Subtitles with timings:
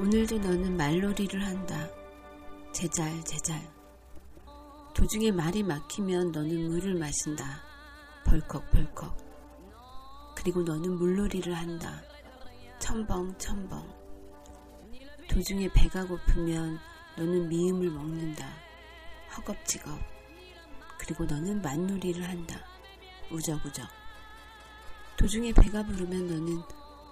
[0.00, 1.88] 오늘도 너는 말놀이를 한다.
[2.72, 3.60] 제잘, 제잘.
[4.94, 7.60] 도중에 말이 막히면 너는 물을 마신다.
[8.24, 9.16] 벌컥 벌컥.
[10.36, 12.00] 그리고 너는 물놀이를 한다.
[12.78, 13.92] 첨벙, 첨벙.
[15.28, 16.78] 도중에 배가 고프면
[17.16, 18.46] 너는 미음을 먹는다.
[19.36, 19.98] 허겁지겁.
[21.00, 22.60] 그리고 너는 만놀이를 한다.
[23.32, 23.84] 우적우적.
[25.16, 26.62] 도중에 배가 부르면 너는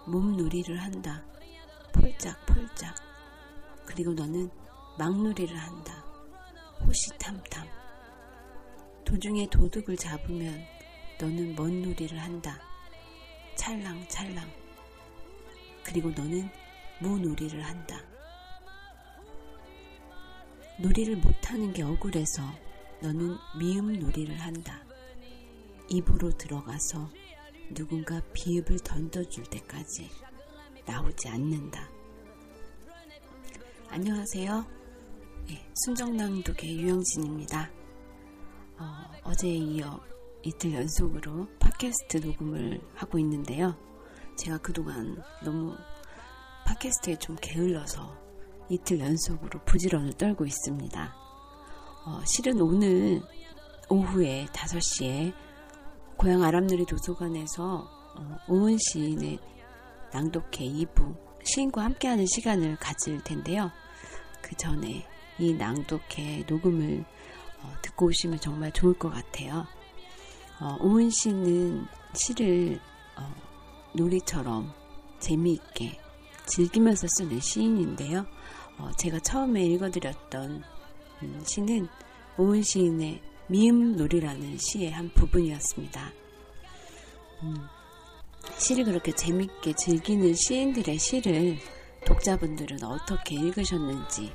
[0.07, 1.25] 몸놀이를 한다.
[2.01, 2.95] 폴짝폴짝.
[3.87, 4.51] 그리고 너는
[4.99, 6.05] 막놀이를 한다.
[6.85, 7.69] 호시탐탐.
[9.05, 10.65] 도중에 도둑을 잡으면
[11.21, 12.61] 너는 먼 놀이를 한다.
[13.57, 14.51] 찰랑찰랑.
[15.85, 16.51] 그리고 너는
[17.01, 18.01] 무놀이를 한다.
[20.79, 22.43] 놀이를 못하는 게 억울해서
[23.01, 24.83] 너는 미음 놀이를 한다.
[25.89, 27.11] 입으로 들어가서
[27.71, 30.11] 누군가 비읍을 던져줄 때까지
[30.87, 31.91] 나오지 않는다.
[33.89, 34.65] 안녕하세요.
[35.49, 37.71] 네, 순정낭독의 유영진입니다.
[39.25, 40.01] 어, 제에 이어
[40.43, 43.77] 이틀 연속으로 팟캐스트 녹음을 하고 있는데요.
[44.37, 45.75] 제가 그동안 너무
[46.67, 48.17] 팟캐스트에 좀 게을러서
[48.69, 51.15] 이틀 연속으로 부지런을 떨고 있습니다.
[52.07, 53.23] 어, 실은 오늘
[53.89, 55.35] 오후에 5시에
[56.17, 59.39] 고향 아람누리 도서관에서 어, 오은 시인의
[60.17, 63.71] 낭독회 2부 시인과 함께하는 시간을 가질 텐데요.
[64.41, 65.07] 그 전에
[65.39, 67.05] 이 낭독회 녹음을
[67.63, 69.67] 어, 듣고 오시면 정말 좋을 것 같아요.
[70.59, 72.81] 어, 오은 씨는 시를
[73.19, 73.31] 어,
[73.95, 74.73] 놀이처럼
[75.19, 76.01] 재미있게
[76.47, 78.25] 즐기면서 쓰는 시인인데요.
[78.79, 80.63] 어, 제가 처음에 읽어드렸던
[81.23, 81.89] 음, 시는
[82.39, 86.11] 오은 시인의 미음놀이라는 시의 한 부분이었습니다.
[87.43, 87.76] 음,
[88.59, 91.59] 시를 그렇게 재밌게 즐기는 시인들의 시를
[92.07, 94.33] 독자분들은 어떻게 읽으셨는지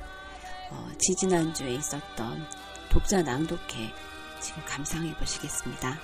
[0.71, 2.45] 어, 지지난주에 있었던
[2.89, 3.89] 독자 낭독회
[4.39, 5.99] 지금 감상해 보시겠습니다.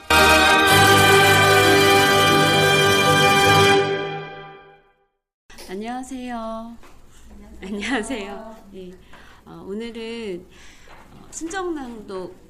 [5.70, 6.78] 안녕하세요.
[7.62, 8.56] 안녕하세요.
[8.72, 8.92] 네.
[9.46, 10.46] 어, 오늘은
[11.14, 12.47] 어, 순정낭독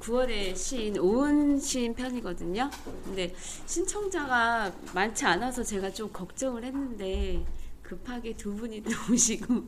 [0.00, 2.70] 9월에 어, 시인 오은 시인 편이거든요.
[3.04, 3.34] 근데
[3.66, 7.44] 신청자가 많지 않아서 제가 좀 걱정을 했는데
[7.82, 9.64] 급하게 두 분이 또 오시고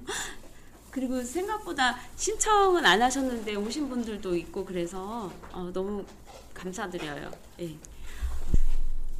[0.91, 6.05] 그리고 생각보다 신청은 안 하셨는데 오신 분들도 있고 그래서 어, 너무
[6.55, 7.31] 감사드려요.
[7.61, 7.77] 예.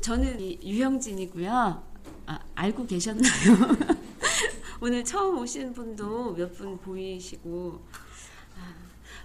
[0.01, 1.83] 저는 유영진이고요.
[2.27, 3.31] 아, 알고 계셨나요?
[4.81, 7.99] 오늘 처음 오신 분도 몇 분 보이시고 아,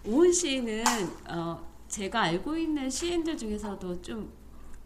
[0.07, 0.83] 오은 시인은
[1.29, 4.31] 어, 제가 알고 있는 시인들 중에서도 좀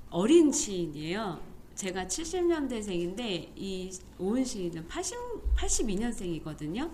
[0.10, 1.42] 어린 시인이에요.
[1.76, 5.18] 제가 70년대생인데 이 오은 시인은 80,
[5.58, 6.90] 82년생이거든요.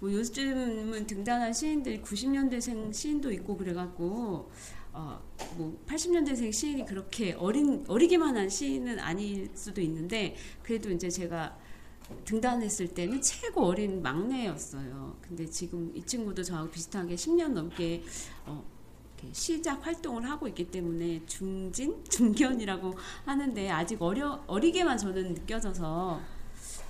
[0.00, 4.50] 뭐 요즘은 등단한 시인들 90년대생 시인도 있고 그래갖고
[4.92, 5.22] 어,
[5.56, 11.56] 뭐 80년대생 시인이 그렇게 어린 어리기만 한 시인은 아닐 수도 있는데 그래도 이제 제가
[12.24, 15.16] 등단했을 때는 최고 어린 막내였어요.
[15.20, 18.02] 근데 지금 이 친구도 저하고 비슷하게 10년 넘게
[18.46, 18.64] 어,
[19.32, 26.20] 시작 활동을 하고 있기 때문에 중진, 중견이라고 하는데 아직 어려 어리게만 저는 느껴져서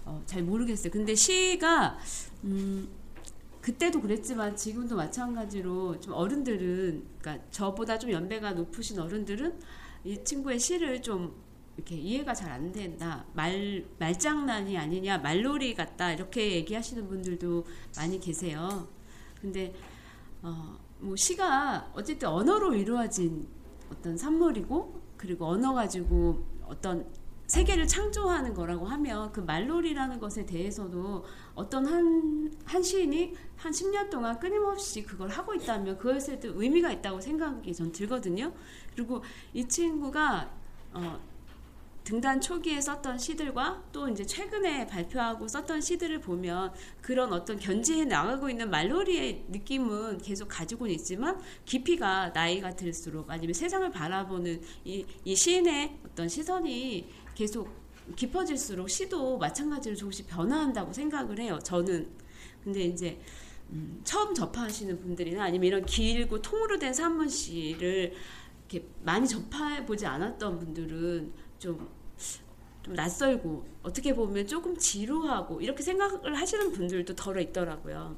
[0.04, 0.90] 어, 잘 모르겠어요.
[0.90, 1.98] 근데 시가
[2.44, 2.88] 음,
[3.60, 9.58] 그때도 그랬지만 지금도 마찬가지로 좀 어른들은 그러니까 저보다 좀 연배가 높으신 어른들은
[10.04, 11.32] 이 친구의 시를 좀
[11.76, 13.24] 이렇게 이해가 잘 안 된다.
[13.32, 16.12] 말 말장난이 아니냐, 말놀이 같다.
[16.12, 17.64] 이렇게 얘기하시는 분들도
[17.96, 18.88] 많이 계세요.
[19.40, 19.74] 근데
[20.42, 23.48] 어, 뭐 시가 어쨌든 언어로 이루어진
[23.90, 27.06] 어떤 산물이고 그리고 언어 가지고 어떤
[27.46, 31.24] 세계를 창조하는 거라고 하면 그 말놀이라는 것에 대해서도
[31.54, 37.74] 어떤 한, 한 시인이 한 10년 동안 끊임없이 그걸 하고 있다면 그것에도 의미가 있다고 생각이
[37.74, 38.52] 전 들거든요.
[38.94, 39.22] 그리고
[39.52, 40.50] 이 친구가
[40.94, 41.20] 어,
[42.04, 48.50] 등단 초기에 썼던 시들과 또 이제 최근에 발표하고 썼던 시들을 보면 그런 어떤 견지해 나가고
[48.50, 55.98] 있는 말놀이의 느낌은 계속 가지고는 있지만 깊이가 나이가 들수록 아니면 세상을 바라보는 이, 이 시인의
[56.06, 57.70] 어떤 시선이 계속
[58.16, 61.58] 깊어질수록 시도 마찬가지로 조금씩 변화한다고 생각을 해요.
[61.62, 62.08] 저는
[62.64, 63.20] 근데 이제
[63.70, 68.12] 음, 처음 접하시는 분들이나 아니면 이런 길고 통으로 된 산문시를
[68.68, 71.88] 이렇게 많이 접해 보지 않았던 분들은 좀,
[72.82, 78.16] 좀 낯설고 어떻게 보면 조금 지루하고 이렇게 생각을 하시는 분들도 덜어 있더라고요.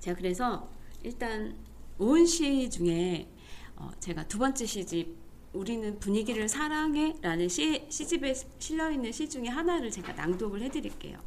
[0.00, 0.68] 제가 그래서
[1.04, 1.56] 일단
[2.00, 3.28] 오은 시 중에
[3.76, 5.14] 어, 제가 두 번째 시집
[5.52, 11.22] 우리는 분위기를 사랑해라는 시, 시집에 실려 있는 시 중에 하나를 제가 낭독을 해드릴게요.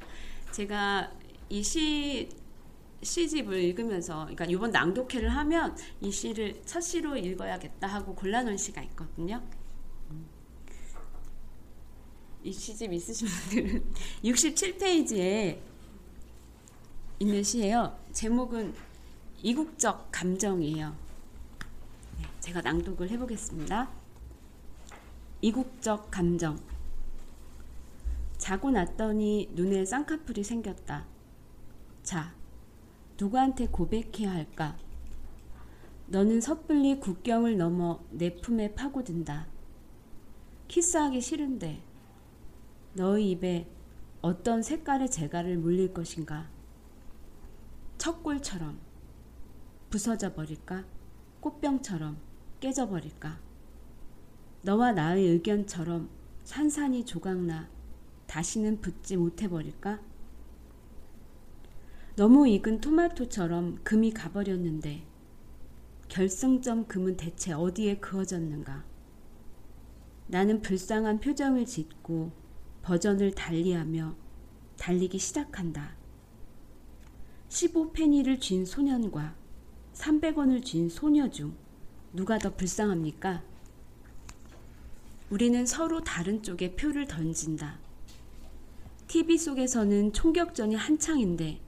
[0.51, 1.13] 제가
[1.49, 2.29] 이 시
[3.01, 9.41] 시집을 읽으면서, 그러니까 이번 낭독회를 하면 이 시를 첫 시로 읽어야겠다 하고 골라놓은 시가 있거든요.
[12.44, 13.83] 이 시집 있으신 분들은
[14.24, 15.59] 67페이지에
[17.19, 17.97] 있는 시예요.
[18.13, 18.74] 제목은
[19.41, 20.95] 이국적 감정이에요.
[22.18, 23.89] 네, 제가 낭독을 해보겠습니다.
[25.41, 26.59] 이국적 감정.
[28.38, 31.06] 자고 났더니 눈에 쌍꺼풀이 생겼다.
[32.03, 32.33] 자,
[33.18, 34.77] 누구한테 고백해야 할까?
[36.07, 39.47] 너는 섣불리 국경을 넘어 내 품에 파고든다.
[40.69, 41.88] 키스하기 싫은데
[42.94, 43.68] 너의 입에
[44.21, 46.50] 어떤 색깔의 재갈을 물릴 것인가?
[47.97, 48.80] 척골처럼
[49.89, 50.86] 부서져 버릴까?
[51.39, 52.18] 꽃병처럼
[52.59, 53.39] 깨져 버릴까?
[54.63, 56.09] 너와 나의 의견처럼
[56.44, 57.69] 산산이 조각나
[58.27, 60.01] 다시는 붙지 못해 버릴까?
[62.15, 65.03] 너무 익은 토마토처럼 금이 가버렸는데
[66.09, 68.83] 결승점 금은 대체 어디에 그어졌는가?
[70.27, 72.31] 나는 불쌍한 표정을 짓고
[72.81, 74.15] 버전을 달리하며
[74.77, 75.95] 달리기 시작한다.
[77.49, 79.35] 15페니를 쥔 소년과
[79.93, 81.55] 300원을 쥔 소녀 중
[82.13, 83.43] 누가 더 불쌍합니까?
[85.29, 87.79] 우리는 서로 다른 쪽에 표를 던진다.
[89.07, 91.59] TV 속에서는 총격전이 한창인데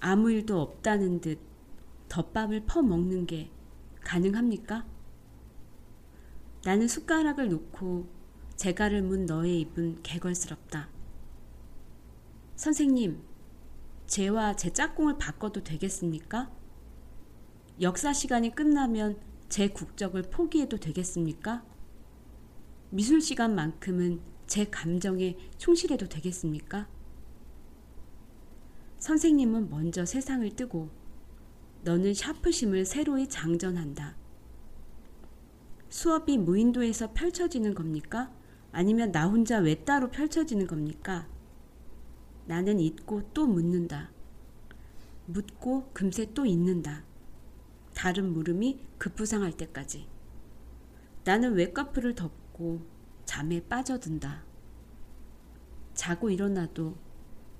[0.00, 1.38] 아무 일도 없다는 듯
[2.08, 3.50] 덮밥을 퍼먹는 게
[4.02, 4.84] 가능합니까?
[6.64, 8.06] 나는 숟가락을 놓고
[8.56, 10.88] 재갈을 문 너의 입은 개걸스럽다.
[12.56, 13.22] 선생님,
[14.06, 16.50] 제와 제 짝꿍을 바꿔도 되겠습니까?
[17.80, 19.18] 역사 시간이 끝나면
[19.48, 21.64] 제 국적을 포기해도 되겠습니까?
[22.90, 26.88] 미술 시간만큼은 제 감정에 충실해도 되겠습니까?
[28.98, 30.90] 선생님은 먼저 세상을 뜨고
[31.82, 34.14] 너는 샤프심을 새로이 장전한다.
[35.88, 38.32] 수업이 무인도에서 펼쳐지는 겁니까?
[38.72, 41.28] 아니면 나 혼자 외따로 펼쳐지는 겁니까?
[42.46, 44.10] 나는 잊고 또 묻는다.
[45.26, 47.04] 묻고 금세 또 잊는다.
[47.94, 50.08] 다른 물음이 급부상할 때까지.
[51.24, 52.84] 나는 외꺼풀을 덮고
[53.24, 54.42] 잠에 빠져든다.
[55.94, 56.96] 자고 일어나도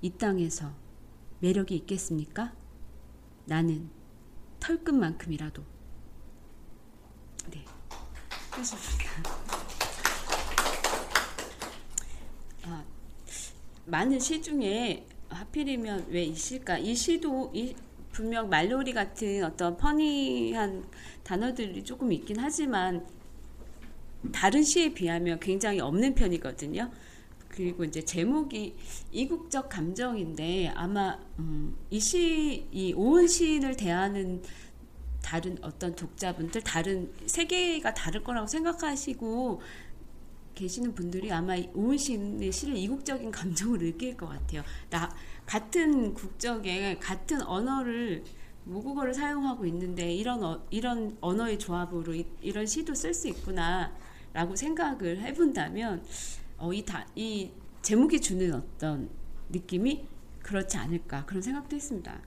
[0.01, 0.73] 이 땅에서
[1.39, 2.53] 매력이 있겠습니까?
[3.45, 3.89] 나는
[4.59, 5.63] 털끝만큼이라도.
[7.51, 7.65] 네.
[8.51, 9.83] 끝입니다.
[12.65, 12.83] 아,
[13.85, 16.77] 많은 시 중에 하필이면 왜 이 시일까?
[16.79, 17.75] 이 시도 이
[18.11, 20.85] 분명 말놀이 같은 어떤 퍼니한
[21.23, 23.05] 단어들이 조금 있긴 하지만
[24.31, 26.91] 다른 시에 비하면 굉장히 없는 편이거든요.
[27.49, 28.75] 그리고 이제 제목이
[29.11, 34.41] 이국적 감정인데 아마 음, 이 시, 이 오은 시인을 대하는
[35.21, 39.61] 다른 어떤 독자분들, 다른 세계가 다를 거라고 생각하시고
[40.53, 44.63] 계시는 분들이 아마 오은 시인의 시를 이국적인 감정을 느낄 것 같아요.
[44.89, 45.13] 나
[45.45, 48.23] 같은 국적에 같은 언어를
[48.65, 55.21] 모국어를 사용하고 있는데 이런 어, 이런 언어의 조합으로 이, 런 시도 쓸 수 있구나라고 생각을
[55.21, 56.03] 해본다면
[56.57, 59.09] 어, 이, 다, 이 제목이 주는 어떤
[59.49, 60.05] 느낌이
[60.41, 62.21] 그렇지 않을까 그런 생각도 했습니다.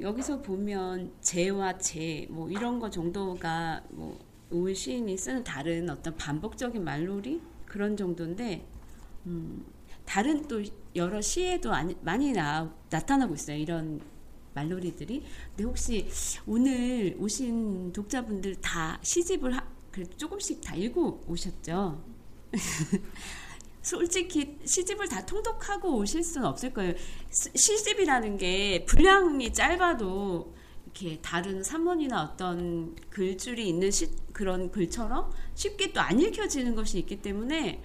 [0.00, 4.18] 여기서 보면 제와 제뭐 이런 거 정도가 뭐
[4.50, 7.40] 오은 시인이 쓰는 다른 어떤 반복적인 말놀이
[7.74, 8.64] 그런 정도인데
[9.26, 9.66] 음,
[10.04, 10.62] 다른 또
[10.94, 13.56] 여러 시에도 많이 나, 나타나고 있어요.
[13.56, 14.00] 이런
[14.54, 15.24] 말놀이들이.
[15.48, 16.08] 근데 혹시
[16.46, 22.00] 오늘 오신 독자분들 다 시집을 하, 그래도 조금씩 다 읽고 오셨죠?
[23.82, 26.94] 솔직히 시집을 다 통독하고 오실 수는 없을 거예요.
[27.32, 30.54] 시집이라는 게 분량이 짧아도
[30.94, 37.20] 이렇게 다른 산문이나 어떤 글줄이 있는 시, 그런 글처럼 쉽게 또 안 읽혀지는 것이 있기
[37.20, 37.82] 때문에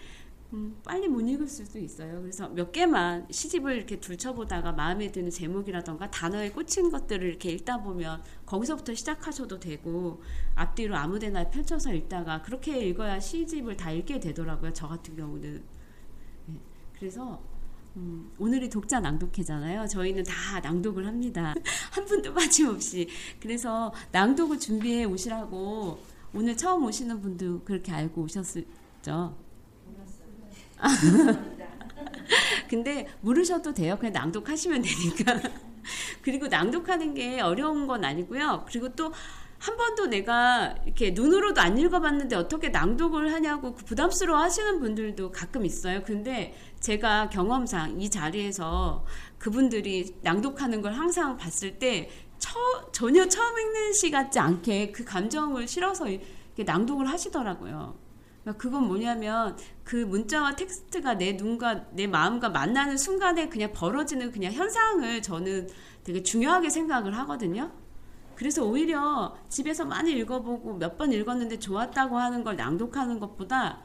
[0.53, 2.21] 음, 빨리 못 읽을 수도 있어요.
[2.21, 8.21] 그래서 몇 개만 시집을 이렇게 둘쳐보다가 마음에 드는 제목이라던가 단어에 꽂힌 것들을 이렇게 읽다 보면
[8.45, 10.21] 거기서부터 시작하셔도 되고
[10.55, 14.73] 앞뒤로 아무 데나 펼쳐서 읽다가 그렇게 읽어야 시집을 다 읽게 되더라고요.
[14.73, 15.63] 저 같은 경우는.
[16.47, 16.59] 네,
[16.97, 17.41] 그래서
[17.99, 19.85] 음, 오늘이 독자 낭독회잖아요.
[19.87, 21.53] 저희는 다 낭독을 합니다.
[21.91, 23.09] 한 분도 빠짐없이.
[23.41, 25.99] 그래서 낭독을 준비해 오시라고
[26.33, 29.35] 오늘 처음 오시는 분도 그렇게 알고 오셨죠.
[32.69, 33.97] 근데 물으셔도 돼요.
[33.97, 35.41] 그냥 낭독하시면 되니까.
[36.21, 38.63] 그리고 낭독하는 게 어려운 건 아니고요.
[38.65, 39.11] 그리고 또
[39.59, 46.01] 한 번도 내가 이렇게 눈으로도 안 읽어봤는데 어떻게 낭독을 하냐고 부담스러워 하시는 분들도 가끔 있어요.
[46.03, 49.05] 근데 제가 경험상 이 자리에서
[49.37, 52.57] 그분들이 낭독하는 걸 항상 봤을 때 처,
[52.91, 56.05] 전혀 처음 읽는 시 같지 않게 그 감정을 실어서
[56.57, 57.97] 낭독을 하시더라고요.
[58.43, 64.53] 그러니까 그건 뭐냐면 그 문자와 텍스트가 내 눈과 내 마음과 만나는 순간에 그냥 벌어지는 그냥
[64.53, 65.67] 현상을 저는
[66.03, 67.71] 되게 중요하게 생각을 하거든요.
[68.35, 73.81] 그래서 오히려 집에서 많이 읽어보고 몇 번 읽었는데 좋았다고 하는 걸 낭독하는 것보다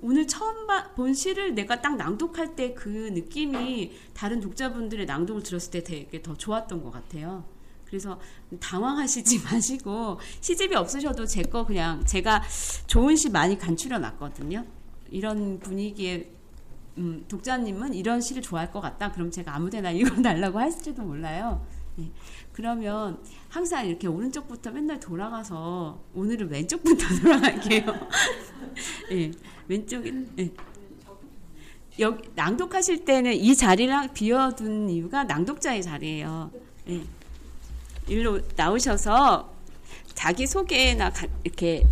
[0.00, 5.82] 오늘 처음 본 시를 내가 딱 낭독할 때 그 느낌이 다른 독자분들의 낭독을 들었을 때
[5.82, 7.44] 되게 더 좋았던 것 같아요.
[7.84, 8.20] 그래서
[8.60, 12.42] 당황하시지 마시고 시집이 없으셔도 제 거 그냥 제가
[12.86, 14.64] 좋은 시 많이 간추려 놨거든요.
[15.10, 16.30] 이런 분위기에
[16.98, 19.12] 음, 독자님은 이런 시를 좋아할 것 같다.
[19.12, 21.64] 그럼 제가 아무데나 읽어달라고 할지도 몰라요.
[22.00, 22.10] 예.
[22.58, 27.84] 그러면 항상 이렇게 오른쪽부터 맨날 돌아가서 오늘은 왼쪽부터 돌아갈게요.
[29.12, 29.30] 예,
[29.68, 30.50] 왼쪽에 예.
[32.00, 36.50] 여기 낭독하실 때는 이 자리랑 비워둔 이유가 낭독자의 자리예요.
[36.88, 37.02] 예.
[38.08, 39.54] 일로 나오셔서
[40.14, 41.84] 자기 소개나 가, 이렇게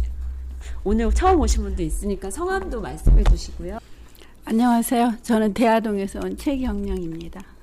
[0.83, 3.79] 오늘 처음 오신 분도 있으니까 성함도 말씀해 주시고요.
[4.45, 5.19] 안녕하세요.
[5.23, 7.56] 저는 대하동에서 온 최경령입니다.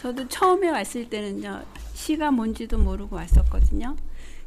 [0.00, 3.94] 저도 처음에 왔을 때는요, 시가 뭔지도 모르고 왔었거든요.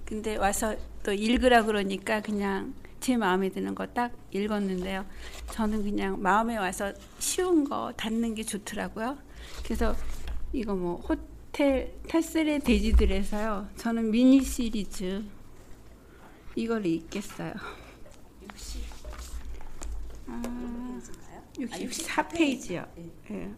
[0.04, 5.06] 근데 와서 또 읽으라 그러니까 그냥 제 마음에 드는 거 딱 읽었는데요.
[5.52, 9.16] 저는 그냥 마음에 와서 쉬운 거 닫는 게 좋더라고요.
[9.64, 9.96] 그래서
[10.54, 13.70] 이거 뭐 호텔 테슬의 돼지들에서요.
[13.78, 15.24] 저는 미니 시리즈
[16.56, 17.54] 이걸 읽겠어요.
[20.26, 21.00] 아,
[21.58, 22.88] 64페이지요.
[23.30, 23.54] 예.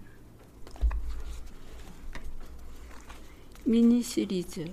[3.68, 4.72] 미니 시리즈.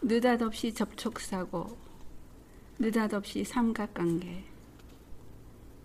[0.00, 1.76] 느닷없이 접촉사고
[2.78, 4.44] 느닷없이 삼각관계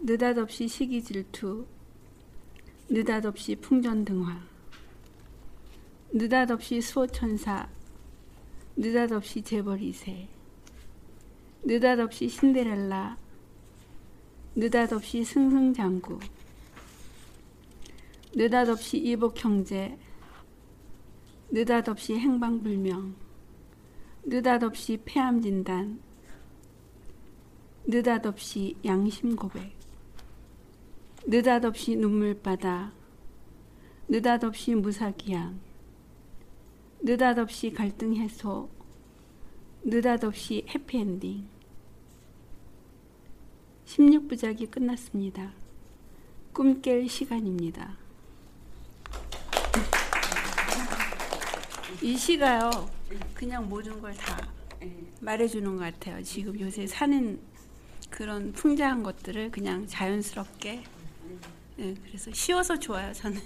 [0.02, 1.66] 느닷없이 시기질투
[2.90, 4.44] 느닷없이 풍전등화
[6.12, 7.68] 느닷없이 수호천사
[8.76, 10.28] 느닷없이 재벌이세
[11.64, 13.18] 느닷없이 신데렐라
[14.54, 16.20] 느닷없이 승승장구
[18.36, 19.98] 느닷없이 이복형제
[21.52, 23.16] 느닷없이 행방불명
[24.24, 26.00] 느닷없이 폐암 진단
[27.86, 29.74] 느닷없이 양심 고백
[31.26, 32.92] 느닷없이 눈물바다
[34.08, 35.60] 느닷없이 무사기양
[37.02, 38.70] 느닷없이 갈등 해소
[39.84, 41.48] 느닷없이 해피엔딩
[43.86, 45.52] 16부작이 끝났습니다.
[46.54, 47.98] 꿈 깰 시간입니다.
[52.02, 52.90] 이 시가요,
[53.34, 54.48] 그냥 모든 걸 다
[55.22, 56.24] 말해주는 것 같아요.
[56.24, 57.40] 지금 요새 사는
[58.10, 60.84] 그런 풍자한 것들을 그냥 자연스럽게.
[61.78, 63.40] 네, 그래서 쉬워서 좋아요, 저는.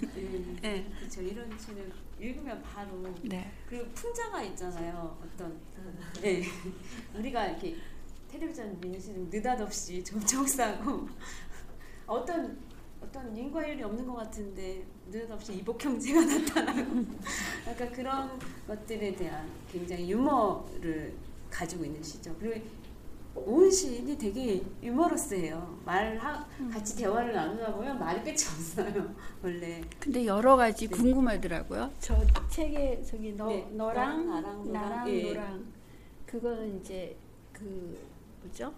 [0.61, 0.89] 네.
[0.99, 1.21] 그렇죠.
[1.21, 3.13] 이런 시는 읽으면 바로.
[3.23, 3.51] 네.
[3.67, 5.17] 그리고 풍자가 있잖아요.
[5.23, 5.59] 어떤.
[6.21, 6.43] 네.
[7.15, 7.75] 우리가 이렇게
[8.31, 11.07] 텔레비전 미니시는 느닷없이 접촉사고
[12.07, 12.57] 어떤
[13.03, 17.05] 어떤 인과율이 없는 것 같은데 느닷없이 이복 형제가 나타나고
[17.67, 21.13] 약간 그런 것들에 대한 굉장히 유머를
[21.49, 22.33] 가지고 있는 시죠.
[22.39, 22.65] 그리고
[23.35, 25.79] 오은 시인이 되게 유머러스해요.
[25.83, 26.19] 말
[26.71, 29.13] 같이 대화를 나누다 보면 말이 끝이 없어요.
[29.43, 29.81] 원래.
[29.99, 30.95] 근데 여러 가지 네.
[30.95, 31.91] 궁금하더라고요.
[31.99, 32.15] 저
[32.49, 33.67] 책에 저기 너 네.
[33.71, 35.33] 너랑 나랑, 나랑 나랑, 예.
[35.33, 35.65] 너랑
[36.25, 37.15] 그거는 이제
[37.51, 37.99] 그
[38.41, 38.71] 뭐죠?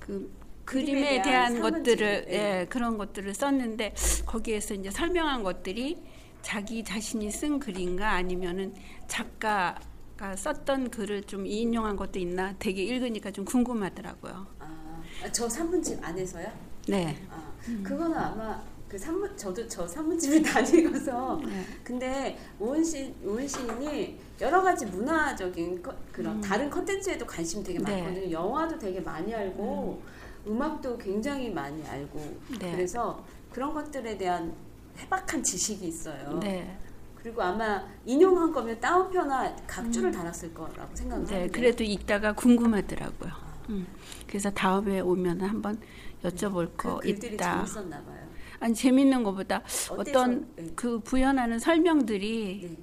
[0.00, 0.30] 그
[0.66, 1.60] 그림에 대한 대한.
[1.60, 2.34] 것들을 예.
[2.60, 3.94] 예, 그런 것들을 썼는데
[4.26, 5.96] 거기에서 이제 설명한 것들이
[6.42, 8.74] 자기 자신이 쓴 글인가 아니면은
[9.08, 14.46] 작가가 썼던 글을 좀 인용한 것도 있나 되게 읽으니까 좀 궁금하더라고요.
[14.58, 16.46] 아, 저 산문집 안에서요?
[16.88, 17.16] 네.
[17.30, 21.64] 아, 그거는 아마 그 산문 저도 저 산문집을 다니고서 네.
[21.82, 26.40] 근데 오은 시 오은 시인이 여러 가지 문화적인 거- 그런 음.
[26.40, 28.02] 다른 컨텐츠에도 관심 되게 네.
[28.02, 28.30] 많거든요.
[28.30, 30.15] 영화도 되게 많이 알고 음.
[30.60, 32.18] 악도 굉장히 많이 알고
[32.60, 32.72] 네.
[32.72, 34.54] 그래서 그런 것들에 대한
[34.98, 36.38] 해박한 지식이 있어요.
[36.40, 36.78] 네.
[37.16, 43.32] 그리고 아마 인용한 거면 다운표나 각주를 달았을 거라고 생각을 네, 하는데 그래도 이따가 궁금하더라고요.
[43.70, 43.86] 음.
[44.28, 45.80] 그래서 다음에 오면 한번
[46.22, 47.66] 여쭤볼 그 거 있다.
[47.66, 48.26] 재밌었나 봐요.
[48.60, 49.56] 아니 재밌는 것보다
[49.90, 49.94] 어때서?
[49.94, 50.66] 어떤 네.
[50.76, 52.76] 그 부연하는 설명들이 네.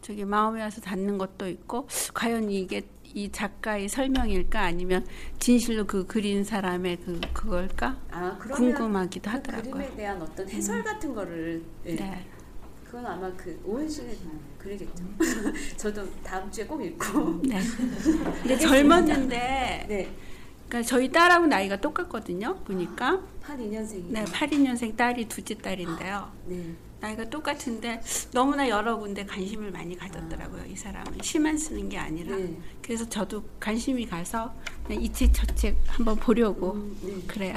[0.00, 2.82] 저기 마음에 와서 닿는 것도 있고 과연 이게
[3.14, 5.06] 이 작가의 설명일까 아니면
[5.38, 9.72] 진실로 그 그린 사람의 그 그걸까 아 궁금하기도 그 하더라고요.
[9.72, 11.96] 그림에 대한 어떤 해설 같은 거를 네.
[11.96, 12.26] 네.
[12.84, 14.16] 그건 아마 그 오은 씨의
[14.58, 15.04] 글이겠죠.
[15.76, 17.42] 저도 다음 주에 꼭 읽고.
[17.42, 17.58] 네.
[18.42, 20.16] 근데 젊었는데 네.
[20.68, 22.56] 그러니까 저희 딸하고 나이가 똑같거든요.
[22.64, 24.04] 보니까 82년생이.
[24.08, 26.30] 네, 82년생 딸이 둘째 딸인데요.
[26.46, 26.74] 네.
[27.00, 28.02] 나이가 똑같은데
[28.32, 30.64] 너무나 여러 군데 관심을 많이 가졌더라고요.
[30.66, 32.36] 이 사람은 시만 쓰는 게 아니라.
[32.36, 32.58] 네.
[32.82, 34.52] 그래서 저도 관심이 가서
[34.90, 37.14] 이 책 저 책 한번 보려고 음, 네.
[37.26, 37.56] 그래요.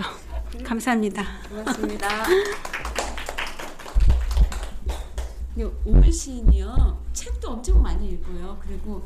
[0.63, 1.23] 감사합니다.
[1.49, 2.07] 고맙습니다.
[5.85, 8.57] 오은 시인이요 책도 엄청 많이 읽어요.
[8.63, 9.05] 그리고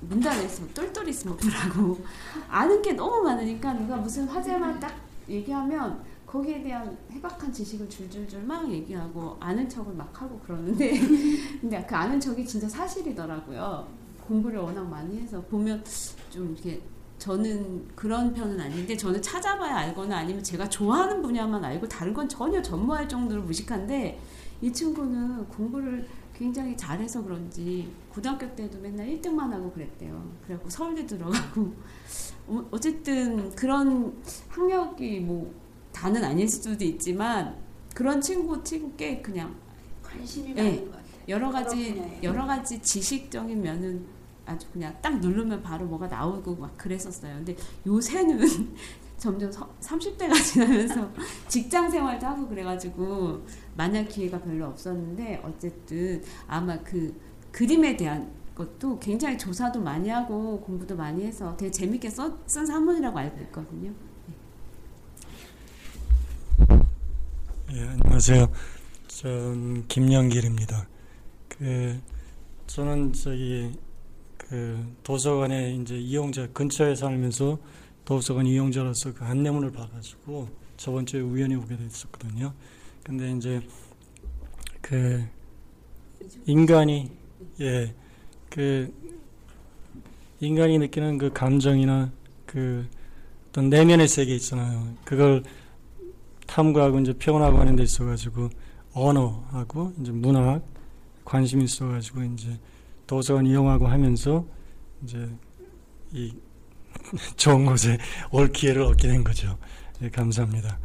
[0.00, 2.04] 문단에서 똘똘이 스모피라고
[2.50, 4.94] 아는 게 너무 많으니까 누가 무슨 화제만 딱
[5.28, 6.04] 얘기하면
[6.34, 10.98] 거기에 대한 해박한 지식을 줄줄줄 막 얘기하고 아는 척을 막 하고 그러는데
[11.60, 13.86] 근데 그 아는 척이 진짜 사실이더라고요.
[14.26, 15.84] 공부를 워낙 많이 해서 보면
[16.30, 16.82] 좀 이렇게
[17.18, 22.60] 저는 그런 편은 아닌데 저는 찾아봐야 알거나 아니면 제가 좋아하는 분야만 알고 다른 건 전혀
[22.60, 24.18] 전무할 정도로 무식한데
[24.60, 30.32] 이 친구는 공부를 굉장히 잘해서 그런지 고등학교 때도 맨날 1등만 하고 그랬대요.
[30.44, 31.72] 그래갖고 서울대 들어가고
[32.48, 35.63] 어, 어쨌든 그런 학력이 뭐
[35.94, 37.56] 다는 아닐 수도 있지만
[37.94, 39.54] 그런 친구 친구께 그냥
[40.02, 40.62] 관심이 네.
[40.62, 41.04] 많은 것 같아요.
[41.28, 42.20] 여러 가지 분야에.
[42.22, 44.04] 여러 가지 지식적인 면은
[44.44, 47.36] 아주 그냥 딱 누르면 바로 뭐가 나오고 막 그랬었어요.
[47.36, 48.40] 근데 요새는
[49.16, 51.10] 점점 서, 30대가 지나면서
[51.48, 53.42] 직장 생활도 하고 그래가지고
[53.76, 57.18] 만날 기회가 별로 없었는데 어쨌든 아마 그
[57.52, 63.18] 그림에 대한 것도 굉장히 조사도 많이 하고 공부도 많이 해서 되게 재밌게 써, 쓴 산문이라고
[63.18, 63.92] 알고 있거든요.
[67.72, 68.50] 예, 안녕하세요.
[69.08, 70.86] 전 김영길입니다.
[71.48, 72.00] 그
[72.66, 73.72] 저는 저기
[74.36, 77.58] 그 도서관에 이제 이용자 근처에 살면서
[78.04, 82.52] 도서관 이용자로서 그 안내문을 봐가지고 저번 주에 우연히 오게 됐었거든요.
[83.02, 83.60] 근데 이제
[84.80, 85.24] 그
[86.46, 87.10] 인간이
[87.60, 87.94] 예
[88.54, 88.94] 그
[90.38, 92.12] 인간이 느끼는 그 감정이나
[92.46, 92.86] 그
[93.48, 94.94] 어떤 내면의 세계 있잖아요.
[95.04, 95.42] 그걸
[96.46, 98.50] 탐구하고 이제 표현하고 하는 데 있어가지고
[98.92, 100.62] 언어하고 이제 문학
[101.24, 102.58] 관심이 있어가지고 이제
[103.06, 104.46] 도서관 이용하고 하면서
[105.02, 105.28] 이제
[106.12, 106.32] 이
[107.36, 107.98] 좋은 곳에
[108.30, 109.58] 올 기회를 얻게 된 거죠.
[110.02, 110.78] 예, 감사합니다.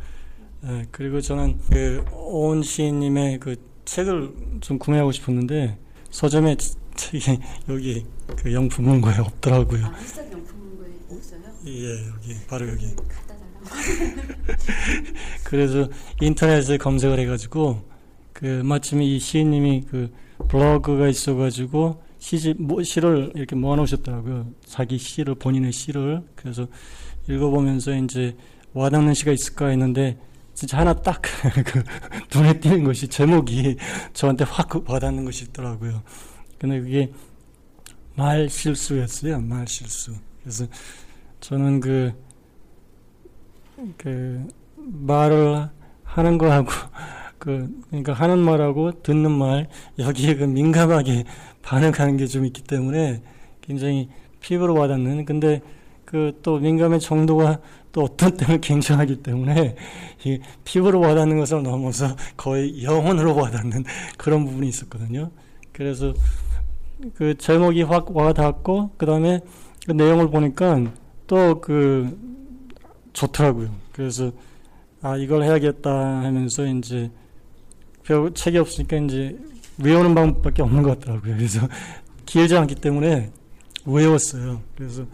[0.65, 5.77] 예, 그리고 저는 그 오은 시인님의 그 책을 좀 구매하고 싶었는데
[6.09, 6.57] 서점에
[6.95, 8.05] 책이 여기
[8.37, 9.85] 그 영품 문고에 없더라고요.
[9.85, 11.41] 아, 비싼 명품은 거에 없어요?
[11.65, 12.87] 예, 여기 바로 여기.
[13.69, 14.29] 달라고.
[15.43, 15.89] 그래서
[16.21, 17.81] 인터넷에 검색을 해가지고
[18.33, 20.11] 그 마침 이 시인님이 그
[20.47, 24.47] 블로그가 있어가지고 시집 뭐 시를 이렇게 모아놓으셨더라고요.
[24.65, 26.67] 자기 시를 본인의 시를 그래서
[27.27, 28.35] 읽어보면서 이제
[28.73, 30.17] 와닿는 시가 있을까 했는데
[30.53, 31.21] 진짜 하나 딱
[31.65, 31.83] 그
[32.35, 33.77] 눈에 띄는 것이 제목이
[34.13, 36.03] 저한테 확 와닿는 것이 있더라고요.
[36.57, 37.11] 근데 그게
[38.15, 39.39] 말 실수였어요.
[39.39, 40.13] 말 실수.
[40.41, 40.65] 그래서
[41.39, 42.13] 저는 그
[43.97, 45.69] 그 말을
[46.03, 46.69] 하는 거하고
[47.39, 51.23] 그 그러니까 하는 말하고 듣는 말 여기에 그 민감하게
[51.61, 53.21] 반응하는 게 좀 있기 때문에
[53.61, 55.61] 굉장히 피부로 와닿는 근데
[56.05, 57.59] 그 또 민감의 정도가
[57.91, 59.75] 또 어떤 때는 굉장하기 때문에
[60.25, 63.83] 이 피부로 와닿는 것을 넘어서 거의 영혼으로 와닿는
[64.17, 65.29] 그런 부분이 있었거든요.
[65.71, 66.13] 그래서
[67.13, 69.39] 그 제목이 확 와닿고 그 다음에
[69.85, 70.83] 그 내용을 보니까
[71.27, 72.17] 또그
[73.19, 73.75] 좋더라고요.
[73.91, 74.31] 그래서
[75.01, 75.89] 아 이걸 해야겠다
[76.23, 77.11] 하면서 이제
[78.03, 79.37] 별 책이 없으니까 이제
[79.77, 81.35] 외우는 방법밖에 없는 것 같더라고요.
[81.35, 81.67] 그래서
[82.25, 83.31] 길지 않기 때문에
[83.85, 84.61] 외웠어요.
[84.75, 85.05] 그래서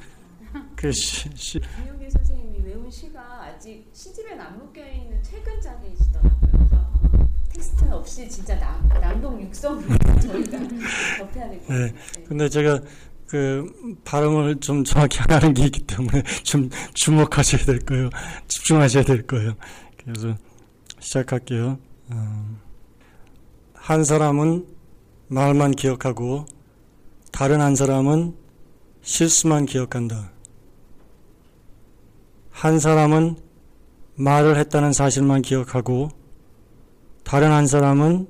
[0.76, 7.30] 그 시, 시, 김용길 선생님이 외운 시가 아직 시집에 안 묶여 있는 최근작이시더라고요.
[7.54, 10.58] 텍스트 없이 진짜 낭, 낭독 육성으로 저희가
[11.18, 11.86] 접해야 될것 같아요.
[11.86, 11.94] 네.
[12.28, 12.80] 근데 제가
[13.28, 13.66] 그
[14.04, 18.10] 발음을 좀 정확히 안 하는 게 있기 때문에 좀 주목하셔야 될 거예요.
[18.48, 19.56] 집중하셔야 될 거예요.
[20.04, 20.36] 그래서
[21.00, 21.80] 시작할게요.
[22.10, 22.58] 어,
[23.74, 24.66] 한 사람은
[25.28, 26.46] 말만 기억하고
[27.32, 28.36] 다른 한 사람은
[29.02, 30.32] 실수만 기억한다.
[32.52, 33.38] 한 사람은
[34.16, 36.10] 말을 했다는 사실만 기억하고
[37.24, 38.28] 다른 한 사람은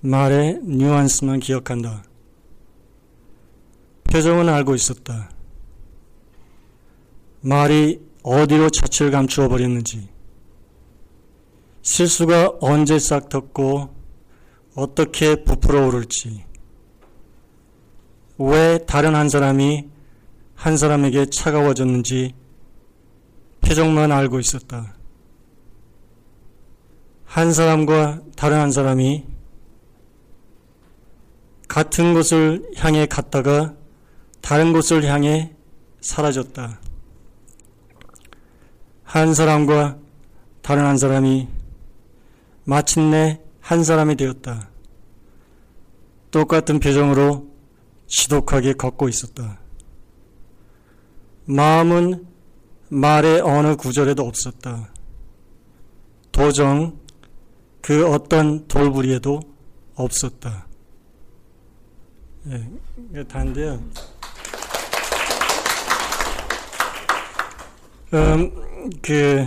[0.00, 2.04] 말의 뉘앙스만 기억한다.
[4.14, 5.28] 표정은 알고 있었다.
[7.40, 10.08] 말이 어디로 처치를 감추어 버렸는지,
[11.82, 13.90] 실수가 언제 싹 텄고
[14.76, 16.44] 어떻게 부풀어 오를지,
[18.38, 19.88] 왜 다른 한 사람이
[20.54, 22.36] 한 사람에게 차가워졌는지
[23.62, 24.94] 표정만 알고 있었다.
[27.24, 29.24] 한 사람과 다른 한 사람이
[31.66, 33.74] 같은 곳을 향해 갔다가
[34.44, 35.54] 다른 곳을 향해
[36.02, 36.78] 사라졌다.
[39.02, 39.96] 한 사람과
[40.60, 41.48] 다른 한 사람이
[42.64, 44.68] 마침내 한 사람이 되었다.
[46.30, 47.48] 똑같은 표정으로
[48.06, 49.60] 지독하게 걷고 있었다.
[51.46, 52.26] 마음은
[52.90, 54.92] 말의 어느 구절에도 없었다.
[56.32, 57.00] 도정
[57.80, 59.40] 그 어떤 돌부리에도
[59.94, 60.66] 없었다.
[63.14, 63.80] 예, 단데요.
[68.14, 68.50] 음,
[69.02, 69.44] 그,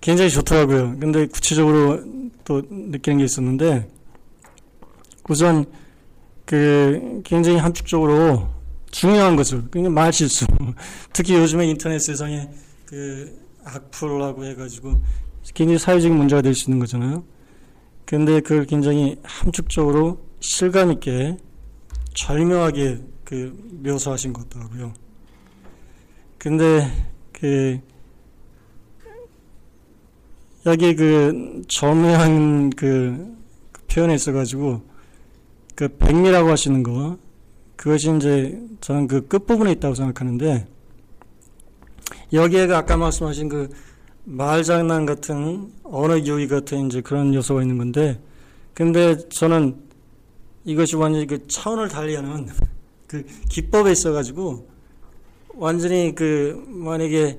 [0.00, 0.98] 굉장히 좋더라고요.
[0.98, 2.02] 근데 구체적으로
[2.44, 3.88] 또 느끼는 게 있었는데,
[5.28, 5.64] 우선,
[6.44, 8.48] 그, 굉장히 함축적으로
[8.90, 10.46] 중요한 것을, 그러니까 말 실수.
[11.12, 12.48] 특히 요즘에 인터넷 세상에
[12.86, 15.00] 그 악플하고 해가지고
[15.54, 17.24] 굉장히 사회적인 문제가 될 수 있는 거잖아요.
[18.04, 21.36] 근데 그걸 굉장히 함축적으로 실감 있게
[22.14, 24.94] 절묘하게 그 묘사하신 것 같더라고요.
[26.38, 26.88] 근데
[27.32, 27.80] 그
[30.66, 33.36] 여기 그 점유한 그
[33.90, 34.82] 표현에 있어가지고
[35.74, 37.18] 그 백미라고 하시는 거
[37.74, 40.66] 그것이 이제 저는 그 끝부분에 있다고 생각하는데
[42.32, 43.68] 여기에가 아까 말씀하신 그
[44.24, 48.20] 말장난 같은 언어 유희 같은 이제 그런 요소가 있는 건데
[48.74, 49.76] 근데 저는
[50.64, 52.48] 이것이 완전히 그 차원을 달리하는
[53.08, 54.67] 그 기법에 있어가지고
[55.58, 57.38] 완전히 그 만약에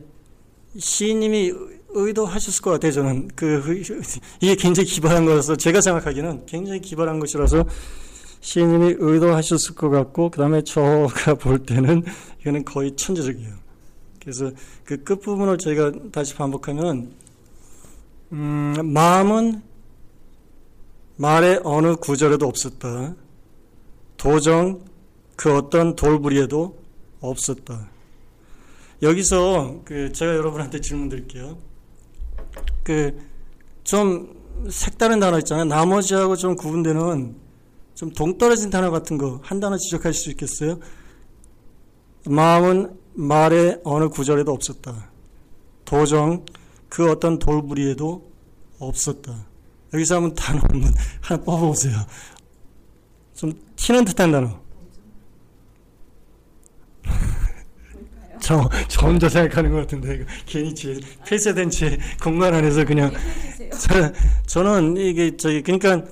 [0.77, 1.53] 시인님이
[1.89, 2.91] 의도하셨을 것 같아요.
[2.91, 3.82] 저는 그
[4.41, 7.65] 이게 굉장히 기발한 거라서 제가 생각하기에는 굉장히 기발한 것이라서
[8.41, 12.03] 시인님이 의도하셨을 것 같고 그 다음에 저가 볼 때는
[12.41, 13.53] 이거는 거의 천재적이에요.
[14.21, 14.51] 그래서
[14.84, 17.13] 그 끝 부분을 저희가 다시 반복하면
[18.34, 19.62] 음, 마음은
[21.15, 23.15] 말의 어느 구절에도 없었다.
[24.17, 24.82] 도정
[25.36, 26.77] 그 어떤 돌부리에도
[27.21, 27.89] 없었다.
[29.01, 31.57] 여기서 그 제가 여러분한테 질문 드릴게요.
[32.83, 33.29] 그
[33.89, 34.35] 좀
[34.69, 35.65] 색다른 단어 있잖아요.
[35.65, 37.35] 나머지하고 좀 구분되는
[37.95, 40.79] 좀 동떨어진 단어 같은 거 한 단어 지적하실 수 있겠어요?
[42.27, 45.09] 마음은 말의 어느 구절에도 없었다.
[45.85, 46.45] 도정
[46.88, 48.29] 그 어떤 돌부리에도
[48.77, 49.47] 없었다.
[49.91, 51.97] 여기서 한번 단어 한번 하나 뽑아보세요.
[53.33, 54.59] 좀 튀는 듯한 단어.
[58.39, 63.12] 저, 저 혼자 생각하는 것 같은데, 괜히 제, 폐쇄된 제 공간 안에서 그냥,
[63.78, 64.12] 저,
[64.45, 66.04] 저는 이게, 저기, 그러니까,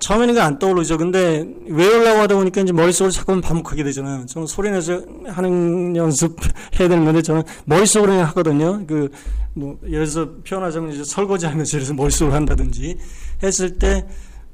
[0.00, 0.96] 처음에는 안 떠오르죠.
[0.96, 4.24] 근데 외우려고 하다 보니까 이제 머릿속으로 자꾸 반복하게 되잖아요.
[4.26, 6.36] 저는 소리 내서 하는 연습
[6.80, 8.84] 해야 되는 건데 저는 머릿속으로 그냥 하거든요.
[8.86, 9.10] 그,
[9.54, 12.96] 뭐, 예를 들어서 표현하자면 이제 설거지 하면서 예를 들어서 머릿속으로 한다든지
[13.42, 14.06] 했을 때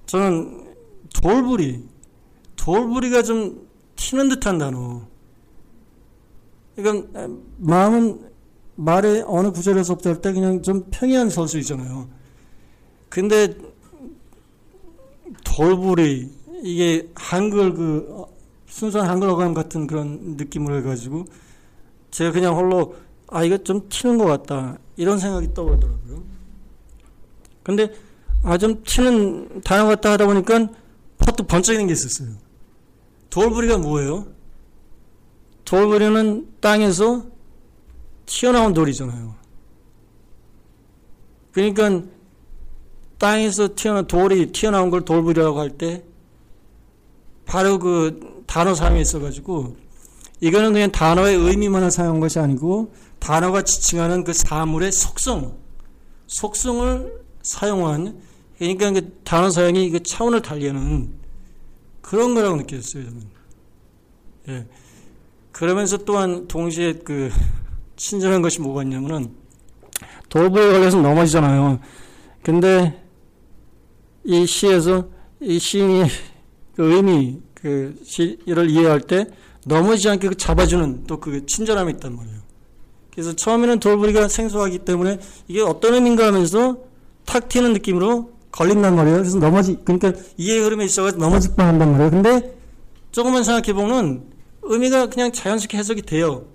[0.07, 0.64] 저는
[1.14, 1.83] 돌부리,
[2.57, 5.03] 돌부리가 좀 튀는 듯한 단어.
[6.76, 8.20] 그러니까 마음은
[8.76, 12.08] 말의 어느 구절에서부터 할 때 그냥 좀 평이한 서술이잖아요.
[13.08, 13.56] 근데
[15.44, 16.30] 돌부리
[16.62, 18.24] 이게 한글 그
[18.66, 21.24] 순수한 한글 어감 같은 그런 느낌을 해가지고
[22.10, 22.94] 제가 그냥 홀로
[23.28, 26.22] 아 이거 좀 튀는 것 같다 이런 생각이 떠오르더라고요.
[27.62, 27.92] 근데
[28.42, 30.68] 아 좀 튀는 단어 같다 하다 보니까
[31.18, 32.28] 퍼뜩 번쩍이는 게 있었어요.
[33.30, 34.26] 돌부리가 뭐예요?
[35.66, 37.26] 돌부리는 땅에서
[38.24, 39.35] 튀어나온 돌이잖아요.
[41.52, 42.02] 그러니까
[43.18, 46.02] 땅에서 튀어나온 돌이 튀어나온 걸 돌부리라고 할 때
[47.44, 49.76] 바로 그 단어 사용에 있어가지고
[50.40, 55.57] 이거는 그냥 단어의 의미만 사용한 것이 아니고 단어가 지칭하는 그 사물의 속성,
[56.26, 58.20] 속성을 사용한
[58.59, 61.14] 그러니까 그 단어 사용이 그 차원을 달리하는
[62.02, 63.22] 그런 거라고 느꼈어요 저는.
[64.48, 64.66] 예.
[65.57, 67.31] 그러면서 또한 동시에 그
[67.97, 69.31] 친절한 것이 뭐가 있냐면은
[70.29, 71.81] 돌부에 걸려서 넘어지잖아요.
[72.42, 73.03] 근데
[74.23, 75.09] 이 시에서
[75.40, 76.05] 이 시인이
[76.75, 79.29] 그 의미 그 시를 이해할 때
[79.64, 82.38] 넘어지지 않게 그 잡아주는 또 그 친절함이 있단 말이에요.
[83.11, 86.77] 그래서 처음에는 돌부리가 생소하기 때문에 이게 어떤 의미인가 하면서
[87.25, 89.19] 탁 튀는 느낌으로 걸린단 말이에요.
[89.21, 92.11] 그래서 넘어지 그러니까 이해 흐름에 있어서 넘어질 뻔한단 말이에요.
[92.11, 92.59] 근데
[93.11, 94.36] 조금만 생각해 보면
[94.68, 96.46] 의미가 그냥 자연스럽게 해석이 돼요.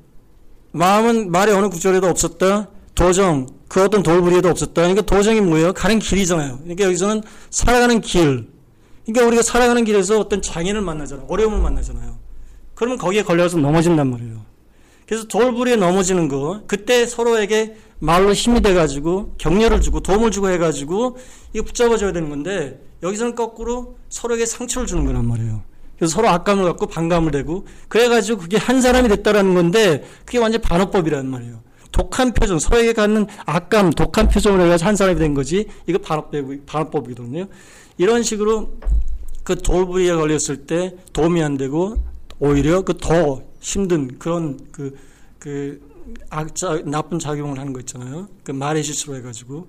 [0.71, 2.69] 마음은 말의 어느 구절에도 없었다.
[2.95, 4.74] 도정 그 어떤 돌부리에도 없었다.
[4.74, 5.74] 그러니까 도정이 뭐예요?
[5.74, 6.60] 가는 길이잖아요.
[6.60, 8.50] 그러니까 여기서는 살아가는 길.
[9.06, 11.28] 그러니까 우리가 살아가는 길에서 어떤 장애를 만나잖아요.
[11.30, 12.17] 어려움을 만나잖아요.
[12.76, 14.41] 그러면 거기에 걸려서 넘어진단 말이에요.
[15.08, 21.17] 그래서 돌부리에 넘어지는 거, 그때 서로에게 말로 힘이 돼가지고 격려를 주고 도움을 주고 해가지고
[21.54, 25.63] 이거 붙잡아줘야 되는 건데 여기서는 거꾸로 서로에게 상처를 주는 거란 말이에요.
[26.02, 31.28] 그래서 서로 악감을 갖고 반감을 되고 그래가지고 그게 한 사람이 됐다라는 건데 그게 완전 반어법이란
[31.28, 31.62] 말이에요.
[31.92, 37.46] 독한 표정, 서로에게 갖는 악감, 독한 표정을 해가지고 한 사람이 된 거지 이거 반어법, 반어법이거든요.
[38.00, 38.80] 이런 식으로
[39.44, 42.04] 그 돌부리에 걸렸을 때 도움이 안 되고
[42.40, 44.98] 오히려 그 더 힘든 그런 그,
[45.38, 45.88] 그
[46.32, 48.28] 악자, 나쁜 작용을 하는 거 있잖아요.
[48.44, 49.68] 그 말의 실수로 해가지고.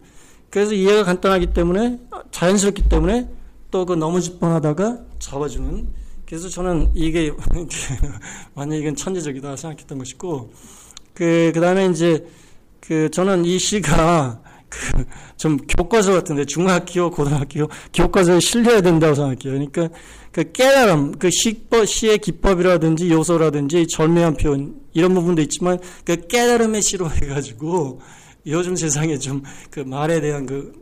[0.49, 3.29] 그래서 이해가 간단하기 때문에 자연스럽기 때문에
[3.71, 6.02] 또 그 넘어질 뻔하다가 잡아주는.
[6.33, 7.31] 그래서 저는 이게
[8.57, 10.51] 완전 이건 천재적이다 생각했던 것이고
[11.13, 12.27] 그 그다음에 이제
[12.81, 14.41] 그 저는 이 시가
[14.71, 15.05] 그
[15.43, 19.39] 좀 교과서 같은데 중학교 고등학교 교과서에 실려야 된다고 생각해요.
[19.43, 19.89] 그러니까
[20.31, 27.11] 그 깨달음, 그 시법, 시의 기법이라든지 요소라든지 절묘한 표현 이런 부분도 있지만 그 깨달음의 시로
[27.11, 28.01] 해가지고
[28.47, 29.43] 요즘 세상에 좀
[29.73, 30.81] 그 말에 대한 그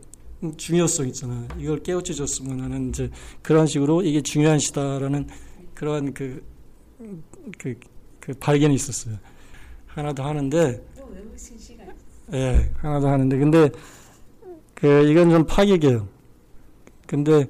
[0.57, 1.47] 중요성 있잖아요.
[1.59, 3.09] 이걸 깨우쳐 줬으면 하는 이제
[3.41, 5.27] 그런 식으로 이게 중요한 시다라는
[5.75, 6.43] 그러한 그,
[7.57, 7.75] 그,
[8.19, 9.17] 그 발견이 있었어요.
[9.87, 10.83] 하나 더 하는데,
[12.33, 13.69] 예, 하나 더 하는데, 근데,
[14.73, 16.07] 그, 이건 좀 파격이에요.
[17.07, 17.47] 근데,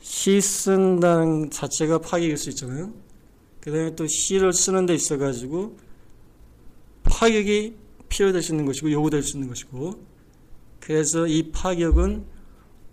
[0.00, 2.92] 시 쓴다는 자체가 파격일 수 있잖아요.
[3.60, 5.78] 그 다음에 또 시를 쓰는 데 있어가지고,
[7.04, 7.76] 파격이
[8.08, 10.14] 필요될 수 있는 것이고, 요구될 수 있는 것이고,
[10.84, 12.26] 그래서 이 파격은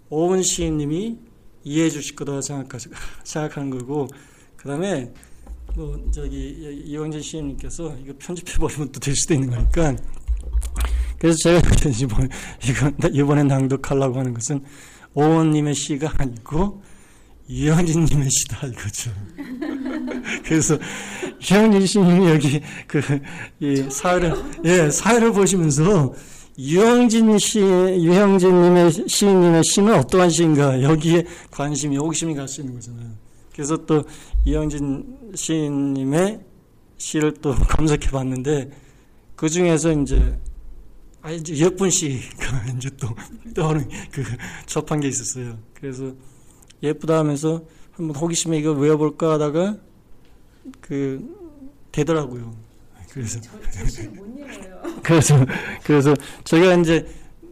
[0.10, 1.18] 오은 시인님이
[1.64, 2.80] 이해해 주실 거다 생각하,
[3.24, 4.08] 생각하는 거고,
[4.56, 5.12] 그 다음에,
[5.76, 9.96] 뭐, 저기, 이영재 시인님께서 이거 편집해버리면 또 될 수도 있는 거니까,
[11.20, 11.60] 그래서 제가
[12.02, 12.30] 이번,
[12.64, 14.64] 이건, 이번에 낭독하려고 하는 것은
[15.14, 16.82] 오원님의 시가 아니고
[17.50, 19.12] 유영진님의 시다 이거죠.
[20.44, 20.80] 그래서
[21.52, 23.02] 유영진 시님이 여기 그,
[23.60, 26.14] 이 사회를, 예, 사회를 보시면서
[26.58, 33.10] 유영진 시, 유영진님의 시인님의 시는 어떠한 시인가 여기에 관심이, 호기심이 갈 수 있는 거잖아요.
[33.54, 34.04] 그래서 또
[34.46, 36.40] 이영진 시인님의
[36.98, 38.70] 시를 또 검색해 봤는데
[39.36, 40.38] 그 중에서 이제
[41.22, 43.08] 아, 이제 예쁜 시가 이제 또
[43.54, 44.24] 떠오르는 그
[44.66, 45.58] 접한 게 있었어요.
[45.74, 46.12] 그래서
[46.84, 49.78] 예쁘다 하면서 한번 호기심에 이거 외워볼까 하다가
[50.80, 51.24] 그
[51.92, 52.56] 되더라고요.
[53.14, 53.40] 그래서
[55.04, 55.46] 그래서
[55.84, 57.06] 그래서 제가 이제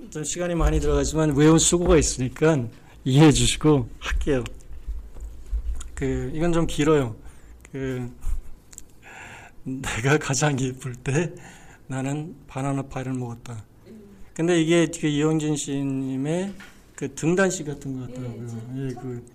[0.09, 2.67] 좀 시간이 많이 들어가지만 외운 수고가 있으니까
[3.03, 4.43] 이해해 주시고 할게요.
[5.93, 7.15] 그 이건 좀 길어요.
[7.71, 8.09] 그
[9.63, 11.33] 내가 가장 예쁠 때
[11.87, 13.63] 나는 바나나 파이를 먹었다.
[14.33, 16.53] 근데 이게 그 이영진 씨님의
[16.95, 18.47] 그 등단시 같은 것 같더라고요.
[18.77, 19.25] 예, 그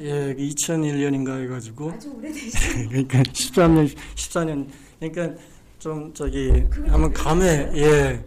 [0.00, 4.68] 예, 2001년인가 해가지고 아주 오래되신 그러니까 13년, 14년
[4.98, 5.40] 그러니까
[5.78, 8.24] 좀 저기 한번 감에 예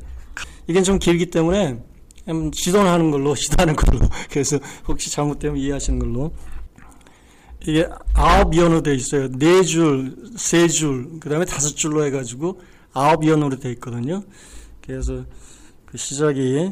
[0.68, 1.82] 이게 좀 길기 때문에
[2.26, 4.58] 한번 지도하는 걸로 시도하는 걸로 그래서
[4.88, 6.32] 혹시 잘못되면 이해하시는 걸로
[7.68, 9.30] 이게 아홉 연으로 돼 있어요.
[9.32, 12.60] 네 줄, 세 줄, 그 다음에 다섯 줄로 해가지고
[12.94, 14.24] 아홉 연으로 돼 있거든요.
[14.82, 15.26] 그래서
[15.86, 16.72] 그 시작이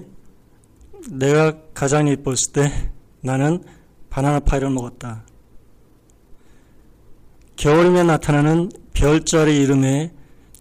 [1.12, 3.64] 내가 가장 예뻤을 때 나는
[4.10, 5.24] 바나나 파이를 먹었다.
[7.56, 10.12] 겨울이면 나타나는 별자리 이름의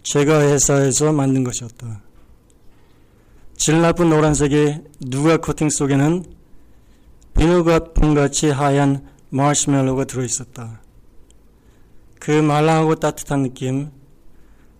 [0.01, 2.01] 제가 회사에서 만든 것이었다.
[3.57, 6.23] 질 나쁜 노란색의 누가 코팅 속에는
[7.37, 10.81] 비누가품같이 하얀 마시멜로가 들어있었다.
[12.17, 13.91] 그 말랑하고 따뜻한 느낌,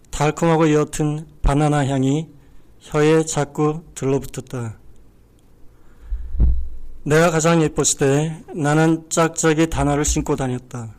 [0.09, 2.29] 달콤하고 옅은 바나나 향이
[2.79, 4.79] 혀에 자꾸 들러붙었다.
[7.03, 10.98] 내가 가장 예뻤을 때 나는 짝짝이 단화를 신고 다녔다.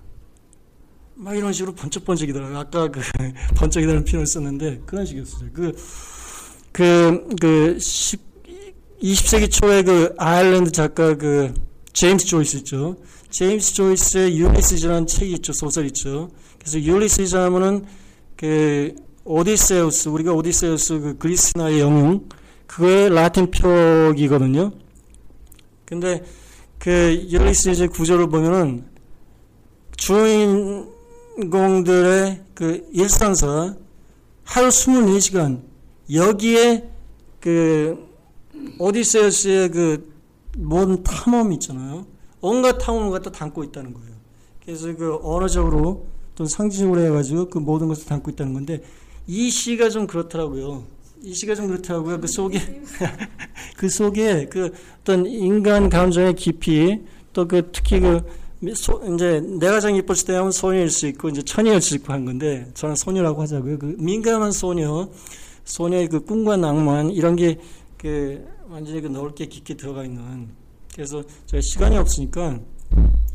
[1.21, 2.59] 막 이런 식으로 번쩍번쩍이더라고요.
[2.59, 3.01] 아까 그
[3.57, 5.51] 번쩍이라는 표현을 썼는데 그런 식이었어요.
[5.53, 5.77] 그,
[6.73, 8.21] 그, 그, 10,
[9.03, 11.53] 20세기 초에 그 아일랜드 작가 그
[11.93, 12.97] 제임스 조이스 있죠.
[13.29, 15.53] 제임스 조이스의 율리스라는 책이 있죠.
[15.53, 16.31] 소설 있죠.
[16.59, 17.85] 그래서 율리스즈 하면은
[18.37, 22.29] 그 오디세우스 우리가 오디세우스 그 그리스 나의 영웅
[22.67, 24.73] 그거의 라틴 표기거든요.
[25.85, 26.23] 근데
[26.79, 28.87] 그 율리시스의 구조를 보면은
[29.97, 31.00] 주인
[31.51, 33.77] 공들의 그 일상사
[34.45, 35.63] 하루 24시간
[36.13, 36.89] 여기에
[37.41, 38.09] 그
[38.79, 40.13] 오디세우스의 그
[40.59, 42.07] 모든 탐험 있잖아요.
[42.41, 44.11] 온갖 탐험을 갖다 담고 있다는 거예요.
[44.65, 48.83] 그래서 그 언어적으로 또 상징적으로 해가지고 그 모든 것을 담고 있다는 건데
[49.27, 50.85] 이 시가 좀 그렇더라고요.
[51.23, 52.21] 이 시가 좀 그렇더라고요.
[52.21, 52.59] 그 속에
[53.77, 57.01] 그 속에 그 어떤 인간 감정의 깊이
[57.33, 58.25] 또 그 특히 그 소,
[58.63, 62.69] 이제 내가 가장 예뻤을 때 하면 소녀일 수 있고 이제 처녀일 수 있고 한 건데
[62.75, 63.79] 저는 소녀라고 하자고요.
[63.79, 65.09] 그 민감한 소녀,
[65.65, 67.59] 소녀의 그 꿈과 낭만 이런 게
[68.01, 70.49] 그 완전히 그 넓게 깊게 들어가 있는
[70.95, 72.59] 그래서 제가 시간이 없으니까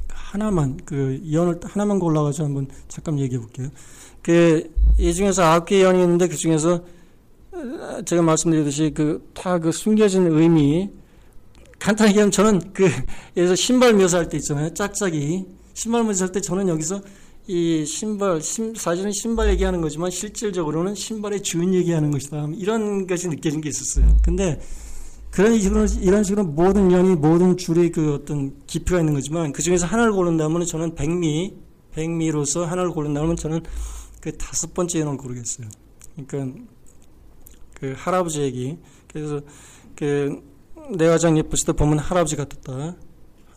[0.10, 3.70] 하나만 그 연을 하나만 골라가지고 한번 잠깐 얘기해 볼게요.
[4.24, 6.82] 그 이 중에서 아홉 개 연이 있는데 그 중에서
[8.06, 10.90] 제가 말씀드렸듯이 그 다그 숨겨진 의미
[11.86, 12.90] 간단하게 하면 저는 그
[13.38, 14.74] 예를 신발 묘사할 때 있잖아요.
[14.74, 15.46] 짝짝이
[15.76, 17.00] 신발 묘사할 때 저는 여기서
[17.46, 22.50] 이 신발 신, 사실은 신발 얘기하는 거지만 실질적으로는 신발의 주인 얘기하는 것이다.
[22.58, 24.18] 이런 것이 느껴진 게 있었어요.
[24.24, 24.60] 근데
[25.30, 29.86] 그런 식으로 이런 식으로 모든 연이 모든 줄이 그 어떤 깊이가 있는 거지만 그 중에서
[29.86, 31.54] 하나를 고른다면 저는 백미
[31.92, 33.62] 백미로서 하나를 고른다면 저는
[34.22, 35.68] 그 다섯 번째 연을 고르겠어요.
[36.26, 36.60] 그러니까
[37.76, 38.76] 그 할아버지 얘기
[39.08, 39.42] 그래서
[39.96, 40.55] 그
[40.92, 42.96] 내가 가장 예쁘실 때 보면 할아버지 같았다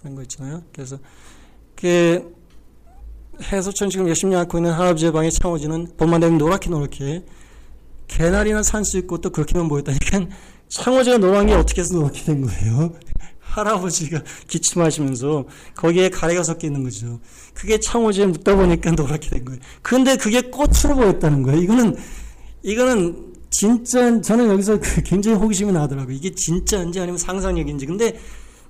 [0.03, 0.63] 하는 거 있잖아요.
[0.73, 0.99] 그래서
[1.75, 2.35] 그
[3.43, 7.25] 해소천 지금 열심히 앓고 있는 할아버지의 방에 창호지는 봄만 되면 노랗게 노랗게
[8.09, 10.27] 개나리나 산수 있고 또 그렇게만 보였다니까
[10.69, 12.93] 창호지가 노란 게 어떻게 해서 노랗게 된 거예요?
[13.41, 17.21] 할아버지가 기침하시면서 거기에 가래가 섞여 있는 거죠.
[17.55, 19.61] 그게 창호지에 묻다 보니까 노랗게 된 거예요.
[19.83, 21.61] 근데 그게 꽃으로 보였다는 거예요.
[21.63, 21.97] 이거는
[22.63, 26.15] 이거는 진짜 저는 여기서 그 굉장히 호기심이 나더라고요.
[26.15, 27.87] 이게 진짜인지 아니면 상상력인지.
[27.87, 28.19] 근데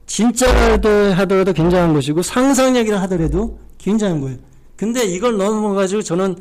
[0.06, 4.38] 진짜라도 하더라도 굉장한 것이고 상상력이라 하더라도 굉장한 거예요.
[4.76, 6.36] 근데 이걸 넘어가지고 저는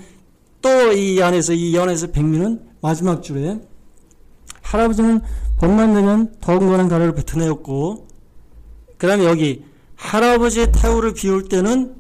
[0.62, 3.60] 또 이 안에서 이 연에서 백미는 마지막 줄에
[4.62, 5.22] 할아버지는
[5.60, 8.08] 봄만 되면 더군거나 가래를 뱉어내었고
[8.98, 9.64] 그 다음에 여기
[9.96, 11.96] 할아버지의 타우를 비울 때는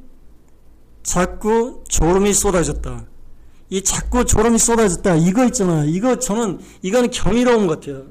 [1.03, 3.05] 자꾸 졸음이 쏟아졌다.
[3.69, 5.15] 이 자꾸 졸음이 쏟아졌다.
[5.15, 5.83] 이거 있잖아.
[5.85, 8.03] 이거 저는 이거는 경이로운 것 같아요.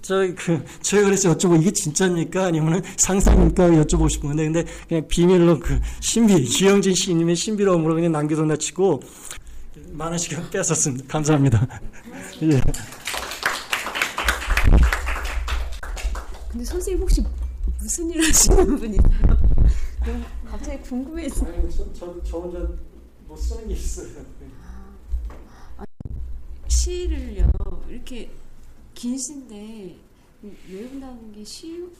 [0.00, 5.80] 저그 제가 그래서 여쭤보 이게 진짜입니까 아니면은 상상입니까 여쭤보고 싶은 건데 근데 그냥 비밀로 그
[6.00, 9.02] 신비 기영진 시인님의 신비로움으로 그냥 남겨둔다 치고
[9.90, 11.06] 많은 시간 뺏었습니다.
[11.08, 11.66] 감사합니다.
[12.42, 12.60] 예.
[16.50, 17.24] 근데 선생님 혹시
[17.80, 19.02] 무슨 일 하시는 분이세요?
[20.48, 21.46] 갑자기 궁금해서.
[21.46, 22.58] 아니 저, 저, 저 혼자
[23.26, 24.06] 뭐 쓰는 게 있어요.
[26.68, 27.50] 시를요.
[27.88, 28.30] 이렇게
[28.94, 29.96] 긴 시인데
[30.70, 31.90] 외운다는 게 쉬우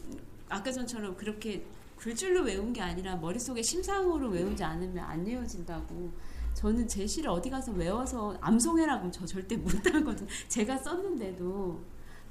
[0.49, 1.65] 아까 전처럼 그렇게
[1.97, 6.13] 글줄로 외운 게 아니라 머릿속에 심상으로 외우지 않으면 안 외워진다고.
[6.55, 11.81] 저는 제 시를 어디 가서 외워서 암송해라고 저 절대 못하거든 제가 썼는데도.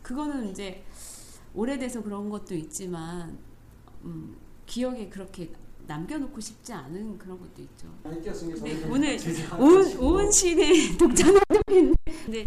[0.01, 0.83] 그거는 이제
[1.53, 3.37] 오래돼서 그런 것도 있지만
[4.03, 5.51] 음, 기억에 그렇게
[5.87, 7.87] 남겨놓고 싶지 않은 그런 것도 있죠.
[8.63, 9.17] 네, 오늘
[9.59, 11.95] 오은, 오은 시인의 독자노동인데
[12.25, 12.45] 근데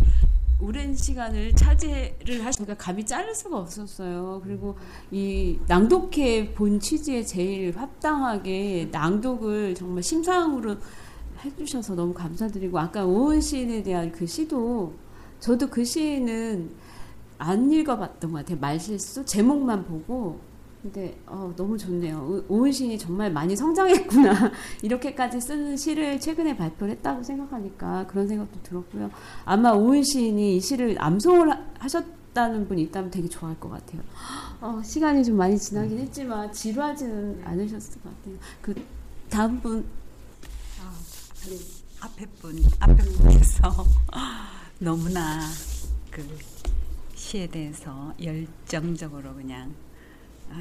[0.60, 4.40] 오랜 시간을 차지를 하시니까 감히 자를 수가 없었어요.
[4.42, 4.76] 그리고
[5.10, 10.76] 이 낭독회 본 취지에 제일 합당하게 낭독을 정말 심상으로
[11.44, 14.94] 해주셔서 너무 감사드리고 아까 오은 시인에 대한 그 시도
[15.38, 16.70] 저도 그 시는
[17.38, 18.58] 안 읽어봤던 것 같아요.
[18.58, 20.40] 말실수 제목만 보고
[20.92, 22.44] 근데 어, 너무 좋네요.
[22.48, 24.50] 오은 시인이 정말 많이 성장했구나.
[24.82, 29.10] 이렇게까지 쓰는 시를 최근에 발표를 했다고 생각하니까 그런 생각도 들었고요.
[29.44, 34.00] 아마 오은 시인이 이 시를 암송을 하셨다는 분이 있다면 되게 좋아할 것 같아요.
[34.62, 38.36] 어, 시간이 좀 많이 지나긴 했지만 지루하지는 않으셨을 것 같아요.
[38.62, 38.74] 그
[39.28, 39.84] 다음 분
[40.82, 40.94] 아,
[42.00, 43.84] 앞에 분 앞에 분께서
[44.80, 45.42] 너무나
[46.10, 46.26] 그
[47.14, 49.87] 시에 대해서 열정적으로 그냥 아,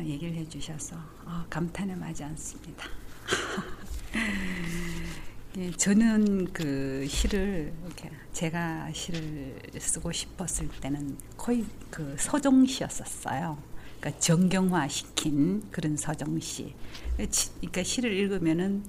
[0.03, 0.95] 얘기를 해주셔서
[1.25, 2.87] 아, 감탄에 마지 않습니다.
[5.57, 13.57] 예, 저는 그 시를 이렇게 제가 시를 쓰고 싶었을 때는 거의 그 서정시였었어요.
[13.99, 16.75] 그러니까 정경화 시킨 그런 서정시.
[17.15, 18.83] 그러니까 시를 읽으면은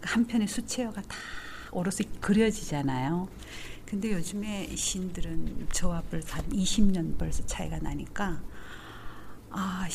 [0.00, 1.16] 한 편의 수채화가 다
[1.72, 3.28] 오롯이 그려지잖아요.
[3.86, 8.42] 근데 요즘에 시인들은 저와 벌써 한 20년 벌써 차이가 나니까
[9.54, 9.86] 아,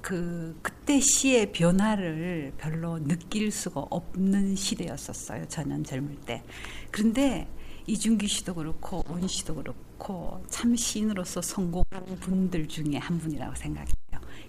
[0.00, 5.46] 그 그때 시의 변화를 별로 느낄 수가 없는 시대였었어요.
[5.48, 6.42] 저는 젊을 때.
[6.90, 7.48] 그런데
[7.86, 13.94] 이준기 씨도 그렇고 온 씨도 그렇고 참 시인으로서 성공한 분들 중에 한 분이라고 생각해요.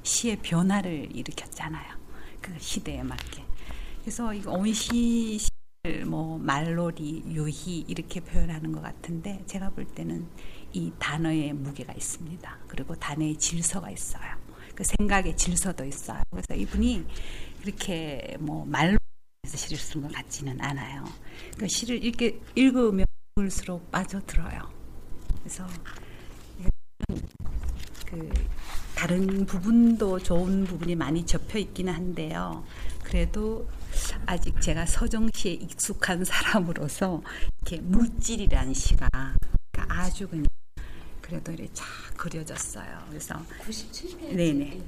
[0.04, 1.94] 시의 변화를 일으켰잖아요.
[2.42, 3.44] 그 시대에 맞게.
[4.02, 5.40] 그래서 이 온시
[6.06, 10.28] 뭐 말놀이, 유희 이렇게 표현하는 것 같은데 제가 볼 때는
[10.74, 12.58] 이 단어의 무게가 있습니다.
[12.68, 14.45] 그리고 단어의 질서가 있어요.
[14.76, 16.22] 그 생각의 질서도 있어요.
[16.30, 17.06] 그래서 이분이
[17.62, 18.98] 그렇게 뭐 말로
[19.46, 21.06] 시를 쓴것 같지는 않아요.
[21.58, 23.06] 그 시를 읽게 읽으면
[23.38, 24.70] 읽을수록 빠져들어요.
[25.40, 25.68] 그래서
[28.06, 28.30] 그
[28.96, 32.66] 다른 부분도 좋은 부분이 많이 접혀 있기는 한데요.
[33.04, 33.68] 그래도
[34.26, 37.22] 아직 제가 서정시에 익숙한 사람으로서
[37.62, 39.10] 이렇게 물질이라는 시가
[39.74, 40.46] 아주 그냥
[41.26, 41.86] 그래도 이렇게 쫙
[42.18, 43.06] 그려졌어요.
[43.10, 43.36] 그래서
[43.68, 44.36] 97페이지.
[44.36, 44.54] 네네.
[44.54, 44.82] 네.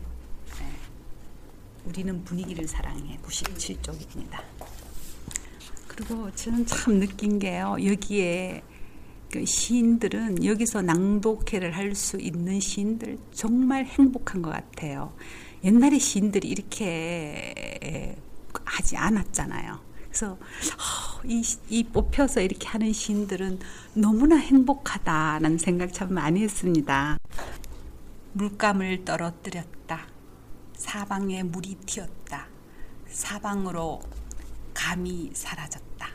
[1.83, 4.43] 우리는 분위기를 사랑해 97쪽입니다.
[5.87, 7.75] 그리고 저는 참 느낀 게요.
[7.83, 8.61] 여기에
[9.31, 15.15] 그 시인들은 여기서 낭독회를 할 수 있는 시인들 정말 행복한 것 같아요.
[15.63, 18.15] 옛날에 시인들이 이렇게
[18.63, 19.86] 하지 않았잖아요.
[20.17, 20.39] 그래서
[21.25, 23.59] 이, 이 뽑혀서 이렇게 하는 시인들은
[23.93, 27.19] 너무나 행복하다라는 생각 참 많이 했습니다.
[28.33, 30.07] 물감을 떨어뜨렸다.
[30.75, 32.47] 사방에 물이 튀었다.
[33.07, 34.01] 사방으로
[34.73, 36.07] 감이 사라졌다.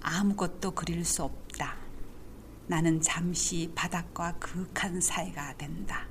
[0.00, 1.74] 아무것도 그릴 수 없다.
[2.68, 6.06] 나는 잠시 바닥과 그윽한 사이가 된다.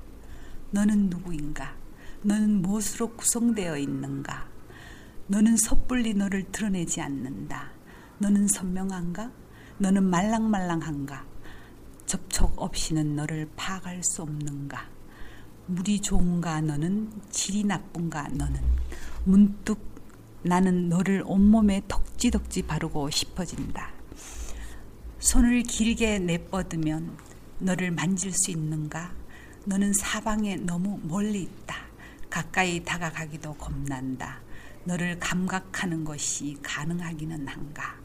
[0.72, 1.74] 너는 누구인가?
[2.20, 4.47] 너는 무엇으로 구성되어 있는가?
[5.30, 7.70] 너는 섣불리 너를 드러내지 않는다.
[8.16, 9.30] 너는 선명한가?
[9.76, 11.26] 너는 말랑말랑한가?
[12.06, 14.88] 접촉 없이는 너를 파악할 수 없는가?
[15.66, 18.58] 물이 좋은가 너는 질이 나쁜가 너는
[19.24, 19.78] 문득
[20.42, 23.90] 나는 너를 온몸에 덕지덕지 바르고 싶어진다.
[25.18, 27.18] 손을 길게 내뻗으면
[27.58, 29.12] 너를 만질 수 있는가?
[29.66, 31.76] 너는 사방에 너무 멀리 있다.
[32.30, 34.40] 가까이 다가가기도 겁난다.
[34.88, 38.00] 너를 감각하는 것이 가능하기는 한가?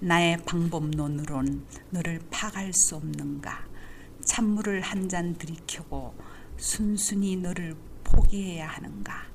[0.00, 3.66] 나의 방법론으론 너를 파악할 수 없는가?
[4.24, 6.14] 찬물을 한 잔 들이켜고
[6.56, 9.26] 순순히 너를 포기해야 하는가?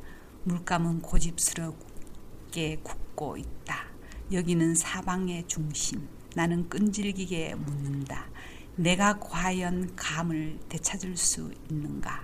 [0.46, 3.86] 물감은 고집스럽게 굳고 있다.
[4.32, 6.08] 여기는 사방의 중심.
[6.34, 8.26] 나는 끈질기게 묻는다.
[8.78, 12.24] 내가 과연 감을 되찾을 수 있는가?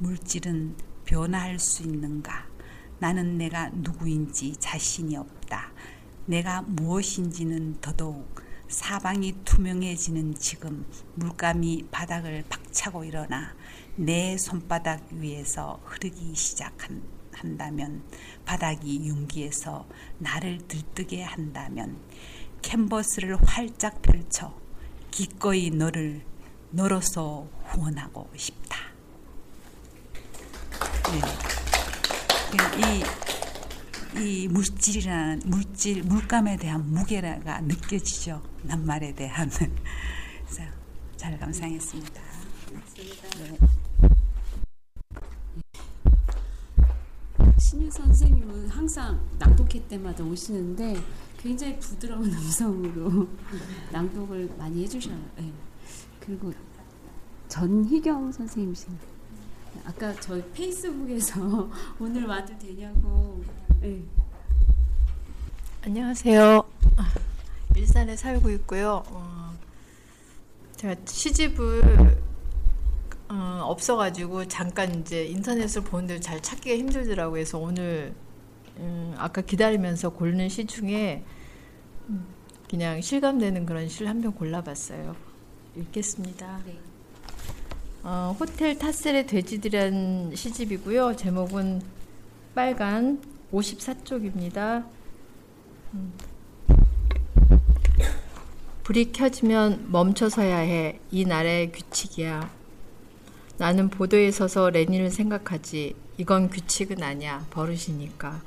[0.00, 2.51] 물질은 변화할 수 있는가?
[3.02, 5.72] 나는 내가 누구인지 자신이 없다.
[6.26, 8.32] 내가 무엇인지는 더더욱
[8.68, 10.86] 사방이 투명해지는 지금
[11.16, 13.56] 물감이 바닥을 박차고 일어나
[13.96, 18.04] 내 손바닥 위에서 흐르기 시작한다면
[18.44, 19.88] 바닥이 윤기에서
[20.18, 21.98] 나를 들뜨게 한다면
[22.62, 24.56] 캔버스를 활짝 펼쳐
[25.10, 26.22] 기꺼이 너를
[26.70, 28.78] 너로서 후원하고 싶다.
[31.10, 31.71] 네.
[34.16, 38.42] 이, 이 물질이라는 물질 물감에 대한 무게가 느껴지죠.
[38.64, 39.50] 낱말에 대한.
[41.22, 42.20] 잘 감상했습니다.
[43.38, 43.58] 네.
[47.60, 50.96] 신유 선생님은 항상 낭독회 때마다 오시는데
[51.38, 53.28] 굉장히 부드러운 음성으로
[53.92, 55.16] 낭독을 많이 해주셔요.
[55.36, 55.52] 네.
[56.18, 56.52] 그리고
[57.46, 59.11] 전희경 선생님이십니다.
[59.84, 61.68] 아까 저희 페이스북에서
[61.98, 63.42] 오늘 와도 되냐고.
[63.80, 64.02] 네.
[65.84, 66.62] 안녕하세요.
[67.76, 69.02] 일산에 살고 있고요.
[69.08, 69.52] 어,
[70.76, 72.20] 제가 시집을
[73.28, 77.32] 어, 없어가지고 잠깐 이제 인터넷을 보는데 잘 찾기가 힘들더라고요.
[77.32, 78.14] 그래서 오늘
[78.76, 81.24] 음, 아까 기다리면서 고르는 시 중에
[82.08, 82.26] 음,
[82.68, 85.16] 그냥 실감되는 그런 시를 한 편 골라봤어요.
[85.76, 86.60] 읽겠습니다.
[86.66, 86.78] 네.
[88.04, 91.14] 어, 호텔 타셀의 돼지들이라는 시집이고요.
[91.14, 91.82] 제목은
[92.52, 93.22] 빨간
[93.52, 94.84] 54쪽입니다.
[95.94, 96.12] 음.
[98.82, 100.98] 불이 켜지면 멈춰서야 해.
[101.12, 102.50] 이 나라의 규칙이야.
[103.58, 105.94] 나는 보도에 서서 레닌을 생각하지.
[106.18, 107.46] 이건 규칙은 아니야.
[107.50, 108.42] 버릇이니까.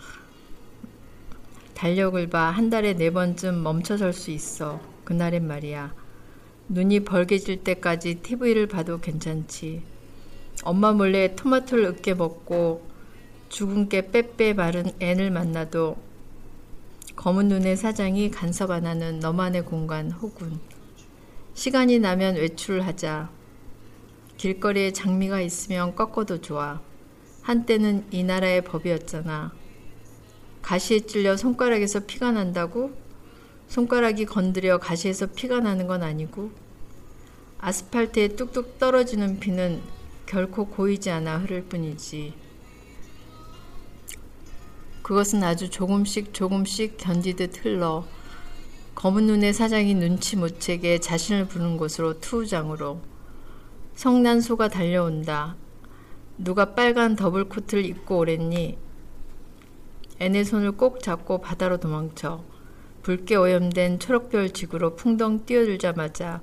[1.76, 2.52] 달력을 봐.
[2.52, 4.82] 한 달에 네 번쯤 멈춰설 수 있어.
[5.06, 6.05] 그날엔 말이야.
[6.68, 9.84] 눈이 벌게질 때까지 TV를 봐도 괜찮지.
[10.64, 12.88] 엄마 몰래 토마토를 으깨 먹고
[13.50, 15.98] 죽은 게 빼빼 마른 앤을 만나도
[17.16, 20.60] 검은 눈의 사장이 간섭 안 하는 너만의 공간 혹은
[21.54, 23.30] 시간이 나면 외출을 하자.
[24.38, 26.82] 길거리에 장미가 있으면 꺾어도 좋아.
[27.42, 29.54] 한때는 이 나라의 법이었잖아.
[30.62, 32.92] 가시에 찔려 손가락에서 피가 난다고?
[33.68, 36.52] 손가락이 건드려 가시에서 피가 나는 건 아니고?
[37.60, 39.82] 아스팔트에 뚝뚝 떨어지는 비는
[40.26, 42.34] 결코 고이지 않아 흐를 뿐이지.
[45.02, 48.06] 그것은 아주 조금씩 조금씩 견디듯 흘러
[48.96, 53.02] 검은 눈의 사장이 눈치 못 채게 자신을 부른 곳으로 투우장으로
[53.96, 55.56] 성난 소가 달려온다.
[56.38, 58.78] 누가 빨간 더블 코트를 입고 오랬니?
[60.20, 62.44] 애네 손을 꼭 잡고 바다로 도망쳐
[63.06, 66.42] 붉게 오염된 초록별 지구로 풍덩 뛰어들자마자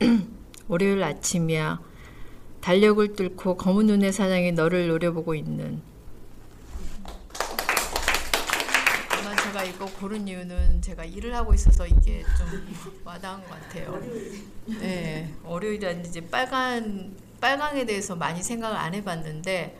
[0.66, 1.80] 월요일 아침이야.
[2.60, 5.80] 달력을 뚫고 검은 눈의 사장이 너를 노려보고 있는.
[9.10, 12.48] 아마 제가 이거 고른 이유는 제가 일을 하고 있어서 이게 좀
[13.04, 14.02] 와닿은 것 같아요.
[14.80, 19.78] 네, 월요일이라는 이제 빨간 빨강에 대해서 많이 생각을 안 해봤는데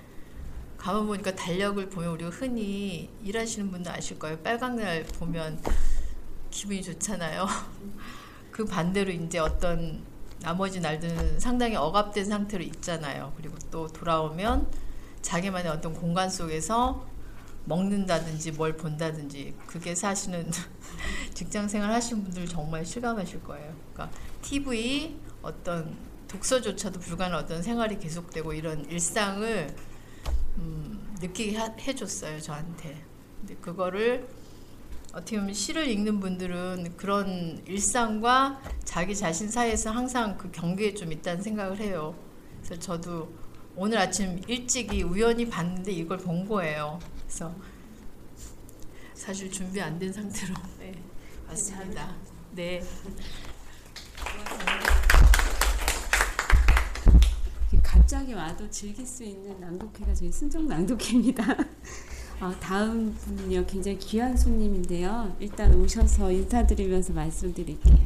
[0.79, 4.39] 가만 보니까 달력을 보면 우리가 흔히 일하시는 분들 아실 거예요.
[4.39, 5.59] 빨강 날 보면
[6.53, 7.49] 기분이 좋잖아요.
[8.53, 10.05] 그 반대로 이제 어떤
[10.43, 13.33] 나머지 날들은 상당히 억압된 상태로 있잖아요.
[13.37, 14.71] 그리고 또 돌아오면
[15.23, 17.07] 자기만의 어떤 공간 속에서
[17.65, 20.51] 먹는다든지 뭘 본다든지 그게 사실은
[21.33, 23.75] 직장 생활 하시는 분들 정말 실감하실 거예요.
[23.93, 25.97] 그러니까 TV 어떤
[26.29, 29.75] 독서조차도 불가능한 어떤 생활이 계속되고 이런 일상을
[30.59, 33.05] 음, 느끼게 하, 해줬어요 저한테.
[33.41, 34.27] 근데 그거를
[35.13, 41.43] 어떻게 보면 시를 읽는 분들은 그런 일상과 자기 자신 사이에서 항상 그 경계에 좀 있다는
[41.43, 42.15] 생각을 해요.
[42.63, 43.31] 그래서 저도
[43.77, 46.99] 오늘 아침 일찍이 우연히 봤는데 이걸 본 거예요.
[47.27, 47.55] 그래서
[49.15, 50.95] 사실 준비 안 된 상태로 네,
[51.49, 52.15] 왔습니다.
[52.53, 52.83] 네.
[57.83, 61.45] 갑자기 와도 즐길 수 있는 낭독회가 저희 순정 낭독회입니다.
[62.43, 65.37] 어, 다음 분은요 굉장히 귀한 손님인데요.
[65.39, 67.99] 일단 오셔서 인사드리면서 말씀드릴게요.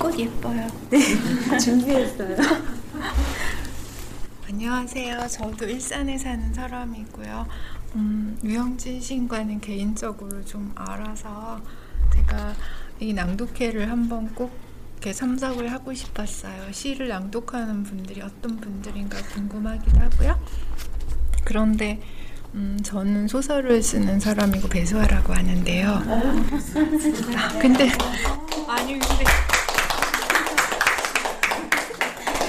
[0.00, 0.64] 꽃 예뻐요.
[0.90, 1.00] 네,
[1.58, 2.36] 준비했어요.
[4.48, 5.26] 안녕하세요.
[5.26, 7.46] 저도 일산에 사는 사람이고요.
[7.96, 11.60] 음, 유영진 신과는 개인적으로 좀 알아서
[12.14, 12.54] 제가
[13.00, 14.65] 이 낭독회를 한번 꼭
[14.96, 16.72] 이렇게 참석을 하고 싶었어요.
[16.72, 20.40] 시를 낭독하는 분들이 어떤 분들인가 궁금하기도 하고요.
[21.44, 22.00] 그런데
[22.54, 25.88] 음, 저는 소설을 쓰는 사람이고 배수아라고 하는데요.
[25.90, 27.90] 아, 근데
[28.68, 29.24] 아니 근데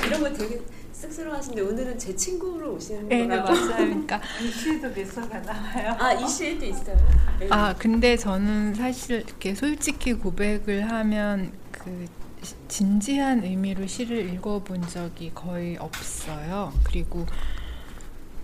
[0.06, 0.62] 이런 거 되게
[0.93, 3.52] 쑥스러워하시는데 오늘은 제 친구로 오시는 네, 거라고.
[3.54, 3.76] 맞아요.
[3.76, 5.95] 그러니까 이 시에도 미소가 나와요.
[6.00, 6.98] 아, 이 시에도 있어요.
[7.39, 7.48] 네.
[7.52, 12.26] 아 근데 저는 사실 이렇게 솔직히 고백을 하면 그 시-
[12.68, 16.74] 진지한 의미로 시를 읽어본 적이 거의 없어요.
[16.84, 17.26] 그리고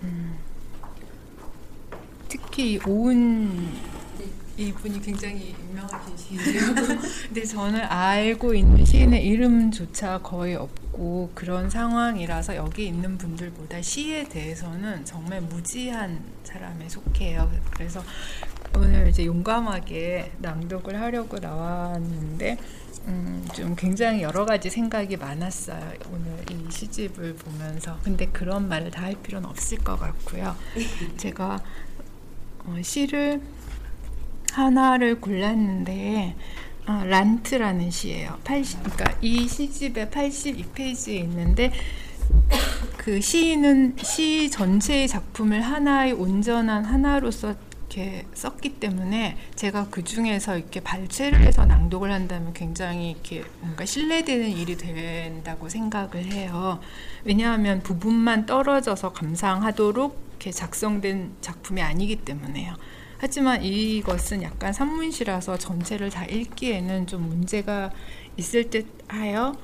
[0.04, 0.38] 음,
[2.28, 4.04] 특히 오은
[4.56, 6.76] 이분이 굉장히 유명하신 시인이에요.
[7.28, 15.06] 근데 저는 알고 있는 시인의 이름조차 거의 없고 그런 상황이라서 여기 있는 분들보다 시에 대해서는
[15.06, 17.52] 정말 무지한 사람에 속해요.
[17.72, 18.04] 그래서
[18.76, 22.58] 오늘 이제 용감하게 낭독을 하려고 나왔는데
[23.08, 25.93] 음, 좀 굉장히 여러 가지 생각이 많았어요.
[26.12, 27.99] 오늘 이 시집을 보면서.
[28.04, 30.56] 근데 그런 말을 다 할 필요는 없을 것 같고요.
[31.18, 31.62] 제가
[32.66, 33.41] 어, 시를
[34.54, 36.36] 하나를 골랐는데
[36.88, 38.39] 어, 란트라는 시예요.
[38.43, 41.72] 80, 그러니까 이 시집에 82페이지에 있는데
[42.97, 47.56] 그 시인은 시 전체의 작품을 하나의 온전한 하나로서
[47.94, 54.50] 이렇게 썼기 때문에 제가 그 중에서 이렇게 발췌를 해서 낭독을 한다면 굉장히 이렇게 뭔가 신뢰되는
[54.50, 56.80] 일이 된다고 생각을 해요.
[57.24, 62.74] 왜냐하면 부분만 떨어져서 감상하도록 이렇게 작성된 작품이 아니기 때문에요.
[63.20, 67.91] 하지만 이것은 약간 산문시라서 전체를 다 읽기에는 좀 문제가
[68.38, 69.56] 있을 듯 하여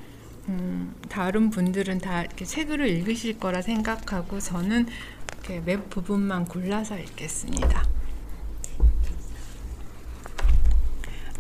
[0.48, 4.88] 음, 다른 분들은 다 이렇게 책을 읽으실 거라 생각하고 저는
[5.34, 8.00] 이렇게 몇 부분만 골라서 읽겠습니다.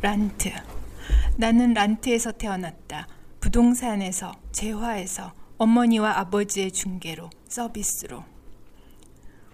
[0.01, 0.49] 란트.
[1.35, 3.07] 나는 란트에서 태어났다.
[3.41, 8.23] 부동산에서, 재화에서, 어머니와 아버지의 중개로, 서비스로.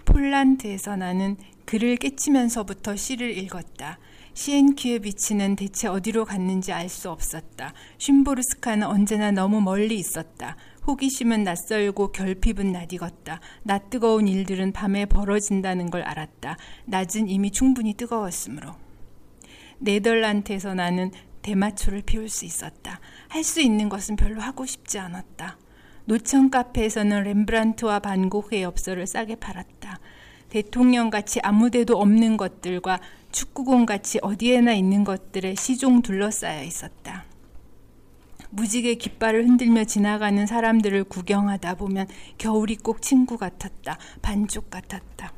[0.06, 3.98] 폴란드에서 나는 글을 깨치면서부터 시를 읽었다.
[4.36, 7.74] 시엔키의 비치는 대체 어디로 갔는지 알 수 없었다.
[7.98, 10.58] 쉼보르스카는 언제나 너무 멀리 있었다.
[10.86, 13.40] 호기심은 낯설고 결핍은 낯익었다.
[13.64, 16.58] 낯 뜨거운 일들은 밤에 벌어진다는 걸 알았다.
[16.86, 18.85] 낮은 이미 충분히 뜨거웠으므로.
[19.80, 21.12] 네덜란드에서 나는
[21.42, 23.00] 대마초를 피울 수 있었다.
[23.30, 25.58] 할 수 있는 것은 별로 하고 싶지 않았다.
[26.06, 30.00] 노천 카페에서는 렘브란트와 반고흐의 엽서를 싸게 팔았다.
[30.50, 33.00] 대통령같이 아무데도 없는 것들과
[33.32, 37.26] 축구공 같이 어디에나 있는 것들에 시종 둘러싸여 있었다.
[38.52, 42.08] 무지개 깃발을 흔들며 지나가는 사람들을 구경하다 보면
[42.38, 43.98] 겨울이 꼭 친구 같았다.
[44.22, 45.34] 반쪽 같았다.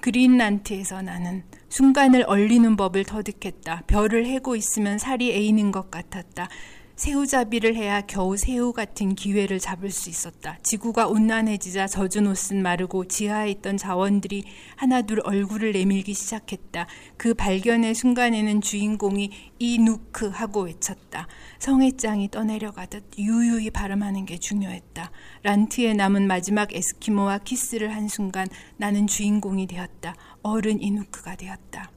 [0.00, 1.42] 그린란트에서 나는
[1.74, 3.82] 순간을 얼리는 법을 터득했다.
[3.88, 6.48] 별을 해고 있으면 살이 에이는 것 같았다.
[6.94, 10.56] 새우잡이를 해야 겨우 새우 같은 기회를 잡을 수 있었다.
[10.62, 14.44] 지구가 온난해지자 젖은 옷은 마르고 지하에 있던 자원들이
[14.76, 16.86] 하나둘 얼굴을 내밀기 시작했다.
[17.16, 21.26] 그 발견의 순간에는 주인공이 이누크 하고 외쳤다.
[21.58, 25.10] 성애장이 떠내려가듯 유유히 발음하는 게 중요했다.
[25.42, 28.46] 란트에 남은 마지막 에스키모와 키스를 한 순간
[28.76, 30.14] 나는 주인공이 되었다.
[30.44, 31.90] 어른 이누크가 되었다.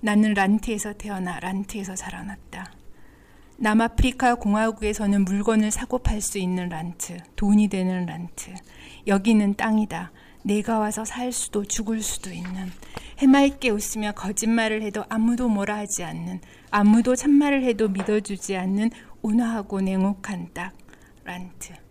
[0.00, 2.72] 나는 란트에서 태어나 란트에서 자라났다.
[3.56, 8.54] 남아프리카 공화국에서는 물건을 사고 팔 수 있는 란트, 돈이 되는 란트.
[9.06, 10.12] 여기는 땅이다.
[10.42, 12.70] 내가 와서 살 수도 죽을 수도 있는
[13.18, 18.90] 해맑게 웃으며 거짓말을 해도 아무도 뭐라 하지 않는 아무도 참말을 해도 믿어주지 않는
[19.22, 20.72] 온화하고 냉혹한 딱
[21.24, 21.87] 란트.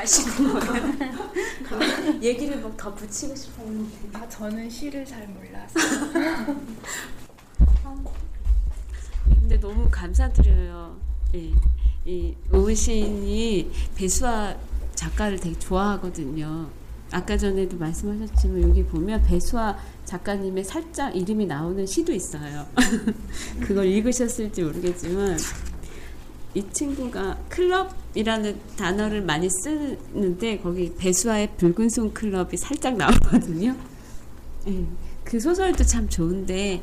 [0.00, 2.20] 가시는 거예요.
[2.22, 3.96] 얘기를 뭐더 붙이고 싶었는데.
[4.14, 5.74] 아, 저는 시를 잘 몰라서.
[9.40, 10.96] 근데 너무 감사드려요.
[11.34, 11.52] 예.
[12.06, 14.56] 이 오은 시인이 배수아
[14.94, 16.70] 작가를 되게 좋아하거든요.
[17.12, 19.76] 아까 전에도 말씀하셨지만 여기 보면 배수아
[20.06, 22.66] 작가님의 살짝 이름이 나오는 시도 있어요.
[23.60, 25.36] 그걸 읽으셨을지 모르겠지만
[26.54, 33.76] 이 친구가 클럽이라는 단어를 많이 쓰는데 거기 배수아의 붉은 손 클럽이 살짝 나오거든요.
[34.68, 34.84] 예.
[35.24, 36.82] 그 소설도 참 좋은데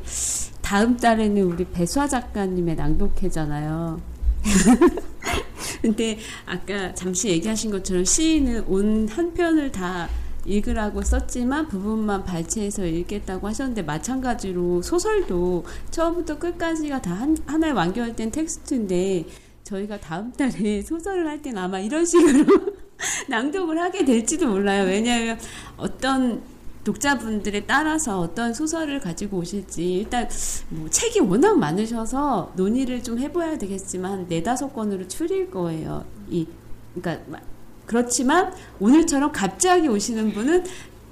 [0.62, 4.00] 다음 달에는 우리 배수아 작가님의 낭독회잖아요.
[5.82, 10.08] 근데 아까 잠시 얘기하신 것처럼 시인은 온 한 편을 다
[10.44, 19.26] 읽으라고 썼지만 부분만 발췌해서 읽겠다고 하셨는데 마찬가지로 소설도 처음부터 끝까지가 다 한, 하나의 완결된 텍스트인데
[19.68, 22.44] 저희가 다음 달에 소설을 할 때는 아마 이런 식으로
[23.28, 24.84] 낭독을 하게 될지도 몰라요.
[24.84, 25.38] 왜냐하면
[25.76, 26.42] 어떤
[26.84, 30.26] 독자분들에 따라서 어떤 소설을 가지고 오실지 일단
[30.70, 36.04] 뭐 책이 워낙 많으셔서 논의를 좀 해봐야 되겠지만 네다섯 권으로 줄일 거예요.
[36.30, 36.46] 이
[36.94, 37.40] 그러니까
[37.84, 40.64] 그렇지만 오늘처럼 갑자기 오시는 분은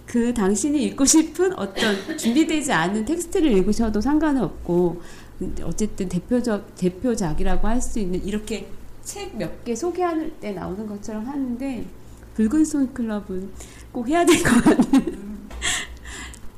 [0.07, 5.03] 그 당신이 읽고 싶은 어떤 준비되지 않은 텍스트를 읽으셔도 상관은 없고
[5.64, 8.68] 어쨌든 대표적 대표작이라고 할 수 있는 이렇게
[9.05, 11.87] 책 몇 개 소개할 때 나오는 것처럼 하는데
[12.34, 13.51] 붉은 손 클럽은
[13.93, 15.37] 꼭 해야 될 것 같은.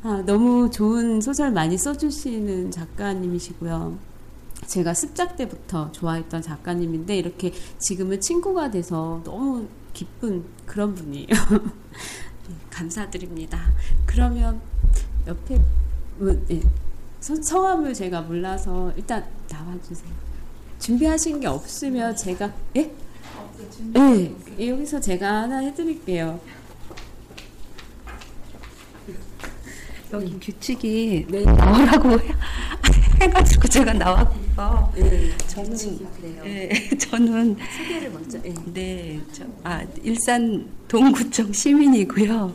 [0.02, 3.98] 아, 너무 좋은 소설 많이 써주시는 작가님이시고요.
[4.66, 11.26] 제가 습작 때부터 좋아했던 작가님인데 이렇게 지금은 친구가 돼서 너무 기쁜 그런 분이에요.
[12.70, 13.72] 감사드립니다.
[14.06, 14.60] 그러면
[15.26, 15.60] 옆에
[16.48, 16.60] 네,
[17.20, 20.10] 성함을 제가 몰라서 일단 나와주세요.
[20.78, 22.90] 준비하신 게 없으면 제가 예?
[23.92, 26.40] 네, 여기서 제가 하나 해드릴게요.
[30.12, 31.44] 여기 규칙이 네.
[31.44, 32.10] 나오라고
[33.20, 34.92] 해가지고 제가 나왔고요.
[34.96, 35.76] 네, 저는
[36.16, 36.42] 그래요.
[36.44, 38.40] 네, 저는 소개를 먼저.
[38.42, 42.52] 네, 네 저, 아 일산 동구청 시민이고요.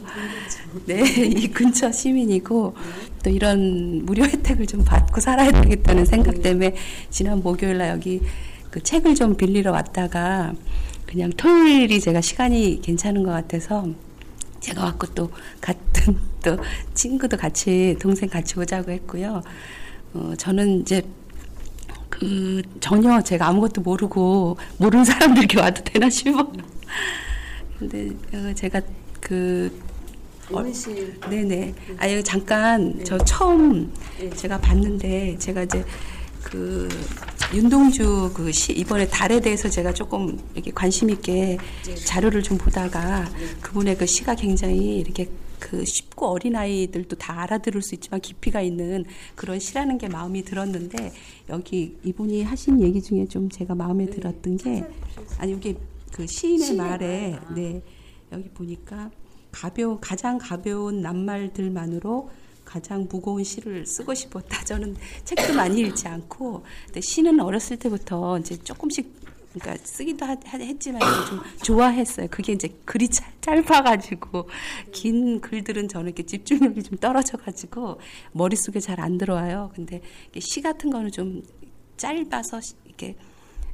[0.86, 2.76] 네, 이 근처 시민이고
[3.24, 6.76] 또 이런 무료 혜택을 좀 받고 살아야 되겠다는 생각 때문에
[7.10, 8.22] 지난 목요일 날 여기
[8.70, 10.54] 그 책을 좀 빌리러 왔다가
[11.06, 13.88] 그냥 토요일이 제가 시간이 괜찮은 것 같아서
[14.62, 15.30] 제가 왔고 또
[15.62, 16.58] 같은 또
[16.94, 19.44] 친구도 같이 동생 같이 오자고 했고요.
[20.14, 21.02] 어, 저는 이제
[22.10, 26.52] 그 전혀 제가 아무것도 모르고 모르는 사람들 이렇게 와도 되나 싶어.
[27.80, 28.82] 근데 어, 제가
[29.20, 29.72] 그
[30.52, 30.64] 어,
[31.30, 31.74] 네네.
[31.98, 33.04] 아 여기 잠깐 네.
[33.04, 34.30] 저 처음 네.
[34.30, 35.84] 제가 봤는데 제가 이제
[36.44, 36.88] 그
[37.54, 41.58] 윤동주 그 시, 이번에 달에 대해서 제가 조금 이렇게 관심 있게
[42.06, 43.30] 자료를 좀 보다가
[43.62, 45.30] 그분의 그 시가 굉장히 이렇게
[45.64, 51.14] 그 쉽고 어린 아이들도 다 알아들을 수 있지만 깊이가 있는 그런 시라는 게 마음이 들었는데
[51.48, 54.84] 여기 이분이 하신 얘기 중에 좀 제가 마음에 들었던 게
[55.38, 55.78] 아니 여기
[56.12, 57.82] 그 시인의 말에 네
[58.34, 59.10] 여기 보니까
[59.54, 62.30] 가벼운 가장 가벼운 낱말들만으로
[62.66, 64.64] 가장 무거운 시를 쓰고 싶었다.
[64.66, 64.96] 저는
[65.26, 69.23] 책도 많이 읽지 않고, 근데 시는 어렸을 때부터 이제 조금씩
[69.54, 72.28] 그러니까 쓰기도 하, 했지만 좀 좋아했어요.
[72.32, 73.10] 그게 이제 글이
[73.42, 74.50] 짧아가지고
[74.92, 78.00] 긴 글들은 저는 이렇게 집중력이 좀 떨어져가지고
[78.32, 79.72] 머릿속에 잘 안 들어와요.
[79.76, 80.02] 근데
[80.40, 81.44] 시 같은 거는 좀
[81.98, 83.16] 짧아서 이렇게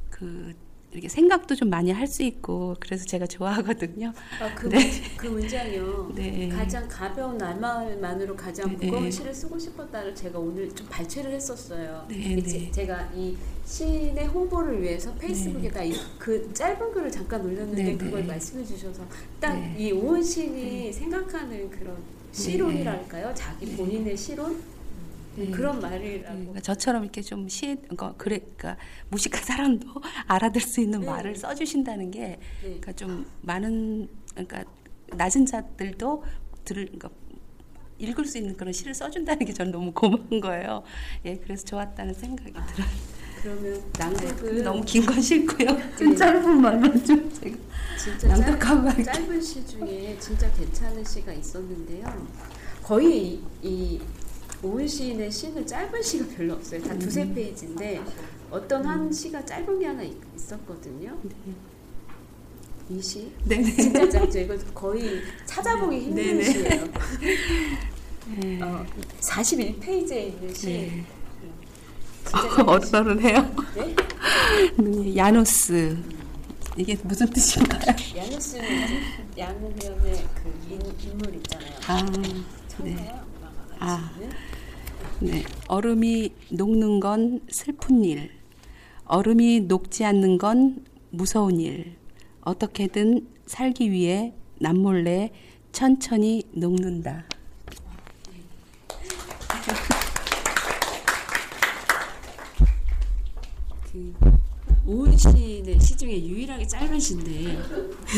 [0.10, 0.54] 그
[0.92, 4.12] 이렇게 생각도 좀 많이 할 수 있고 그래서 제가 좋아하거든요.
[4.42, 4.78] 아, 그, 네.
[4.80, 6.12] 문- 그 문장이요.
[6.16, 6.50] 네.
[6.50, 9.12] 가장 가벼운 날만으로 가장 네, 무거운 네.
[9.12, 12.06] 시를 쓰고 싶었다를 제가 오늘 좀 발췌를 했었어요.
[12.10, 12.72] 네, 네.
[12.72, 18.28] 제가 이 시인의 홍보를 위해서 페이스북에다 이, 그 짧은 글을 잠깐 올렸는데 네, 그걸 네.
[18.28, 19.04] 말씀해 주셔서
[19.40, 19.76] 딱 네.
[19.78, 21.96] 이 오은 시인이 생각하는 그런
[22.32, 23.32] 시론이랄까요?
[23.36, 24.60] 자기 본인의 시론?
[25.36, 25.52] 네.
[25.52, 26.36] 그런 말이라고.
[26.38, 28.78] 그러니까 저처럼 이렇게 좀 시, 그러니까 그래, 그러니까
[29.10, 29.88] 무식한 사람도
[30.28, 31.06] 알아들 수 있는 네.
[31.06, 32.40] 말을 써주신다는 게, 네.
[32.62, 34.64] 그러니까 좀 많은, 그러니까
[35.16, 36.24] 낮은 자들도
[36.66, 37.10] 들을, 그러니까
[38.00, 40.84] 읽을 수 있는 그런 시를 써준다는 게 저는 너무 고마운 거예요.
[41.26, 42.90] 예, 그래서 좋았다는 생각이 들어요.
[43.42, 45.68] 그러면 낭독을 근데 너무 긴 건 싫고요.
[45.98, 46.16] 좀 네.
[46.16, 47.58] 짧은 말만 좀 제가.
[47.98, 48.96] 진짜 낭독한 말.
[49.04, 52.28] 짧, 짧은 시 중에 진짜 괜찮은 시가 있었는데요.
[52.84, 54.02] 거의 이, 이
[54.62, 56.82] 오은 시인의 시는 짧은 시가 별로 없어요.
[56.84, 57.34] 다 두세 음.
[57.34, 58.02] 페이지인데
[58.52, 61.18] 어떤 한 시가 짧은 게 하나 있, 있었거든요.
[62.90, 63.32] 이 시?
[63.46, 63.76] 네네.
[63.76, 64.40] 진짜 짧죠.
[64.40, 66.44] 이거 거의 찾아보기 힘든 네네.
[66.44, 66.88] 시예요.
[68.38, 68.62] 네.
[68.62, 68.86] 어,
[69.22, 70.66] 41페이지에 있는 시.
[70.68, 71.06] 네.
[72.66, 73.56] 어떠르네요.
[73.76, 73.96] 네?
[74.78, 75.98] 네, 야누스.
[76.78, 77.96] 이게 무슨 뜻인가요?
[78.16, 79.02] 야누스는 이제
[79.38, 81.72] 양면의 그 인, 인물 있잖아요.
[81.88, 82.06] 아?
[82.84, 82.92] 네.
[82.94, 83.20] 엄마가
[83.80, 84.12] 아.
[85.22, 85.44] 네.
[85.68, 88.32] 얼음이 녹는 건 슬픈 일.
[89.04, 91.98] 얼음이 녹지 않는 건 무서운 일.
[92.40, 95.32] 어떻게든 살기 위해 남몰래
[95.74, 97.26] 천천히 녹는다.
[103.92, 104.14] 그
[104.86, 107.58] 오은 시인의 시 중에 유일하게 짧은 시인데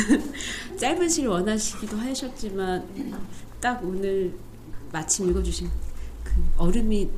[0.78, 3.18] 짧은 시를 원하시기도 하셨지만
[3.60, 4.38] 딱 오늘
[4.92, 5.68] 마침 읽어주신
[6.32, 7.10] 그 얼음이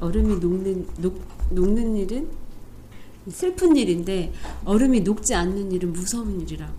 [0.00, 2.28] 얼음이 녹는 녹, 녹는 일은
[3.30, 4.32] 슬픈 일인데
[4.64, 6.72] 얼음이 녹지 않는 일은 무서운 일이라고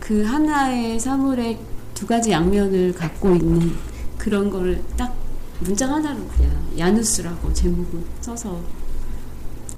[0.00, 1.58] 그 하나의 사물의
[1.94, 3.72] 두 가지 양면을 갖고 있는
[4.18, 5.14] 그런 거를 딱
[5.60, 8.60] 문장 하나로 그냥 야누스라고 제목을 써서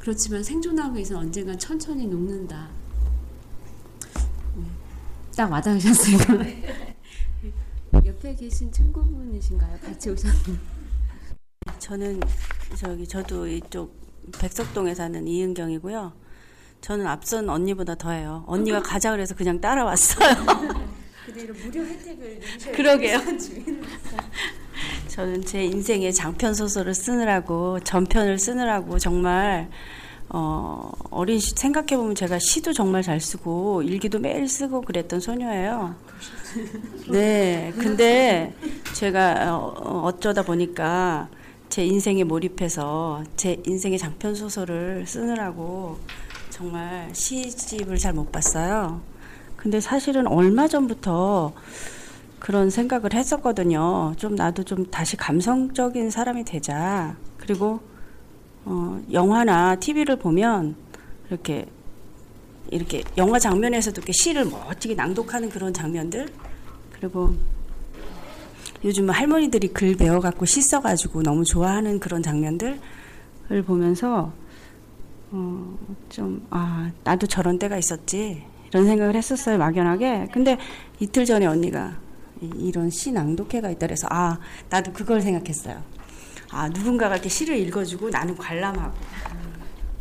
[0.00, 2.68] 그렇지만 생존하기 위해서 언젠간 천천히 녹는다.
[4.56, 4.64] 네.
[5.36, 6.18] 딱 와닿으셨어요.
[8.04, 9.78] 옆에 계신 친구분이신가요?
[9.78, 10.58] 같이 오셨는.
[11.78, 12.20] 저는
[12.76, 13.94] 저기 저도 이쪽
[14.38, 16.12] 백석동에 사는 이은경이고요.
[16.80, 18.44] 저는 앞선 언니보다 더해요.
[18.46, 20.28] 언니가 가자 그래서 그냥 따라왔어요.
[21.34, 22.40] 이런 무료 혜택을
[22.74, 23.18] 그러게요.
[25.08, 29.70] 저는 제 인생의 장편 소설을 쓰느라고 전편을 쓰느라고 정말
[30.28, 35.94] 어, 어린 시 생각해 보면 제가 시도 정말 잘 쓰고 일기도 매일 쓰고 그랬던 소녀예요.
[37.08, 38.54] 네, 근데
[38.94, 41.28] 제가 어, 어쩌다 보니까
[41.68, 45.98] 제 인생에 몰입해서 제 인생의 장편 소설을 쓰느라고
[46.50, 49.00] 정말 시집을 잘 못 봤어요.
[49.56, 51.52] 근데 사실은 얼마 전부터
[52.38, 54.14] 그런 생각을 했었거든요.
[54.16, 57.16] 좀 나도 좀 다시 감성적인 사람이 되자.
[57.38, 57.80] 그리고
[58.64, 60.76] 어, 영화나 TV를 보면
[61.28, 61.66] 이렇게
[62.70, 66.28] 이렇게 영화 장면에서도 이렇게 시를 멋지게 낭독하는 그런 장면들
[66.92, 67.34] 그리고
[68.84, 72.78] 요즘 할머니들이 글 배워갖고 시 써가지고 너무 좋아하는 그런 장면들을
[73.66, 74.32] 보면서
[75.30, 75.78] 어,
[76.10, 78.44] 좀, 아, 나도 저런 때가 있었지.
[78.68, 80.28] 이런 생각을 했었어요, 막연하게.
[80.32, 80.56] 근데
[81.00, 81.96] 이틀 전에 언니가
[82.40, 84.38] 이- 이런 시 낭독회가 있다 그래서, 아,
[84.70, 85.82] 나도 그걸 생각했어요.
[86.54, 88.96] 아, 누군가가 이렇게 시를 읽어주고 나는 관람하고.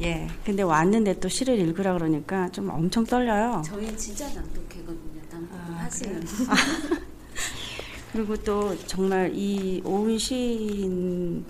[0.01, 0.27] 예.
[0.45, 3.63] 근데 왔는데 또 시를 읽으라 그러니까 좀 엄청 떨려요.
[3.65, 5.21] 저희 진짜 낭독회거든요.
[5.31, 6.19] 낭독 아, 하세요.
[8.13, 11.43] 그리고 또 정말 이 오은 시인이란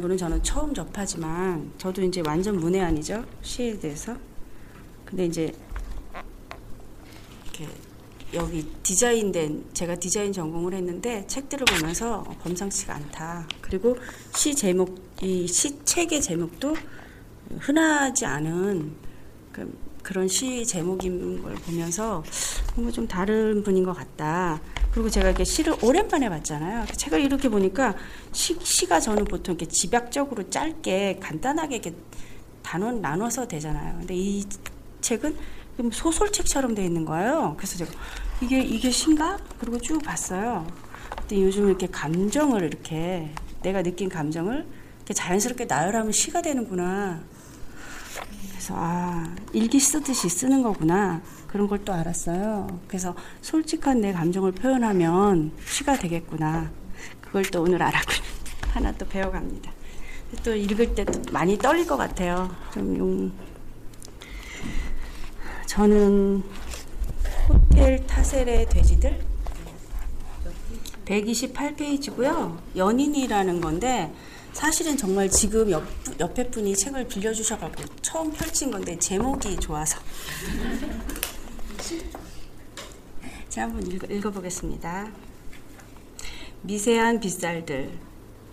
[0.00, 4.16] 분은 저는 처음 접하지만 저도 이제 완전 문외한이죠 시에 대해서.
[5.04, 5.52] 근데 이제
[8.36, 13.48] 여기 디자인된 제가 디자인 전공을 했는데 책들을 보면서 범상치가 않다.
[13.60, 13.96] 그리고
[14.34, 16.76] 시 제목 이 시 책의 제목도
[17.60, 18.92] 흔하지 않은
[19.52, 22.22] 그, 그런 시 제목인 걸 보면서
[22.74, 24.60] 뭔가 좀 다른 분인 것 같다.
[24.92, 26.84] 그리고 제가 이렇게 시를 오랜만에 봤잖아요.
[26.88, 27.94] 그 책을 이렇게 보니까
[28.32, 31.94] 시, 시가 저는 보통 이렇게 집약적으로 짧게 간단하게 이렇게
[32.62, 33.96] 단원 나눠서 되잖아요.
[33.98, 34.44] 근데 이
[35.00, 35.36] 책은
[35.76, 37.54] 좀 소설책처럼 돼 있는 거예요.
[37.56, 37.90] 그래서 제가
[38.42, 39.38] 이게 이게 시인가?
[39.58, 40.66] 그리고 쭉 봤어요.
[41.20, 43.30] 근데 요즘 이렇게 감정을 이렇게
[43.62, 44.66] 내가 느낀 감정을
[44.98, 47.20] 이렇게 자연스럽게 나열하면 시가 되는구나.
[48.50, 52.80] 그래서 아 일기 쓰듯이 쓰는 거구나 그런 걸 또 알았어요.
[52.88, 56.70] 그래서 솔직한 내 감정을 표현하면 시가 되겠구나.
[57.20, 58.12] 그걸 또 오늘 알았고
[58.72, 59.72] 하나 또 배워갑니다.
[60.44, 62.54] 또 읽을 때 또 많이 떨릴 것 같아요.
[62.74, 63.32] 좀 용,
[65.66, 66.42] 저는
[67.48, 69.24] 호텔 타셀의 돼지들
[71.04, 72.58] 128페이지고요.
[72.76, 74.12] 연인이라는 건데
[74.52, 75.84] 사실은 정말 지금 옆,
[76.18, 79.98] 옆에 분이 책을 빌려주셔가지고 처음 펼친 건데 제목이 좋아서
[83.48, 85.10] 제가 한번 읽어, 읽어보겠습니다.
[86.62, 87.98] 미세한 빗살들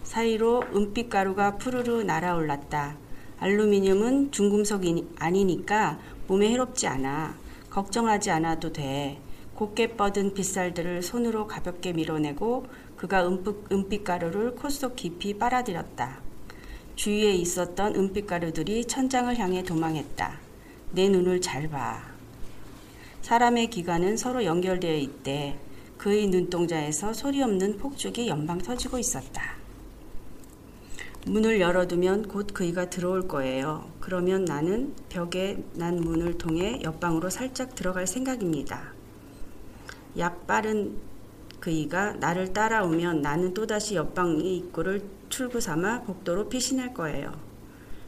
[0.03, 2.97] 사이로 은빛 가루가 푸르르 날아올랐다.
[3.39, 7.42] 알루미늄은 중금속이 아니니까 몸에 해롭지 않아.
[7.73, 9.19] 걱정하지 않아도 돼.
[9.55, 16.21] 곱게 뻗은 빗살들을 손으로 가볍게 밀어내고 그가 은빛, 은빛 가루를 코속 깊이 빨아들였다.
[16.95, 20.39] 주위에 있었던 은빛 가루들이 천장을 향해 도망했다.
[20.91, 21.99] 내 눈을 잘 봐.
[23.23, 25.57] 사람의 기관은 서로 연결되어 있대.
[25.97, 29.62] 그의 눈동자에서 소리 없는 폭죽이 연방 터지고 있었다.
[31.25, 33.89] 문을 열어두면 곧 그이가 들어올 거예요.
[34.01, 38.91] 그러면 나는 벽에 난 문을 통해 옆방으로 살짝 들어갈 생각입니다.
[40.17, 40.97] 약 빠른
[41.61, 47.31] 그이가 나를 따라오면 나는 또다시 옆방의 입구를 출구 삼아 복도로 피신할 거예요.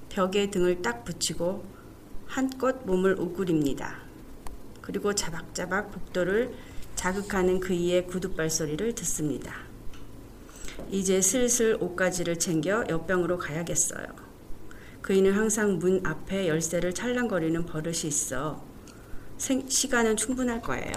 [0.09, 1.63] 벽에 등을 딱 붙이고
[2.25, 3.95] 한껏 몸을 우그립니다.
[4.81, 6.53] 그리고 자박자박 복도를
[6.95, 9.64] 자극하는 그이의 구둣발 소리를 듣습니다.
[10.91, 14.05] 이제 슬슬 옷가지를 챙겨 옆방으로 가야겠어요.
[15.01, 18.63] 그이는 항상 문 앞에 열쇠를 찰랑거리는 버릇이 있어
[19.37, 20.91] 생, 시간은 충분할 거예요.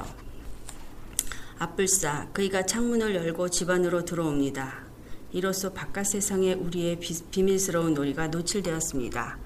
[1.58, 4.86] 앞불싸 그이가 창문을 열고 집 안으로 들어옵니다.
[5.32, 9.38] 이로써 바깥 세상에 우리의 비, 비밀스러운 놀이가 노출되었습니다.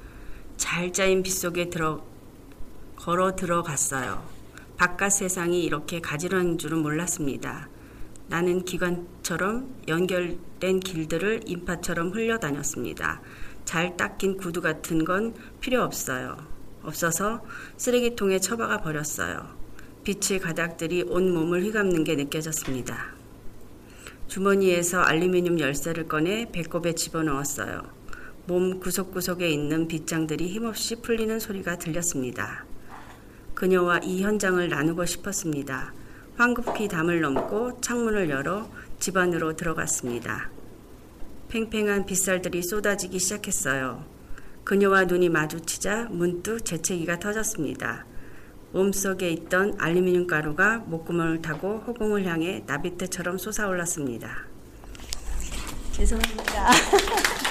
[0.56, 2.04] 잘 짜인 빗속에 들어
[2.96, 4.22] 걸어 들어갔어요.
[4.76, 7.68] 바깥 세상이 이렇게 가지런한 줄은 몰랐습니다.
[8.32, 13.20] 나는 기관처럼 연결된 길들을 인파처럼 흘려다녔습니다.
[13.66, 16.38] 잘 닦인 구두 같은 건 필요 없어요.
[16.82, 17.44] 없어서
[17.76, 19.54] 쓰레기통에 처박아 버렸어요.
[20.04, 23.14] 빛의 가닥들이 온 몸을 휘감는 게 느껴졌습니다.
[24.28, 27.82] 주머니에서 알루미늄 열쇠를 꺼내 배꼽에 집어넣었어요.
[28.46, 32.64] 몸 구석구석에 있는 빗장들이 힘없이 풀리는 소리가 들렸습니다.
[33.52, 35.92] 그녀와 이 현장을 나누고 싶었습니다.
[36.36, 38.68] 황급히 담을 넘고 창문을 열어
[38.98, 40.50] 집 안으로 들어갔습니다.
[41.48, 44.04] 팽팽한 빗살들이 쏟아지기 시작했어요.
[44.64, 48.06] 그녀와 눈이 마주치자 문득 재채기가 터졌습니다.
[48.72, 54.46] 몸속에 있던 알루미늄 가루가 목구멍을 타고 허공을 향해 나비떼처럼 솟아올랐습니다.
[55.92, 56.70] 죄송합니다.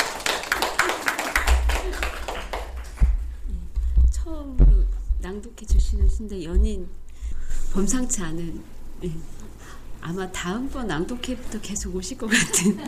[4.10, 4.86] 처음으로
[5.22, 6.90] 낭독해 주시는 신데 연인
[7.72, 8.64] 범상치 않은
[9.06, 9.12] 예.
[10.02, 12.80] 아마 다음번 낭독회부터 계속 오실 것 같은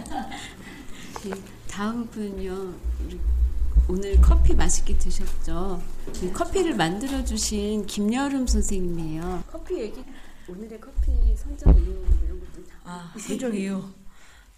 [1.28, 1.32] 예.
[1.70, 2.74] 다음 분요
[3.88, 5.82] 오늘 커피 맛있게 드셨죠?
[6.34, 9.44] 커피를 만들어 주신 김여름 선생님이에요.
[9.52, 10.04] 커피 얘기
[10.48, 12.78] 오늘의 커피 선정 이유 이런 것들 다.
[12.86, 13.84] 아, 선정 이유.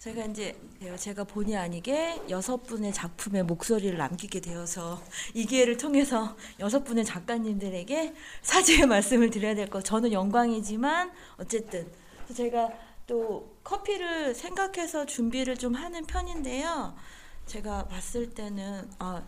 [0.05, 0.55] 제가 이제
[0.99, 5.01] 제가 본의 아니게 여섯 분의 작품에 목소리를 남기게 되어서
[5.33, 9.83] 이 기회를 통해서 여섯 분의 작가님들에게 사죄의 말씀을 드려야 될 것.
[9.83, 11.91] 저는 영광이지만 어쨌든
[12.31, 12.69] 제가
[13.07, 16.95] 또 커피를 생각해서 준비를 좀 하는 편인데요.
[17.47, 19.23] 제가 봤을 때는 아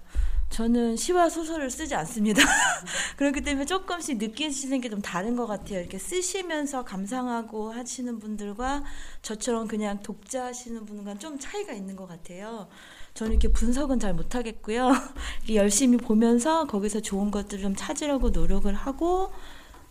[0.49, 2.41] 저는 시와 소설을 쓰지 않습니다.
[3.17, 5.79] 그렇기 때문에 조금씩 느끼시는 게 좀 다른 것 같아요.
[5.81, 8.83] 이렇게 쓰시면서 감상하고 하시는 분들과
[9.21, 12.67] 저처럼 그냥 독자 하시는 분과 좀 차이가 있는 것 같아요.
[13.13, 14.93] 저는 이렇게 분석은 잘 못하겠고요.
[15.53, 19.31] 열심히 보면서 거기서 좋은 것들을 좀 찾으려고 노력을 하고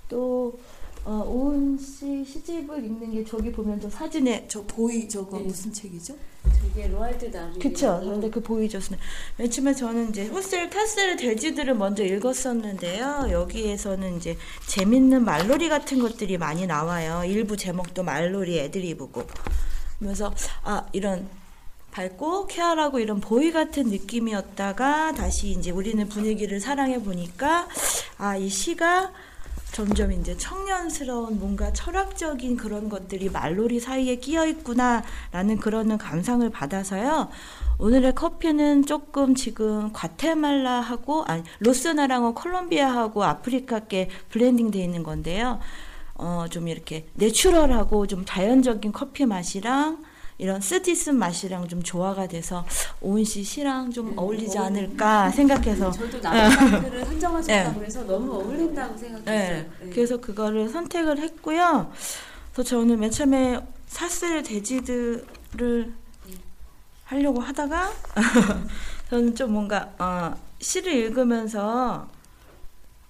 [0.09, 0.59] 또
[1.09, 5.45] 어, 오은 씨 시집을 읽는 게 저기 보면 저 사진에 저 보이 저거 네.
[5.45, 6.17] 무슨 책이죠?
[6.61, 7.61] 저게 로알드 달이.
[7.61, 8.01] 그쵸.
[8.03, 8.81] 근데 그 보이죠.
[9.37, 13.29] 맨 처음에 저는 이제 호텔 타셀 돼지들을 먼저 읽었었는데요.
[13.31, 14.37] 여기에서는 이제
[14.67, 17.23] 재밌는 말놀이 같은 것들이 많이 나와요.
[17.25, 19.27] 일부 제목도 말놀이 애드리브고.
[19.99, 20.35] 그러면서
[20.65, 21.29] 아 이런
[21.93, 27.69] 밝고 쾌활하고 이런 보이 같은 느낌이었다가 다시 이제 우리는 분위기를 사랑해 보니까
[28.19, 29.13] 아 이 시가
[29.77, 37.29] 점점 이제 청년스러운 뭔가 철학적인 그런 것들이 말놀이 사이에 끼어 있구나라는 그런 감상을 받아서요.
[37.79, 45.61] 오늘의 커피는 조금 지금 과테말라하고 아니 로스나랑은 콜롬비아하고 아프리카께 블렌딩 돼 있는 건데요.
[46.15, 50.03] 어, 좀 이렇게 내추럴하고 좀 자연적인 커피 맛이랑
[50.39, 52.67] 이런 쓰디쓴 맛이랑 좀 조화가 돼서
[53.01, 57.79] 오은 씨 시랑 좀 네, 어울리지 않을까 생각해서 저도 남편을 선정하셨다고 네.
[57.79, 59.25] 그래서 너무 어울린다고 생각했어요.
[59.25, 59.71] 네.
[59.81, 59.91] 네.
[59.91, 61.91] 그래서 그거를 선택을 했고요.
[62.53, 65.95] 그래서 저는 맨 처음에 사슬 돼지들을
[67.05, 67.93] 하려고 하다가
[69.09, 72.09] 저는 좀 뭔가 어, 시를 읽으면서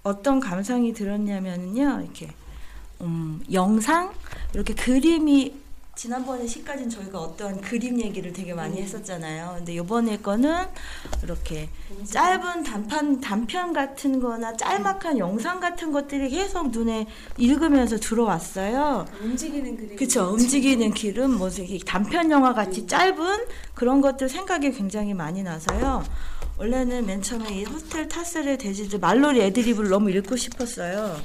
[0.03, 2.31] 어떤 감상이 들었냐면요, 이렇게
[3.01, 4.13] 음, 영상
[4.55, 5.66] 이렇게 그림이
[5.97, 9.55] 지난번에 시까지는 저희가 어떤 그림 얘기를 되게 많이 했었잖아요.
[9.57, 10.67] 근데 이번에 거는
[11.23, 11.71] 이렇게
[12.05, 17.07] 짧은 단판 단편 같은 거나 짤막한 영상 같은 것들이 계속 눈에
[17.39, 19.07] 읽으면서 들어왔어요.
[19.23, 19.97] 움직이는 그림.
[19.97, 20.29] 그쵸.
[20.35, 26.05] 움직이는 기름, 뭐, 이렇게 단편 영화 같이 짧은 그런 것들 생각이 굉장히 많이 나서요.
[26.59, 31.17] 원래는 맨 처음에 이 호텔 타스의 돼지들 말놀이 애드립을 너무 읽고 싶었어요.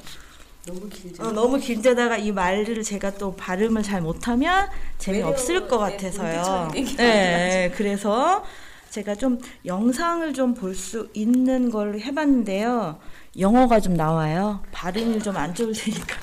[0.65, 1.23] 너무 길죠.
[1.23, 6.71] 어, 너무 길데다가 이 말을 제가 또 발음을 잘 못하면 재미없을 것 외래어인데 같아서요.
[6.97, 8.43] 네, 그래서
[8.91, 12.99] 제가 좀 영상을 좀 볼 수 있는 걸 해봤는데요.
[13.39, 14.61] 영어가 좀 나와요.
[14.71, 16.15] 발음이 좀 안 좋을 테니까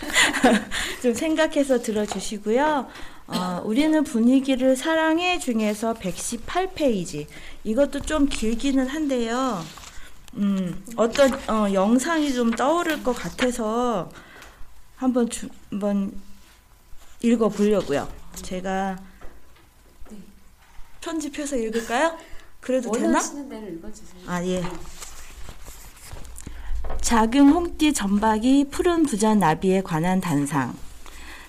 [1.03, 2.87] 좀 생각해서 들어주시고요.
[3.29, 7.27] 어, 우리는 분위기를 사랑해 중에서 118페이지.
[7.65, 9.61] 이것도 좀 길기는 한데요.
[10.37, 14.11] 음, 어떤 어, 영상이 좀 떠오를 것 같아서
[14.99, 16.13] 한번 주, 한번
[17.23, 18.09] 읽어 보려고요.
[18.35, 18.99] 제가
[21.01, 22.19] 편집해서 읽을까요?
[22.61, 23.21] 그래도 되나?
[24.27, 24.63] 아 예.
[27.01, 30.77] 작은 홍띠 점박이 푸른 부전 나비에 관한 단상.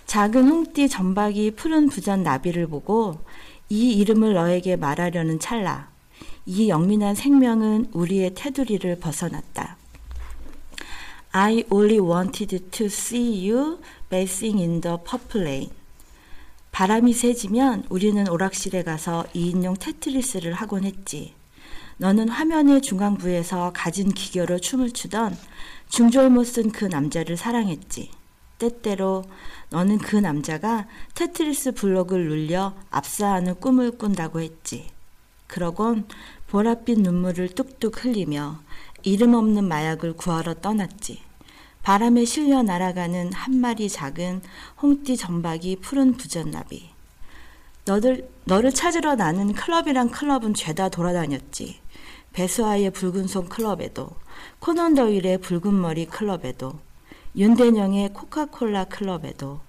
[0.05, 3.19] 작은 홍띠 점박이 푸른 부전 나비를 보고
[3.67, 5.89] 이 이름을 너에게 말하려는 찰나.
[6.45, 9.77] 이 영민한 생명은 우리의 테두리를 벗어났다.
[11.31, 15.69] I only wanted to see you bathing in the purple rain.
[16.71, 21.35] 바람이 세지면 우리는 오락실에 가서 2인용 테트리스를 하곤 했지.
[21.97, 25.37] 너는 화면의 중앙부에서 가진 기교로 춤을 추던
[25.89, 28.09] 중절모 쓴그 남자를 사랑했지.
[28.57, 29.23] 때때로
[29.69, 34.87] 너는 그 남자가 테트리스 블록에 눌려 압사하는 꿈을 꾼다고 했지.
[35.45, 36.07] 그러곤
[36.49, 38.61] 보랏빛 눈물을 뚝뚝 흘리며
[39.03, 41.21] 이름 없는 마약을 구하러 떠났지.
[41.83, 44.41] 바람에 실려 날아가는 한 마리 작은
[44.81, 46.89] 홍띠 점박이 푸른 부전나비.
[47.85, 51.79] 너들, 너를 찾으러 나는 클럽이랑 클럽은 죄다 돌아다녔지.
[52.33, 54.09] 배수아의 붉은 손 클럽에도,
[54.59, 56.73] 코난 도일의 붉은 머리 클럽에도,
[57.35, 59.61] 윤대녕의 코카콜라 클럽에도,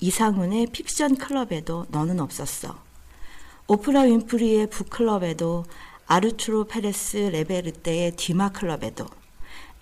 [0.00, 2.78] 이상운의 픽션 클럽에도 너는 없었어.
[3.66, 5.64] 오프라 윈프리의 북클럽에도,
[6.10, 9.06] 아르투로 페레스 레베르테의 뒤마 클럽에도,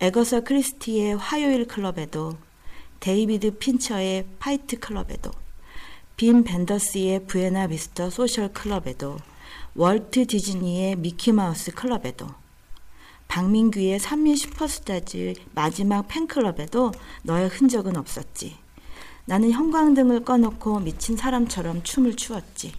[0.00, 2.36] 애거서 크리스티의 화요일 클럽에도,
[2.98, 5.30] 데이비드 핀처의 파이트 클럽에도,
[6.16, 9.18] 빔 벤더스의 부에나 비스타 소셜 클럽에도,
[9.76, 12.26] 월트 디즈니의 미키마우스 클럽에도,
[13.28, 16.90] 박민규의 산미 슈퍼스타즈 마지막 팬클럽에도
[17.22, 18.56] 너의 흔적은 없었지.
[19.26, 22.72] 나는 형광등을 꺼놓고 미친 사람처럼 춤을 추었지.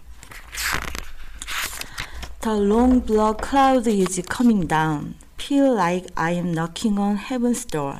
[2.40, 5.16] The long black cloud is coming down.
[5.40, 7.98] Feel like I am knocking on heaven's door.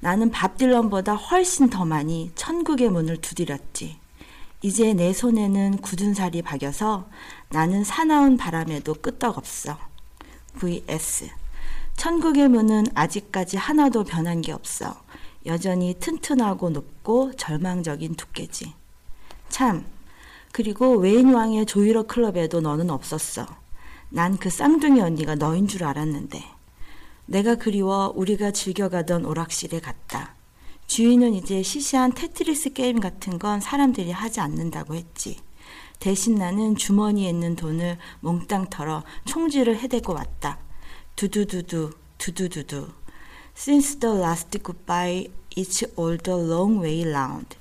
[0.00, 3.96] 나는 밥 딜런보다 훨씬 더 많이 천국의 문을 두드렸지.
[4.62, 7.08] 이제 내 손에는 굳은 살이 박여서
[7.50, 9.78] 나는 사나운 바람에도 끄떡없어.
[10.58, 11.30] vs.
[11.96, 15.00] 천국의 문은 아직까지 하나도 변한 게 없어.
[15.46, 18.74] 여전히 튼튼하고 높고 절망적인 두께지.
[19.48, 19.86] 참.
[20.50, 23.59] 그리고 웨인 왕의 조이러 클럽에도 너는 없었어.
[24.12, 26.42] 난 그 쌍둥이 언니가 너인 줄 알았는데.
[27.26, 30.34] 내가 그리워 우리가 즐겨가던 오락실에 갔다.
[30.88, 35.38] 주인은 이제 시시한 테트리스 게임 같은 건 사람들이 하지 않는다고 했지.
[36.00, 40.58] 대신 나는 주머니에 있는 돈을 몽땅 털어 총질을 해대고 왔다.
[41.14, 42.88] 두두두두, 두두두두.
[43.56, 47.56] Since the last goodbye, it's all the long way round.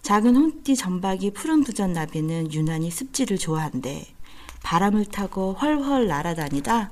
[0.00, 4.06] 작은 홍띠 점박이 푸른 부전 나비는 유난히 습지를 좋아한대.
[4.62, 6.90] 바람을 타고 훨훨 날아다니다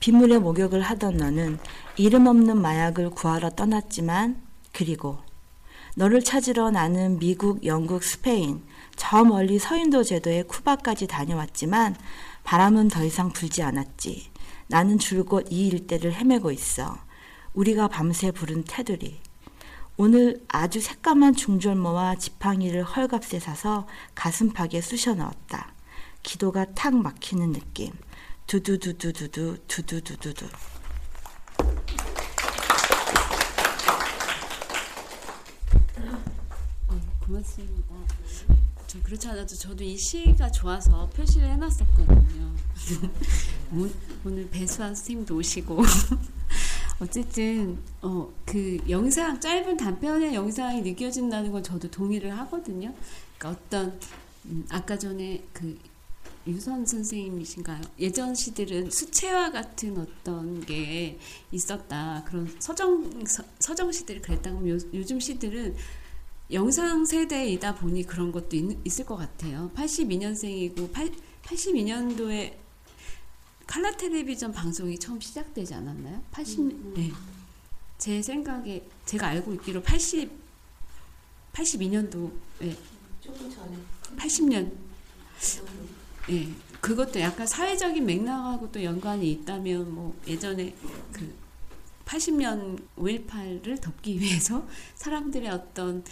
[0.00, 1.58] 빗물에 목욕을 하던 너는
[1.96, 4.42] 이름 없는 마약을 구하러 떠났지만
[4.72, 5.18] 그리고
[5.96, 8.62] 너를 찾으러 나는 미국, 영국, 스페인,
[8.96, 11.94] 저 멀리 서인도 제도의 쿠바까지 다녀왔지만
[12.42, 14.30] 바람은 더 이상 불지 않았지.
[14.66, 16.98] 나는 줄곧 이 일대를 헤매고 있어.
[17.54, 19.20] 우리가 밤새 부른 테두리.
[19.96, 23.86] 오늘 아주 새까만 중절모와 지팡이를 헐값에 사서
[24.16, 25.73] 가슴팍에 쑤셔 넣었다.
[26.28, 27.92] 기도가 탁 막히는 느낌.
[28.48, 30.46] 두두두두두두 두두두두두.
[36.88, 37.94] 어, 고맙습니다.
[38.86, 42.54] 저 그렇지 않아도 저도 이 시가 좋아서 표시를 해놨었거든요.
[43.74, 43.90] 오-
[44.24, 45.82] 오늘 배수환 선생님도 오시고
[47.00, 52.94] 어쨌든 어, 그 영상 짧은 단편의 영상이 느껴진다는 건 저도 동의를 하거든요.
[53.38, 53.98] 그러니까 어떤
[54.46, 55.76] 음, 아까 전에 그
[56.46, 57.80] 유선 선생님이신가요?
[57.98, 61.18] 예전 시들은 수채화 같은 어떤 게
[61.50, 62.22] 있었다.
[62.26, 65.74] 그런 서정 서, 정 시들이 그랬다고 요, 요즘 시들은
[66.52, 69.70] 영상 세대이다 보니 그런 것도 있, 있을 것 같아요.
[69.74, 71.10] 82년생이고 8,
[71.44, 72.54] 82년도에
[73.66, 76.22] 칼라 텔레비전 방송이 처음 시작되지 않았나요?
[76.30, 76.94] 80 음.
[76.94, 77.10] 네.
[77.96, 80.30] 제 생각에 제가 알고 있기로 80
[81.54, 82.30] 82년도
[82.62, 82.76] 예.
[83.22, 83.78] 조금 전에
[84.16, 84.70] 80년
[86.30, 86.48] 예.
[86.80, 90.74] 그것도 약간 사회적인 맥락하고 또 연관이 있다면 뭐 예전에
[91.12, 91.34] 그
[92.04, 96.04] 80년 5.18을 덮기 위해서 사람들의 어떤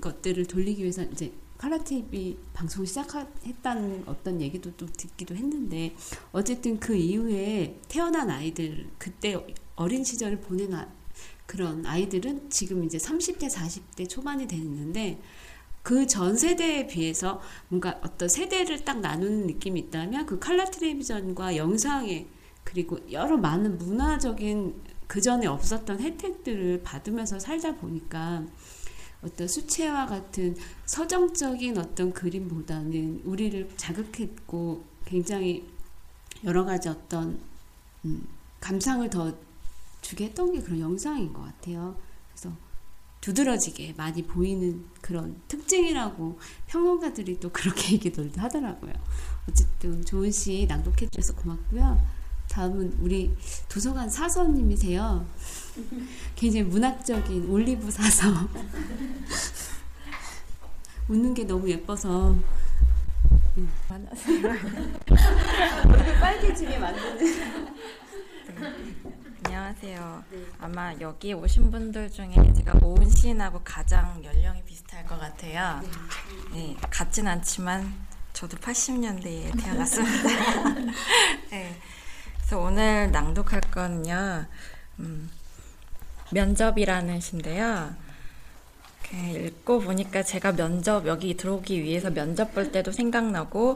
[0.00, 5.94] 것들을 돌리기 위해서 이제 칼라 TV 방송 시작했다는 어떤 얘기도 또 듣기도 했는데
[6.32, 9.36] 어쨌든 그 이후에 태어난 아이들 그때
[9.76, 10.88] 어린 시절을 보낸 아,
[11.46, 15.20] 그런 아이들은 지금 이제 30대 40대 초반이 됐는데
[15.82, 22.26] 그 전 세대에 비해서 뭔가 어떤 세대를 딱 나누는 느낌이 있다면 그 칼라 텔레비전과 영상에
[22.64, 28.44] 그리고 여러 많은 문화적인 그 전에 없었던 혜택들을 받으면서 살다 보니까
[29.22, 30.56] 어떤 수채화 같은
[30.86, 35.68] 서정적인 어떤 그림보다는 우리를 자극했고 굉장히
[36.44, 37.38] 여러 가지 어떤
[38.04, 38.26] 음,
[38.60, 39.32] 감상을 더
[40.00, 41.96] 주게 했던 게 그런 영상인 것 같아요.
[43.22, 48.92] 두드러지게 많이 보이는 그런 특징이라고 평론가들이 또 그렇게 얘기도 하더라고요.
[49.48, 51.98] 어쨌든 좋은 시 낭독해 주셔서 고맙고요.
[52.50, 53.34] 다음은 우리
[53.68, 55.24] 도서관 사서님이세요.
[56.36, 58.28] 굉장히 문학적인 올리브 사서.
[61.08, 62.36] 웃는 게 너무 예뻐서.
[63.88, 64.42] 만나세요.
[66.20, 67.74] 빨개지게 만드는.
[69.80, 69.96] 네.
[69.96, 70.24] 안녕하세요.
[70.30, 70.46] 네.
[70.58, 75.80] 아마 여기 오신 분들 중에 제가 오은 시인하고 가장 연령이 비슷할 것 같아요.
[76.52, 77.92] 네, 같진 않지만
[78.32, 80.74] 저도 80년대에 태어났습니다.
[81.50, 81.80] 네.
[82.36, 84.46] 그래서 오늘 낭독할 거는요,
[84.98, 85.30] 음,
[86.32, 87.94] 면접이라는 시인데요.
[89.12, 93.74] 읽고 보니까 제가 면접 여기 들어오기 위해서 면접 볼 때도 생각나고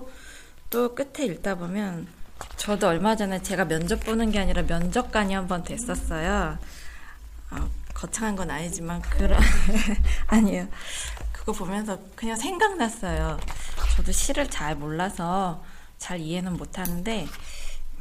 [0.68, 2.07] 또 끝에 읽다 보면
[2.57, 6.59] 저도 얼마 전에 제가 면접 보는 게 아니라 면접관이 한 번 됐었어요.
[7.51, 9.41] 어, 거창한 건 아니지만 그런
[10.26, 10.66] 아니에요.
[11.32, 13.39] 그거 보면서 그냥 생각났어요.
[13.97, 15.64] 저도 시를 잘 몰라서
[15.99, 17.26] 잘 이해는 못하는데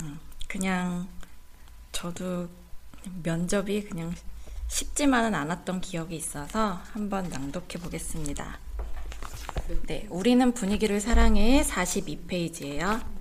[0.02, 1.08] 음, 그냥
[1.92, 2.50] 저도
[3.24, 4.14] 면접이 그냥
[4.68, 8.58] 쉽지만은 않았던 기억이 있어서 한번 낭독해 보겠습니다.
[9.88, 13.15] 네, 우리는 분위기를 사랑해 42페이지예요.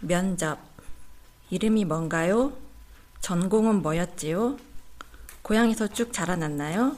[0.00, 0.58] 면접.
[1.50, 2.52] 이름이 뭔가요?
[3.20, 4.56] 전공은 뭐였지요?
[5.42, 6.96] 고향에서 쭉 자라났나요?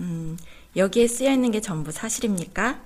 [0.00, 0.38] 음,
[0.76, 2.80] 여기에 쓰여 있는 게 전부 사실입니까?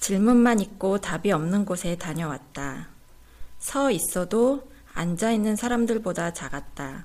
[0.00, 2.88] 질문만 있고 답이 없는 곳에 다녀왔다.
[3.58, 7.04] 서 있어도 앉아 있는 사람들보다 작았다.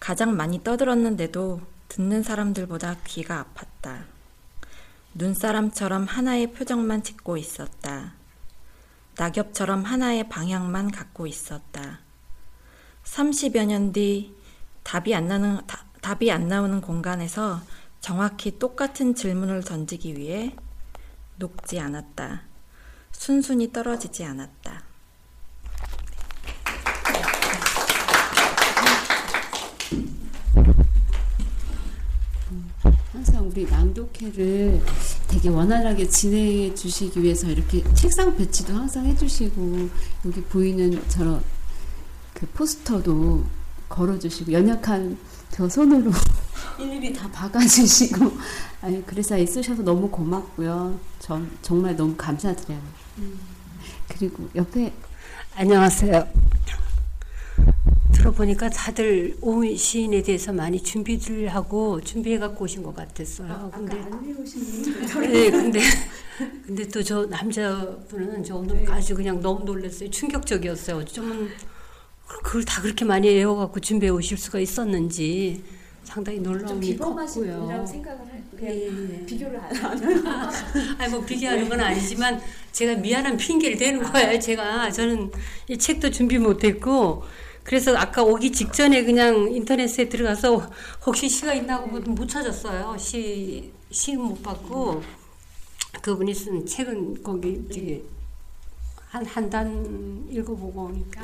[0.00, 4.04] 가장 많이 떠들었는데도 듣는 사람들보다 귀가 아팠다.
[5.14, 8.19] 눈사람처럼 하나의 표정만 짓고 있었다.
[9.20, 12.00] 낙엽처럼 하나의 방향만 갖고 있었다.
[13.04, 14.34] 30여 년 뒤
[14.82, 17.60] 답이 안 나는, 다, 답이 안 나오는 공간에서
[18.00, 20.56] 정확히 똑같은 질문을 던지기 위해
[21.36, 22.44] 녹지 않았다.
[23.12, 24.84] 순순히 떨어지지 않았다.
[33.50, 34.80] 우리 낭독회를
[35.26, 39.88] 되게 원활하게 진행해 주시기 위해서 이렇게 책상 배치도 항상 해주시고
[40.26, 41.42] 여기 보이는 저런
[42.32, 43.44] 그 포스터도
[43.88, 45.18] 걸어주시고 연약한
[45.50, 46.12] 저 손으로
[46.78, 48.30] 일일이 다 박아주시고
[48.82, 51.00] 아니 그래서 애쓰셔서 너무 고맙고요.
[51.18, 52.80] 전 정말 너무 감사드려요.
[53.18, 53.40] 음.
[54.08, 54.92] 그리고 옆에
[55.56, 56.59] 안녕하세요.
[58.24, 63.50] 들어보니까 다들 오은 시인에 대해서 많이 준비를 하고 준비해 갖고 오신 것 같았어요.
[63.50, 63.96] 아, 근데
[65.28, 65.80] 네, 근데
[66.66, 70.10] 근데 또 저 남자분은 저 오늘 아주 그냥 너무 놀랐어요.
[70.10, 70.98] 충격적이었어요.
[70.98, 71.48] 어쩌면
[72.26, 75.62] 그걸 다 그렇게 많이 외워갖고 준비해 오실 수가 있었는지
[76.04, 77.86] 상당히 놀라움이 컸고요.
[77.86, 78.20] 생각을
[78.62, 79.24] 예.
[79.24, 80.26] 비교를 안 하는.
[80.98, 82.38] 아니 뭐 비교하는 건 아니지만
[82.72, 84.38] 제가 미안한 핑계를 대는 거예요.
[84.38, 85.30] 제가 저는
[85.68, 87.24] 이 책도 준비 못했고
[87.62, 90.70] 그래서 아까 오기 직전에 그냥 인터넷에 들어가서
[91.06, 92.96] 혹시 시가 있나고 못 찾았어요.
[92.98, 95.02] 시, 시는 못 받고
[96.02, 98.04] 그분이 쓴 책은 거기 저기
[99.10, 101.20] 한, 한 단 읽어보고 오니까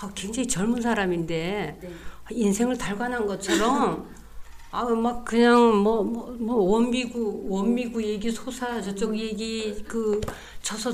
[0.00, 1.80] 아, 굉장히 젊은 사람인데
[2.30, 4.06] 인생을 달관한 것처럼
[4.70, 10.20] 아, 막 그냥 뭐, 뭐, 뭐 원미구, 원미구 얘기 소사 저쪽 얘기 그
[10.60, 10.92] 저서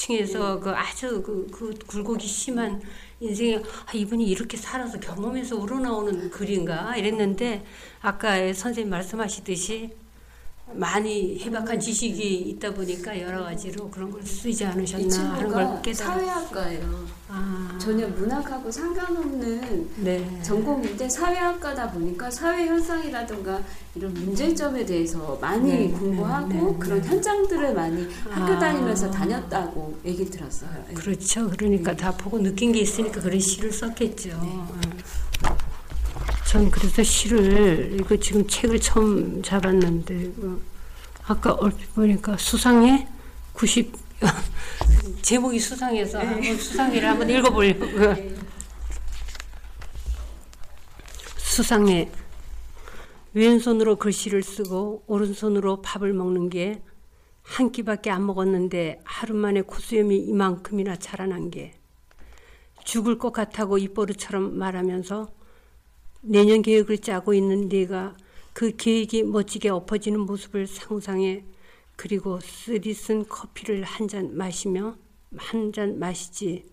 [0.00, 2.80] 고층에서 그 아주 그, 그 굴곡이 심한
[3.20, 6.96] 인생에 아, 이분이 이렇게 살아서 경험해서 우러나오는 글인가?
[6.96, 7.64] 이랬는데
[8.00, 9.90] 아까 선생님 말씀하시듯이
[10.74, 16.12] 많이 해박한 지식이 있다 보니까 여러 가지로 그런 걸 쓰지 이 않으셨나 하는 걸 깨달아.
[16.12, 17.06] 사회학과예요.
[17.28, 17.78] 아.
[17.80, 20.42] 전혀 문학하고 상관없는 네.
[20.42, 23.60] 전공인데 사회학과다 보니까 사회 현상이라든가
[23.94, 27.08] 이런 문제점에 대해서 많이 네, 공부하고 네, 네, 그런 네.
[27.08, 28.58] 현장들을 많이 학교 아.
[28.58, 30.70] 다니면서 다녔다고 얘기 들었어요.
[30.90, 30.94] 예.
[30.94, 31.50] 그렇죠.
[31.50, 34.30] 그러니까 다 보고 느낀 게 있으니까 그런 시를 썼겠죠.
[34.34, 34.68] 어.
[36.50, 40.58] 전 그래서 시를 이거 지금 책을 처음 잡았는데 어,
[41.26, 43.06] 아까 얼핏 보니까 수상해?
[43.52, 43.92] 90
[45.22, 47.86] 제목이 수상해서 한번 수상해를 한번 읽어보려고.
[51.38, 52.10] 수상해.
[53.32, 56.82] 왼손으로 글씨를 쓰고 오른손으로 밥을 먹는 게
[57.50, 61.74] 한 끼밖에 안 먹었는데 하루 만에 코수염이 이만큼이나 자라난 게.
[62.84, 65.28] 죽을 것 같다고 입버릇처럼 말하면서
[66.22, 68.14] 내년 계획을 짜고 있는 네가
[68.52, 71.44] 그 계획이 멋지게 엎어지는 모습을 상상해
[71.96, 74.96] 그리고 쓰디쓴 커피를 한 잔 마시며
[75.36, 76.66] 한 잔 마시지.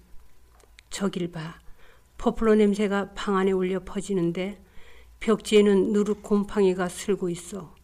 [0.89, 1.59] 저길 봐.
[2.17, 4.59] 포플러 냄새가 방 안에 울려 퍼지는데
[5.19, 7.75] 벽지에는 누룩 곰팡이가 슬고 있어.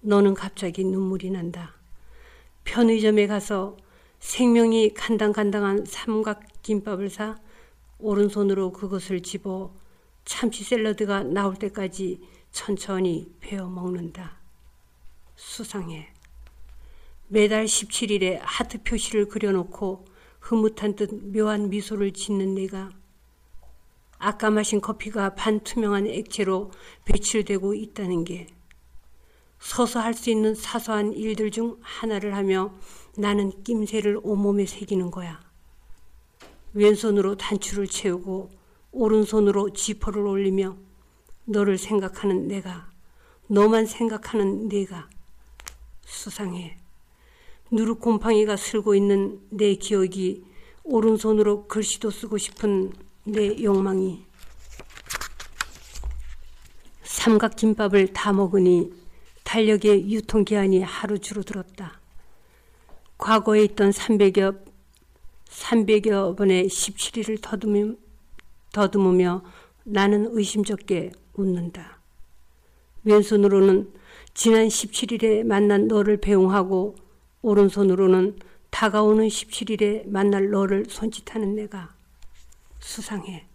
[0.00, 1.74] 너는 갑자기 눈물이 난다.
[2.64, 3.76] 편의점에 가서
[4.20, 7.36] 생명이 간당간당한 삼각김밥을 사
[7.98, 9.72] 오른손으로 그것을 집어
[10.24, 12.20] 참치 샐러드가 나올 때까지
[12.50, 14.38] 천천히 베어 먹는다.
[15.36, 16.10] 수상해.
[17.28, 20.04] 매달 17일에 하트 표시를 그려놓고
[20.40, 22.90] 흐뭇한 듯 묘한 미소를 짓는 내가
[24.18, 26.70] 아까 마신 커피가 반투명한 액체로
[27.04, 28.46] 배출되고 있다는 게
[29.58, 32.74] 서서 할 수 있는 사소한 일들 중 하나를 하며
[33.16, 35.40] 나는 낌새를 온몸에 새기는 거야.
[36.74, 38.50] 왼손으로 단추를 채우고
[38.94, 40.76] 오른손으로 지퍼를 올리며
[41.44, 42.88] 너를 생각하는 내가,
[43.48, 45.08] 너만 생각하는 내가
[46.06, 46.78] 수상해.
[47.70, 50.44] 누룩 곰팡이가 슬고 있는 내 기억이
[50.84, 52.92] 오른손으로 글씨도 쓰고 싶은
[53.24, 54.24] 내 욕망이
[57.02, 58.92] 삼각김밥을 다 먹으니
[59.42, 62.00] 탄력의 유통기한이 하루 줄어들었다.
[63.18, 64.64] 과거에 있던 300여,
[65.48, 67.96] 300여 번의 17일을 더듬으,
[68.74, 69.42] 더듬으며
[69.84, 72.00] 나는 의심쩍게 웃는다.
[73.04, 73.90] 왼손으로는
[74.34, 76.96] 지난 17일에 만난 너를 배웅하고
[77.42, 78.36] 오른손으로는
[78.70, 81.94] 다가오는 17일에 만날 너를 손짓하는 내가
[82.80, 83.46] 수상해.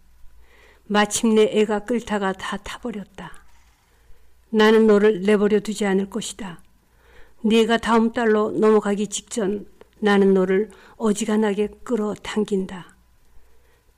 [0.86, 3.30] 마침내 애가 끌다가 다 타버렸다.
[4.48, 6.62] 나는 너를 내버려 두지 않을 것이다.
[7.42, 9.66] 네가 다음 달로 넘어가기 직전
[9.98, 12.99] 나는 너를 어지간하게 끌어당긴다.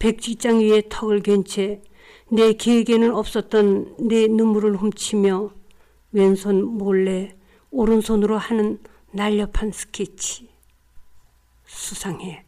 [0.03, 1.81] 백지장 위에 턱을 괜채
[2.29, 5.55] 내 계획에는 없었던 내 눈물을 훔치며
[6.11, 7.37] 왼손 몰래
[7.71, 8.81] 오른손으로 하는
[9.13, 10.51] 날렵한 스케치.
[11.65, 12.45] 수상해.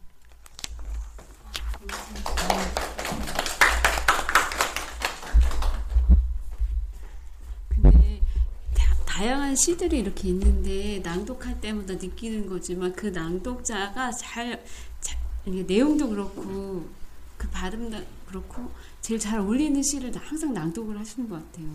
[9.06, 14.60] 다양한 시들이 이렇게 있는데 낭독할 때마다 느끼는 거지만 그 낭독자가 잘,
[15.00, 17.03] 잘 내용도 그렇고
[17.44, 18.70] 그 발음도 그렇고
[19.02, 21.66] 제일 잘 어울리는 시를 항상 낭독을 하시는 것 같아요.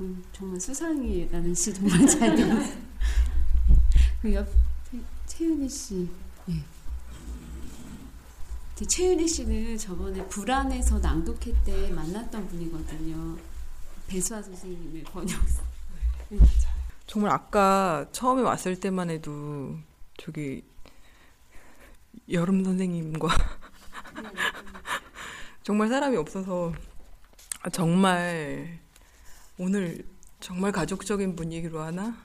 [0.00, 2.76] 음, 정말 수상이라는 시 정말 잘 들었어요.
[4.20, 6.08] 그 최윤희 씨.
[6.50, 6.54] 예.
[8.74, 13.38] 근데 최윤희 씨는 저번에 불안해서 낭독회 때 만났던 분이거든요.
[14.06, 15.62] 배수아 선생님의 번역사.
[17.06, 19.76] 정말 아까 처음에 왔을 때만 해도
[20.18, 20.62] 저기
[22.30, 23.28] 여름 선생님과
[25.62, 26.72] 정말 사람이 없어서
[27.62, 28.78] 아, 정말
[29.58, 30.04] 오늘
[30.40, 32.16] 정말 가족적인 분위기로 하나?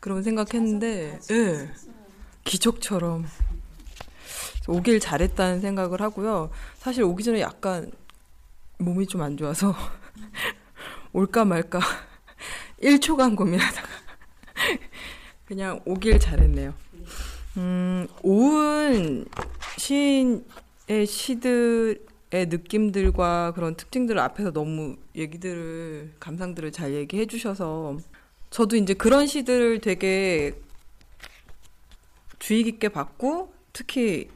[0.00, 1.70] 그런 생각했는데 예.
[2.44, 3.26] 기적처럼
[4.68, 6.50] 오길 잘했다는 생각을 하고요.
[6.78, 7.90] 사실 오기 전에 약간
[8.78, 9.74] 몸이 좀 안 좋아서
[11.12, 11.80] 올까 말까
[12.82, 13.88] 1초간 고민하다가
[15.46, 16.74] 그냥 오길 잘했네요.
[17.58, 19.26] 음, 오은
[19.78, 20.44] 시인의
[20.88, 21.98] 시들의
[22.30, 27.98] 느낌들과 그런 특징들을 앞에서 너무 얘기들을, 감상들을 잘 얘기해 주셔서
[28.50, 30.54] 저도 이제 그런 시들을 되게
[32.38, 34.28] 주의 깊게 봤고 특히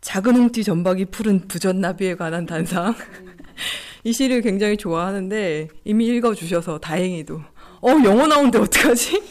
[0.00, 2.94] 작은 웅띠 전박이 푸른 부전나비에 관한 단상.
[4.04, 7.42] 이 시를 굉장히 좋아하는데 이미 읽어주셔서 다행히도.
[7.82, 9.22] 어 영어 나오는데 어떡하지?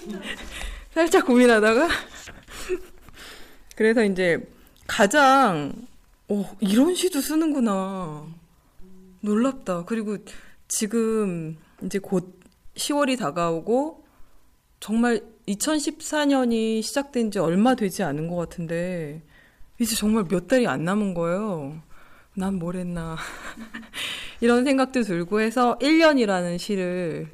[0.94, 1.88] 살짝 고민하다가.
[3.76, 4.40] 그래서 이제
[4.88, 5.74] 가장
[6.32, 8.26] 어, 이런 시도 쓰는구나.
[9.20, 9.84] 놀랍다.
[9.84, 10.18] 그리고
[10.70, 12.40] 지금 이제 곧
[12.76, 14.06] 10월이 다가오고
[14.80, 19.22] 정말 2014년이 시작된 지 얼마 되지 않은 것 같은데
[19.78, 21.82] 이제 정말 몇 달이 안 남은 거예요.
[22.34, 23.18] 난 뭘 했나.
[24.40, 27.28] 이런 생각도 들고 해서 1년이라는 시를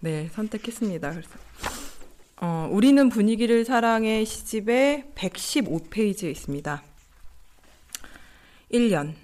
[0.00, 1.10] 네, 선택했습니다.
[1.12, 1.30] 그래서
[2.40, 6.89] 어, 우리는 분위기를 사랑해 시집의 115페이지에 있습니다.
[8.72, 9.14] 1년.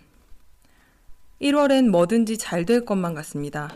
[1.41, 3.71] 1월엔 뭐든지 잘 될 것만 같습니다.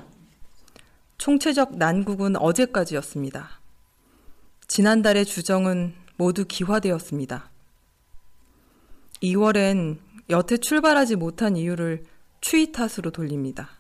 [1.18, 3.60] 총체적 난국은 어제까지였습니다.
[4.66, 7.50] 지난달의 주정은 모두 기화되었습니다.
[9.22, 9.98] 2월엔
[10.30, 12.04] 여태 출발하지 못한 이유를
[12.40, 13.70] 추위 탓으로 돌립니다.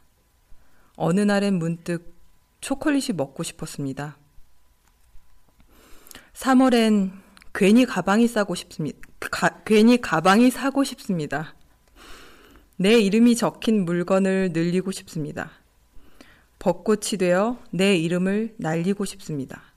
[0.96, 2.14] 어느 날엔 문득
[2.60, 4.18] 초콜릿이 먹고 싶었습니다.
[6.34, 7.12] 3월엔
[7.54, 8.98] 괜히 가방이 싸고 싶습니다.
[9.18, 11.54] 가, 괜히 가방이 사고 싶습니다.
[12.82, 15.50] 내 이름이 적힌 물건을 늘리고 싶습니다.
[16.58, 19.74] 벚꽃이 되어 내 이름을 날리고 싶습니다.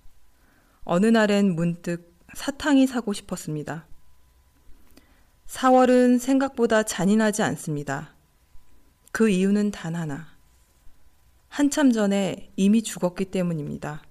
[0.86, 3.86] 어느 날엔 문득 사탕이 사고 싶었습니다.
[5.48, 8.16] 4월은 생각보다 잔인하지 않습니다.
[9.12, 10.28] 그 이유는 단 하나.
[11.50, 14.02] 한참 전에 이미 죽었기 때문입니다.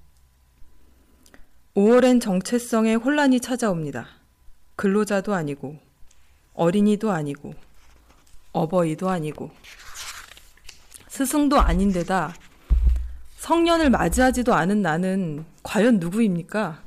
[1.77, 4.06] 5월엔 정체성의 혼란이 찾아옵니다.
[4.77, 5.78] 근로자도 아니고,
[6.52, 7.55] 어린이도 아니고,
[8.52, 9.50] 어버이도 아니고,
[11.08, 12.34] 스승도 아닌데다
[13.38, 16.82] 성년을 맞이하지도 않은 나는 과연 누구입니까?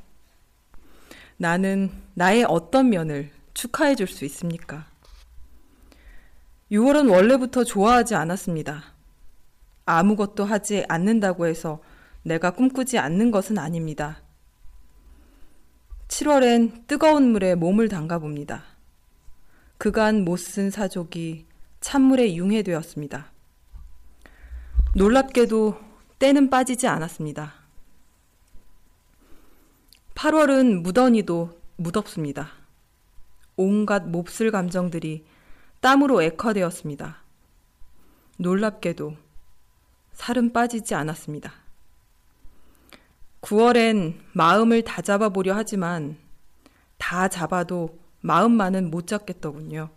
[1.36, 4.86] 나는 나의 어떤 면을 축하해 줄 수 있습니까?
[6.72, 8.82] 6월은 원래부터 좋아하지 않았습니다.
[9.84, 11.80] 아무것도 하지 않는다고 해서
[12.22, 14.22] 내가 꿈꾸지 않는 것은 아닙니다.
[16.08, 18.64] 7월엔 뜨거운 물에 몸을 담가 봅니다.
[19.78, 21.46] 그간 못 쓴 사족이
[21.80, 23.32] 찬물에 융해되었습니다.
[24.94, 25.78] 놀랍게도
[26.18, 27.54] 때는 빠지지 않았습니다.
[30.14, 32.50] 8월은 무더니도 무덥습니다.
[33.56, 35.24] 온갖 몹쓸 감정들이
[35.80, 37.22] 땀으로 액화되었습니다.
[38.38, 39.16] 놀랍게도
[40.12, 41.52] 살은 빠지지 않았습니다.
[43.42, 46.16] 9월엔 마음을 다 잡아보려 하지만
[46.96, 49.90] 다 잡아도 마음만은 못 잡겠더군요.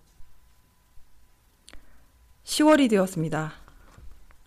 [2.49, 3.53] 10월이 되었습니다.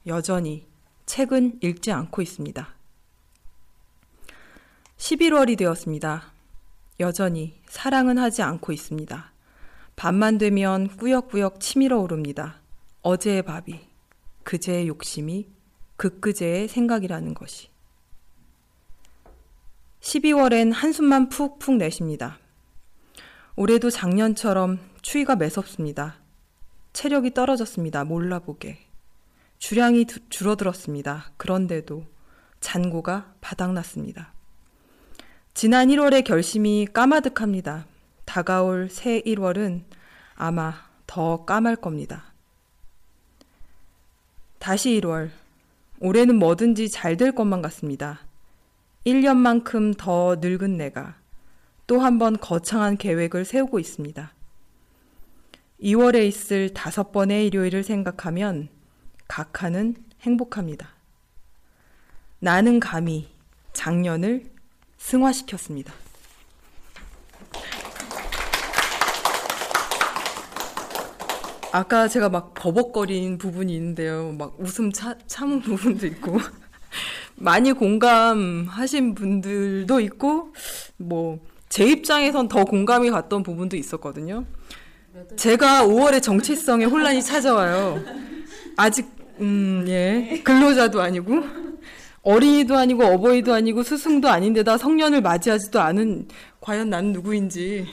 [0.08, 0.66] 여전히
[1.06, 2.74] 책은 읽지 않고 있습니다.
[4.96, 6.32] 11월이 되었습니다.
[6.98, 9.32] 여전히 사랑은 하지 않고 있습니다.
[9.94, 12.60] 밤만 되면 꾸역꾸역 치밀어 오릅니다.
[13.02, 13.80] 어제의 밥이,
[14.42, 15.46] 그제의 욕심이,
[15.96, 17.68] 그그제의 생각이라는 것이.
[20.00, 22.40] 12월엔 한숨만 푹푹 내쉽니다.
[23.54, 26.21] 올해도 작년처럼 추위가 매섭습니다.
[26.92, 28.04] 체력이 떨어졌습니다.
[28.04, 28.78] 몰라보게.
[29.58, 31.32] 주량이 두, 줄어들었습니다.
[31.36, 32.04] 그런데도
[32.60, 34.32] 잔고가 바닥났습니다.
[35.54, 37.86] 지난 1월의 결심이 까마득합니다.
[38.24, 39.82] 다가올 새 1월은
[40.34, 40.74] 아마
[41.06, 42.32] 더 까말 겁니다.
[44.58, 45.30] 다시 1월.
[46.00, 48.20] 올해는 뭐든지 잘 될 것만 같습니다.
[49.06, 51.16] 1년만큼 더 늙은 내가
[51.86, 54.32] 또 한 번 거창한 계획을 세우고 있습니다.
[55.82, 58.68] 2월에 있을 다섯 번의 일요일을 생각하면
[59.26, 60.88] 각하는 행복합니다.
[62.38, 63.28] 나는 감히
[63.72, 64.44] 작년을
[64.98, 65.92] 승화시켰습니다.
[71.72, 74.32] 아까 제가 막 버벅거린 부분이 있는데요.
[74.38, 76.38] 막 웃음 차, 참은 부분도 있고.
[77.34, 80.52] 많이 공감하신 분들도 있고,
[80.98, 81.40] 뭐,
[81.70, 84.44] 제 입장에선 더 공감이 갔던 부분도 있었거든요.
[85.36, 88.02] 제가 5월에 정체성의 혼란이 찾아와요.
[88.76, 89.06] 아직,
[89.40, 90.40] 음, 예.
[90.44, 91.42] 근로자도 아니고,
[92.22, 96.28] 어린이도 아니고, 어버이도 아니고, 스승도 아닌데다 성년을 맞이하지도 않은,
[96.60, 97.86] 과연 난 누구인지.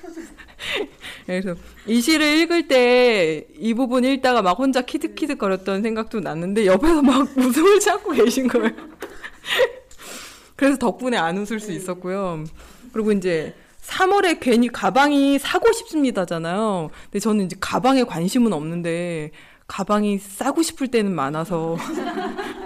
[0.00, 0.24] 터졌어요.
[1.26, 1.54] 그래서
[1.86, 7.28] 이 시를 읽을 때 이 부분 읽다가 막 혼자 키득키득 거렸던 생각도 났는데 옆에서 막
[7.38, 8.70] 웃음을 참고 계신 거예요.
[10.56, 12.44] 그래서 덕분에 안 웃을 수 있었고요.
[12.92, 16.90] 그리고 이제 3월에 괜히 가방이 사고 싶습니다잖아요.
[17.04, 19.32] 근데 저는 이제 가방에 관심은 없는데
[19.66, 21.76] 가방이 싸고 싶을 때는 많아서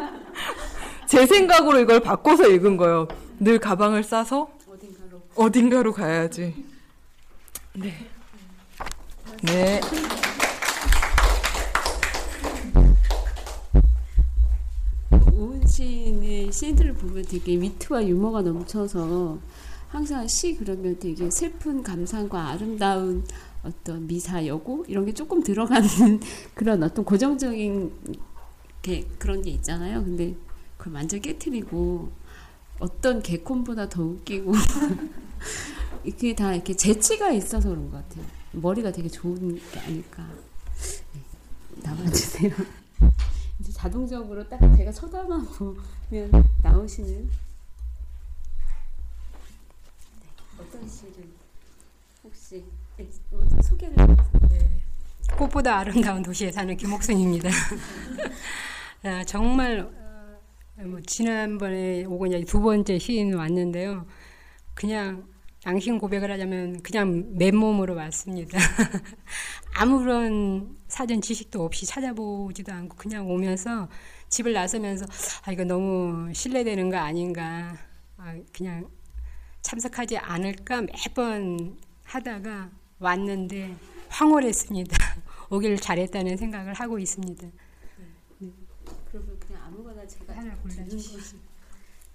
[1.06, 3.08] 제 생각으로 이걸 바꿔서 읽은 거예요.
[3.38, 6.54] 늘 가방을 싸서 어딘가로, 어딘가로 가야지.
[7.74, 7.92] 네.
[9.42, 9.80] 네.
[15.32, 19.38] 오은 시인의 시들을 보면 되게 위트와 유머가 넘쳐서
[19.94, 23.24] 항상 시 그러면 되게 슬픈 감상과 아름다운
[23.62, 25.88] 어떤 미사 여고 이런 게 조금 들어가는
[26.52, 27.92] 그런 어떤 고정적인
[28.82, 30.02] 게 그런 게 있잖아요.
[30.02, 30.34] 근데
[30.76, 32.10] 그걸 완전 깨트리고
[32.80, 34.52] 어떤 개콘보다 더 웃기고
[36.02, 38.26] 이게 다 이렇게 재치가 있어서 그런 것 같아요.
[38.50, 40.28] 머리가 되게 좋은 게 아닐까.
[41.14, 41.20] 네,
[41.84, 42.50] 나와주세요.
[43.60, 47.30] 이제 자동적으로 딱 제가 쳐다만 보면 나오시는
[50.56, 51.28] 네, 어떤 시를
[52.24, 52.64] 혹시
[53.62, 53.94] 소개를
[54.48, 54.80] 네.
[55.36, 57.48] 꽃보다 아름다운 도시에 사는 김옥순입니다.
[59.04, 64.06] 아, 정말 어, 뭐 지난번에 오고 이제 두 번째 시인 왔는데요.
[64.74, 65.28] 그냥
[65.64, 68.58] 양심 고백을 하자면 그냥 맨몸으로 왔습니다.
[69.76, 73.88] 아무런 사전 지식도 없이 찾아보지도 않고 그냥 오면서
[74.28, 75.06] 집을 나서면서
[75.44, 77.76] 아 이거 너무 신뢰되는 거 아닌가
[78.16, 78.88] 아, 그냥
[79.64, 83.74] 참석하지 않을까 매번 하다가 왔는데
[84.10, 84.96] 황홀했습니다.
[85.50, 87.46] 오길 잘했다는 생각을 하고 있습니다.
[88.38, 88.52] 네.
[89.10, 91.38] 그러면 그냥 아무거나 제가 하나 골라주시죠.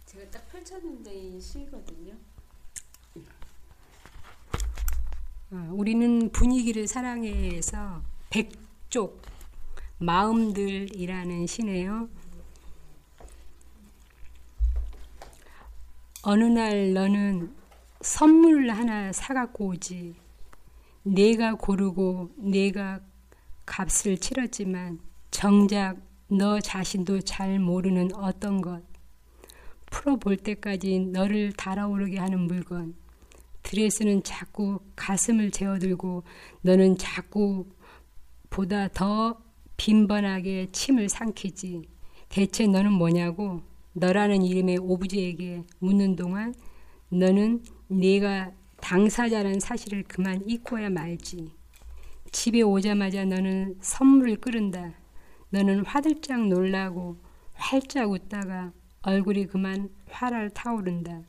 [0.05, 2.13] 제가 딱 펼쳤는데 이 시거든요.
[5.51, 9.23] 어, 우리는 분위기를 사랑해서 백쪽
[9.97, 12.09] 마음들이라는 시네요.
[16.31, 17.55] 어느 날 너는
[18.01, 20.13] 선물 하나 사갖고 오지.
[21.01, 22.99] 내가 고르고 내가
[23.65, 24.99] 값을 치렀지만
[25.31, 25.97] 정작
[26.27, 28.83] 너 자신도 잘 모르는 어떤 것.
[29.89, 32.93] 풀어볼 때까지 너를 달아오르게 하는 물건.
[33.63, 36.21] 드레스는 자꾸 가슴을 재어들고
[36.61, 37.65] 너는 자꾸
[38.51, 39.41] 보다 더
[39.77, 41.89] 빈번하게 침을 삼키지.
[42.29, 46.53] 대체 너는 뭐냐고 너라는 이름의 오브제에게 묻는 동안
[47.09, 48.51] 너는 네가
[48.81, 51.53] 당사자라는 사실을 그만 잊고야 말지.
[52.31, 54.93] 집에 오자마자 너는 선물을 끓는다.
[55.49, 57.17] 너는 화들짝 놀라고
[57.53, 58.71] 활짝 웃다가
[59.01, 61.23] 얼굴이 그만 화를 타오른다.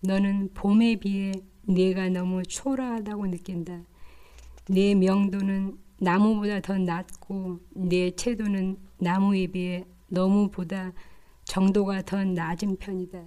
[0.00, 3.82] 너는 봄에 비해 내가 너무 초라하다고 느낀다.
[4.68, 10.92] 내 명도는 나무보다 더 낮고 내 채도는 나무에 비해 너무보다
[11.44, 13.24] 정도가 더 낮은 편이다.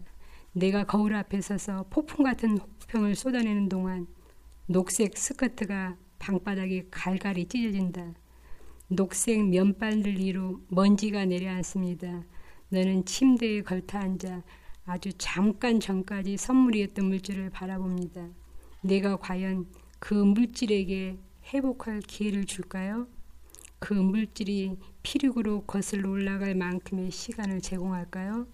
[0.53, 4.07] 내가 거울 앞에 서서 폭풍 같은 호평을 쏟아내는 동안
[4.65, 8.13] 녹색 스커트가 방바닥에 갈갈이 찢어진다.
[8.89, 12.23] 녹색 면발들 위로 먼지가 내려앉습니다.
[12.69, 14.43] 너는 침대에 걸터 앉아
[14.85, 18.29] 아주 잠깐 전까지 선물이었던 물질을 바라봅니다.
[18.81, 19.67] 내가 과연
[19.99, 21.17] 그 물질에게
[21.53, 23.07] 회복할 기회를 줄까요?
[23.79, 28.47] 그 물질이 피륙으로 거슬러 올라갈 만큼의 시간을 제공할까요?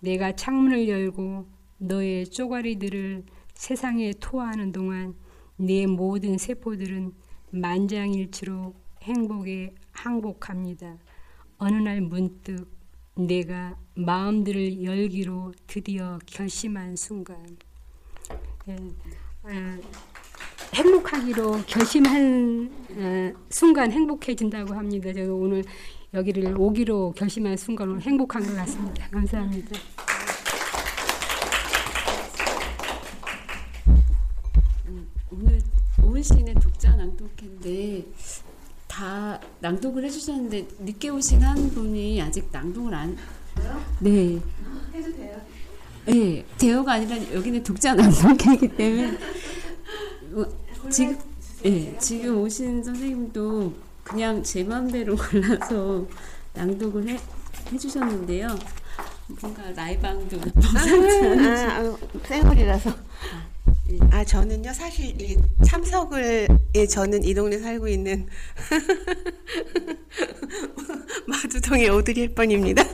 [0.00, 1.46] 내가 창문을 열고
[1.78, 3.24] 너의 쪼가리들을
[3.54, 5.14] 세상에 토하는 동안
[5.56, 7.12] 내 모든 세포들은
[7.50, 10.96] 만장일치로 행복에 항복합니다.
[11.58, 12.70] 어느 날 문득
[13.14, 17.58] 내가 마음들을 열기로 드디어 결심한 순간
[18.68, 18.76] 예,
[19.42, 19.78] 아,
[20.74, 25.12] 행복하기로 결심한 아, 순간 행복해진다고 합니다.
[25.12, 25.64] 제가 오늘
[26.14, 29.08] 여기를 오기로 결심한 순간으로 행복한 것 같습니다.
[29.10, 29.78] 감사합니다.
[35.30, 35.60] 오늘
[36.02, 38.06] 오은 시인의 독자 낭독회인데
[38.86, 43.16] 다 낭독을 해주셨는데 늦게 오신 한 분이 아직 낭독을 안.
[44.00, 44.40] 네.
[44.94, 45.40] 해도 돼요.
[46.06, 49.18] 네, 대여가 아니라 여기는 독자 낭독회이기 때문에
[50.38, 50.46] 뭐,
[50.88, 51.18] 지금
[51.64, 53.72] 예, 지금 오신 선생님도
[54.04, 56.06] 그냥 제 마음대로 골라서
[56.54, 57.18] 낭독을 해,
[57.72, 58.56] 해주셨는데요.
[59.40, 62.94] 뭔가 라이방도 아, 아, 생얼이라서.
[64.12, 65.36] 아 저는요 사실 이
[65.66, 66.46] 참석을
[66.76, 68.28] 예, 저는 이 동네 살고 있는
[71.26, 72.84] 마두동의 오드리 햇번입니다.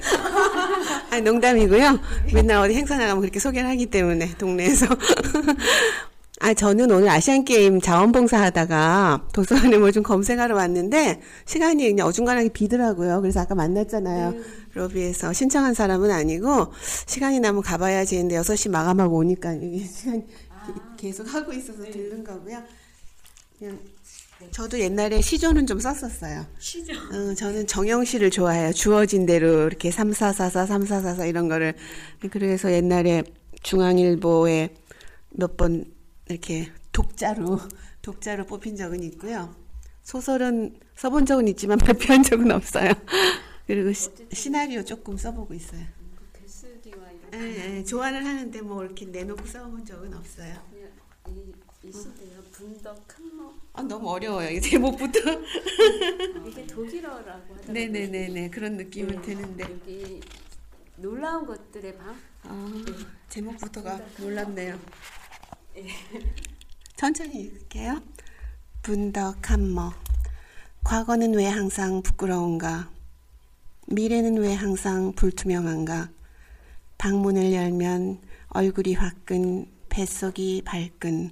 [1.10, 2.00] 아 농담이고요.
[2.32, 4.86] 맨날 어디 행사 나가면 그렇게 소개를 하기 때문에 동네에서
[6.40, 12.48] 아, 저는 오늘 아시안 게임 자원봉사 하다가 도서관에 뭘 좀 검색하러 왔는데 시간이 그냥 어중간하게
[12.48, 13.20] 비더라고요.
[13.20, 14.30] 그래서 아까 만났잖아요.
[14.32, 14.40] 네.
[14.74, 16.72] 로비에서 신청한 사람은 아니고
[17.06, 20.24] 시간이 나면 가봐야지 했는데 6시 마감하고 오니까 이게 시간이
[20.96, 22.58] 계속 하고 있어서 들른 거고요.
[23.58, 23.78] 그냥
[24.50, 26.44] 저도 옛날에 시조는 좀 썼었어요.
[26.58, 26.92] 시조.
[26.92, 28.72] 어, 저는 정영시를 좋아해요.
[28.72, 31.74] 주어진 대로 이렇게 3444, 3444 이런 거를.
[32.30, 33.22] 그래서 옛날에
[33.62, 34.74] 중앙일보에
[35.30, 35.84] 몇 번
[36.28, 37.60] 이렇게 독자로,
[38.02, 39.54] 독자로 뽑힌 적은 있고요.
[40.02, 42.92] 소설은 써본 적은 있지만 발표한 적은 없어요.
[43.66, 45.84] 그리고 시, 시나리오 조금 써보고 있어요.
[46.32, 46.96] 글쓰기와
[47.32, 50.54] 이런 예, 예, 좋아는 하는데 뭐 이렇게 내놓고 써본 적은 없어요.
[51.28, 51.52] 이,
[51.82, 54.50] 이 시대요 분덕 한모 아, 너무 어려워요.
[54.50, 55.20] 이 제목부터.
[56.46, 57.72] 이게 독일어라고 하더라고요.
[57.72, 59.22] 네네네네 그런 느낌은 네.
[59.22, 59.64] 드는데.
[59.64, 60.20] 여기
[60.96, 62.16] 놀라운 것들의 방.
[62.44, 62.84] 아,
[63.30, 64.78] 제목부터가 놀랍네요.
[65.76, 65.88] 예.
[66.96, 68.00] 천천히 읽을게요.
[68.82, 69.92] 분덕한머.
[70.84, 72.90] 과거는 왜 항상 부끄러운가?
[73.88, 76.10] 미래는 왜 항상 불투명한가?
[76.98, 81.30] 방문을 열면 얼굴이 화끈, 뱃속이 발끈.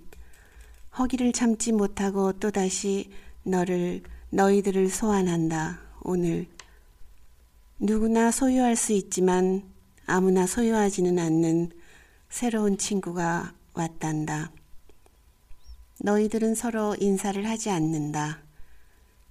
[0.98, 3.10] 허기를 참지 못하고 또다시
[3.44, 5.80] 너를, 너희들을 소환한다.
[6.00, 6.46] 오늘.
[7.78, 9.62] 누구나 소유할 수 있지만
[10.06, 11.70] 아무나 소유하지는 않는
[12.28, 14.52] 새로운 친구가 왔단다.
[16.00, 18.40] 너희들은 서로 인사를 하지 않는다.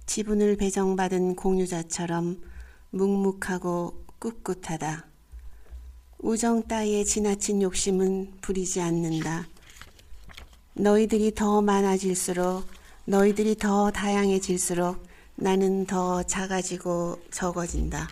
[0.06, 2.42] 지분을 배정받은 공유자처럼
[2.90, 5.06] 묵묵하고 꿋꿋하다.
[6.18, 9.46] 우정 따위의 지나친 욕심은 부리지 않는다.
[10.74, 12.66] 너희들이 더 많아질수록,
[13.04, 15.02] 너희들이 더 다양해질수록
[15.34, 18.08] 나는 더 작아지고 적어진다.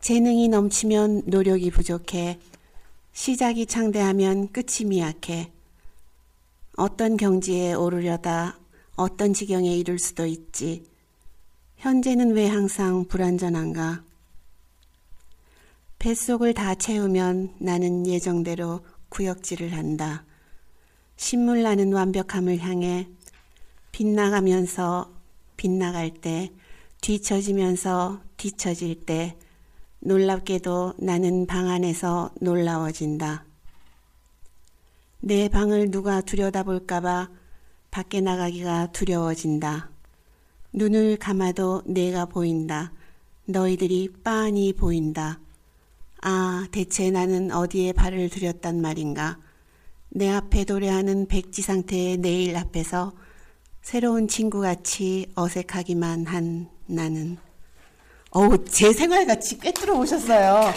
[0.00, 2.38] 재능이 넘치면 노력이 부족해.
[3.12, 5.52] 시작이 창대하면 끝이 미약해.
[6.76, 8.58] 어떤 경지에 오르려다
[8.96, 10.84] 어떤 지경에 이를 수도 있지.
[11.76, 14.02] 현재는 왜 항상 불완전한가?
[15.98, 18.80] 뱃속을 다 채우면 나는 예정대로
[19.10, 20.24] 구역질을 한다.
[21.16, 23.08] 신물 나는 완벽함을 향해
[23.92, 25.12] 빗나가면서
[25.56, 26.50] 빗나갈 때,
[27.02, 29.36] 뒤처지면서 뒤처질 때,
[30.04, 33.44] 놀랍게도 나는 방 안에서 놀라워진다.
[35.20, 37.30] 내 방을 누가 들여다볼까봐
[37.92, 39.90] 밖에 나가기가 두려워진다.
[40.72, 42.92] 눈을 감아도 내가 보인다.
[43.44, 45.38] 너희들이 빤히 보인다.
[46.20, 49.38] 아, 대체 나는 어디에 발을 들였단 말인가?
[50.08, 53.12] 내 앞에 도래하는 백지 상태의 내일 앞에서
[53.82, 57.51] 새로운 친구같이 어색하기만 한 나는.
[58.34, 60.72] 어우, 제 생활같이 꿰뚫어 오셨어요.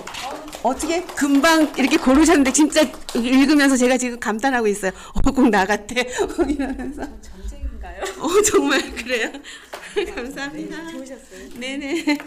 [0.61, 2.81] 어떻게 금방 이렇게 고르셨는데 진짜
[3.15, 4.91] 읽으면서 제가 지금 감탄하고 있어요.
[5.13, 5.95] 어, 꼭나 같아.
[6.49, 7.03] 이러면서.
[7.21, 8.03] 전쟁인가요?
[8.19, 9.31] 어, 정말 그래요.
[10.15, 10.87] 감사합니다.
[10.91, 11.49] 좋으셨어요.
[11.57, 12.17] 네네.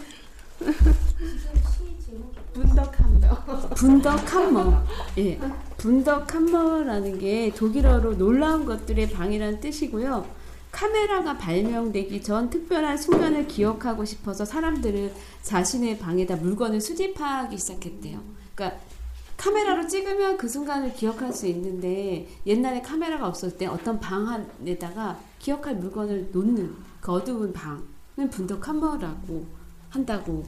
[2.53, 3.27] 분덕함도.
[3.75, 4.83] 분덕함머.
[5.19, 5.39] 예.
[5.77, 10.25] 분덕함머라는 게 독일어로 놀라운 것들의 방이라는 뜻이고요.
[10.71, 18.21] 카메라가 발명되기 전 특별한 순간을 기억하고 싶어서 사람들은 자신의 방에다 물건을 수집하기 시작했대요.
[18.55, 18.79] 그러니까
[19.37, 25.75] 카메라로 찍으면 그 순간을 기억할 수 있는데 옛날에 카메라가 없을 때 어떤 방 안에다가 기억할
[25.77, 29.45] 물건을 놓는 그 어두운 방은 분덕함머라고
[29.89, 30.45] 한다고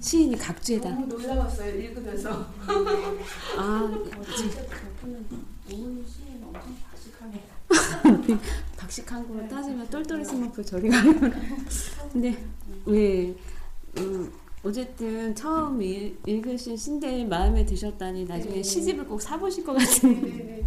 [0.00, 2.46] 시인이 각주에다 너무 놀라웠어요 읽으면서.
[3.56, 3.90] 아,
[4.36, 4.60] 진짜
[5.72, 7.44] 오은 시인 엄청 박식하네.
[8.76, 11.12] 박식한 거로 따지면 똘똘이 스머프 저리 가요.
[12.12, 12.44] 근데
[12.84, 13.34] 왜
[13.98, 14.32] 음,
[14.62, 20.64] 어쨌든 처음 읽, 읽으신 신들 마음에 드셨다니 나중에 시집을 꼭 사보실 것 같은.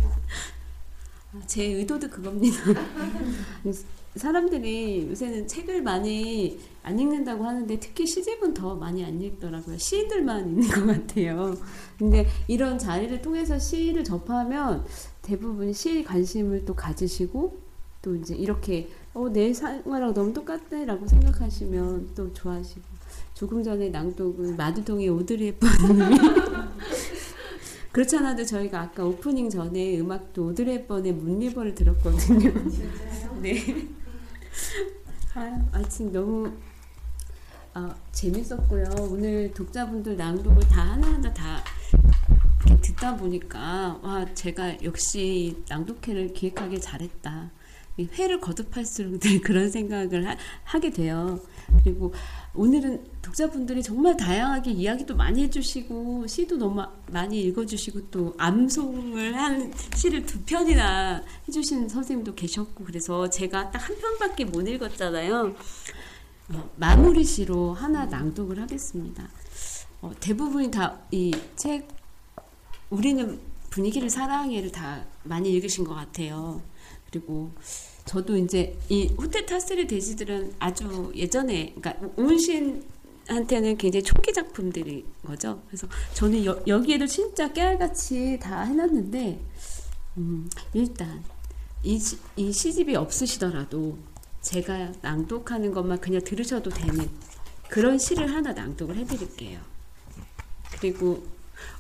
[1.34, 2.58] 아, 제 의도도 그겁니다.
[4.18, 9.78] 사람들이 요새는 책을 많이 안 읽는다고 하는데 특히 시집은 더 많이 안 읽더라고요.
[9.78, 11.56] 시들만 읽는 것 같아요.
[11.98, 14.86] 근데 이런 자리를 통해서 시를 접하면
[15.22, 17.58] 대부분 시에 관심을 또 가지시고
[18.02, 22.84] 또 이제 이렇게 어, 내 생활하고 너무 똑같네라고 생각하시면 또 좋아하시고
[23.34, 26.18] 조금 전에 낭독은 마두동의 오드리 헵번님이
[27.92, 32.54] 그렇지 않아도 저희가 아까 오프닝 전에 음악도 오드리 헵번의 문리버를 들었거든요.
[33.42, 33.88] 네.
[35.34, 36.52] 아, 아침 너무
[37.74, 38.86] 아, 재밌었고요.
[39.12, 41.64] 오늘 독자분들 낭독을 다 하나하나 다
[42.82, 47.52] 듣다 보니까 와 제가 역시 낭독회를 기획하길 잘했다.
[47.98, 51.40] 이 회를 거듭할수록 늘 그런 생각을 하, 게 돼요.
[51.84, 52.14] 그리고
[52.58, 60.26] 오늘은 독자분들이 정말 다양하게 이야기도 많이 해주시고 시도 너무 많이 읽어주시고 또 암송을 한 시를
[60.26, 65.56] 두 편이나 해주시는 선생님도 계셨고 그래서 제가 딱 한 편밖에 못 읽었잖아요.
[66.56, 69.30] 어, 마무리 시로 하나 낭독을 하겠습니다.
[70.02, 71.88] 어, 대부분이 다 이 책
[72.90, 73.40] 우리는
[73.70, 76.62] 분위기를 사랑해를 다 많이 읽으신 것 같아요.
[77.12, 77.52] 그리고
[78.08, 85.62] 저도 이제 이 호텔 타스리 돼지들은 아주 예전에 그러니까 오은신한테는 굉장히 초기 작품들인 거죠.
[85.68, 89.40] 그래서 저는 여, 여기에도 진짜 깨알같이 다 해놨는데
[90.18, 91.22] 음, 일단
[91.84, 93.98] 이, 시, 이 시집이 없으시더라도
[94.42, 97.10] 제가 낭독하는 것만 그냥 들으셔도 되는
[97.68, 99.60] 그런 시를 하나 낭독을 해드릴게요.
[100.80, 101.28] 그리고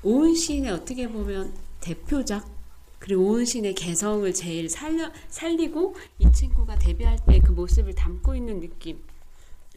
[0.04, 2.57] 오은 시인의 어떻게 보면 대표작
[3.00, 8.60] 그리고 오은 시인의 개성을 제일 살려, 살리고 이 친구가 데뷔할 때 그 모습을 담고 있는
[8.60, 9.02] 느낌.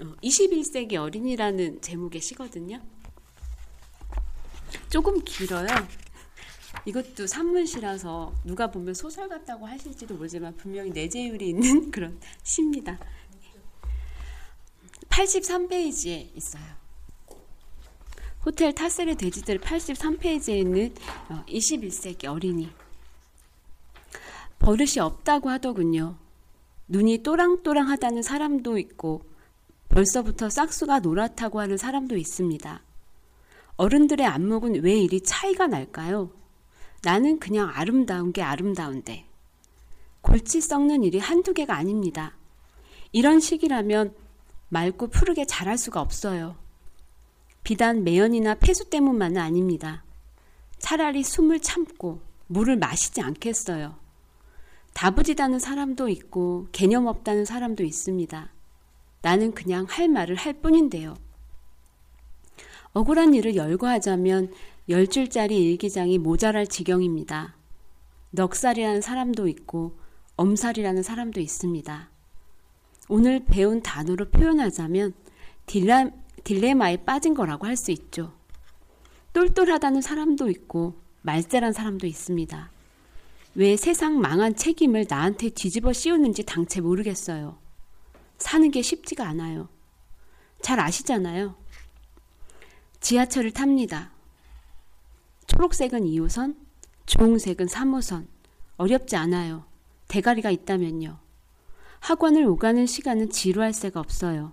[0.01, 2.81] 어, 21세기 어린이라는 제목의 시거든요.
[4.89, 5.69] 조금 길어요.
[6.85, 12.99] 이것도 산문시라서 누가 보면 소설 같다고 하실지도 모르지만 분명히 내재율이 있는 그런 시입니다.
[15.09, 16.65] 83페이지에 있어요.
[18.45, 20.95] 호텔 타셀의 돼지들 83페이지에 있는
[21.47, 22.71] 21세기 어, 어린이.
[24.61, 26.17] 버릇이 없다고 하더군요.
[26.87, 29.23] 눈이 또랑또랑하다는 사람도 있고
[29.89, 32.83] 벌써부터 싹수가 노랗다고 하는 사람도 있습니다.
[33.77, 36.31] 어른들의 안목은 왜 이리 차이가 날까요?
[37.03, 39.25] 나는 그냥 아름다운 게 아름다운데.
[40.21, 42.37] 골치 썩는 일이 한두 개가 아닙니다.
[43.13, 44.15] 이런 시기라면
[44.69, 46.57] 맑고 푸르게 자랄 수가 없어요.
[47.65, 50.05] 비단 매연이나 폐수 때문만은 아닙니다.
[50.79, 54.00] 차라리 숨을 참고 물을 마시지 않겠어요.
[54.95, 58.51] 다부지다는 사람도 있고 개념 없다는 사람도 있습니다.
[59.23, 61.17] 나는 그냥 할 말을 할 뿐인데요.
[62.93, 64.53] 억울한 일을 열거하자면
[64.89, 67.55] 열 줄짜리 일기장이 모자랄 지경입니다.
[68.33, 69.99] 넉살이라는 사람도 있고
[70.37, 72.11] 엄살이라는 사람도 있습니다.
[73.09, 75.15] 오늘 배운 단어로 표현하자면
[75.67, 76.11] 딜라,
[76.45, 78.33] 딜레마에 빠진 거라고 할 수 있죠.
[79.33, 82.71] 똘똘하다는 사람도 있고 말세란 사람도 있습니다.
[83.55, 87.59] 왜 세상 망한 책임을 나한테 뒤집어 씌우는지 당체 모르겠어요.
[88.39, 89.69] 사는 게 쉽지가 않아요.
[90.63, 91.57] 잘 아시잖아요.
[93.01, 94.13] 지하철을 탑니다.
[95.47, 96.57] 초록색은 2호선,
[97.07, 98.27] 주홍색은 3호선.
[98.77, 99.65] 어렵지 않아요.
[100.09, 101.19] 대가리가 있다면요.
[101.99, 104.53] 학원을 오가는 시간은 지루할 새가 없어요.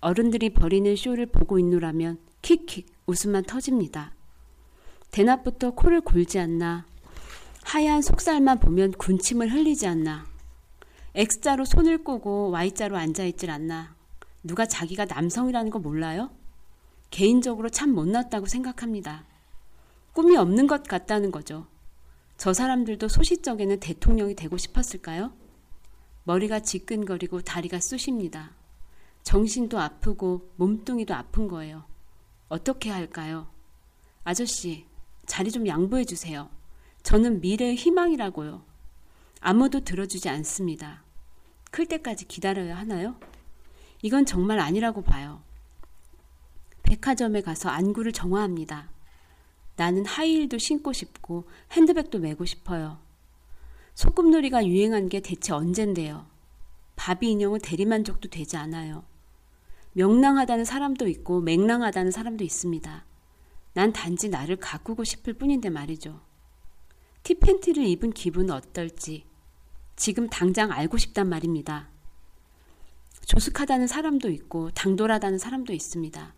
[0.00, 4.12] 어른들이 벌이는 쇼를 보고 있노라면 킥킥 웃음만 터집니다.
[5.12, 6.84] 대낮부터 코를 골지 않나.
[7.68, 10.24] 하얀 속살만 보면 군침을 흘리지 않나.
[11.14, 13.94] X자로 손을 끄고 Y자로 앉아있질 않나.
[14.42, 16.30] 누가 자기가 남성이라는 거 몰라요?
[17.10, 19.26] 개인적으로 참 못났다고 생각합니다.
[20.14, 21.66] 꿈이 없는 것 같다는 거죠.
[22.38, 25.34] 저 사람들도 소시적에는 대통령이 되고 싶었을까요?
[26.24, 28.52] 머리가 지끈거리고 다리가 쑤십니다.
[29.24, 31.84] 정신도 아프고 몸뚱이도 아픈 거예요.
[32.48, 33.46] 어떻게 할까요?
[34.24, 34.86] 아저씨,
[35.26, 36.48] 자리 좀 양보해 주세요.
[37.08, 38.62] 저는 미래의 희망이라고요.
[39.40, 41.02] 아무도 들어주지 않습니다.
[41.70, 43.16] 클 때까지 기다려야 하나요?
[44.02, 45.40] 이건 정말 아니라고 봐요.
[46.82, 48.90] 백화점에 가서 안구를 정화합니다.
[49.76, 52.98] 나는 하이힐도 신고 싶고 핸드백도 메고 싶어요.
[53.94, 56.26] 소꿉놀이가 유행한 게 대체 언젠데요.
[56.94, 59.02] 바비 인형은 대리만족도 되지 않아요.
[59.94, 63.04] 명랑하다는 사람도 있고 맹랑하다는 사람도 있습니다.
[63.72, 66.27] 난 단지 나를 가꾸고 싶을 뿐인데 말이죠.
[67.28, 69.26] 티 팬티를 입은 기분은 어떨지
[69.96, 71.90] 지금 당장 알고 싶단 말입니다.
[73.26, 76.34] 조숙하다는 사람도 있고 당돌하다는 사람도 있습니다.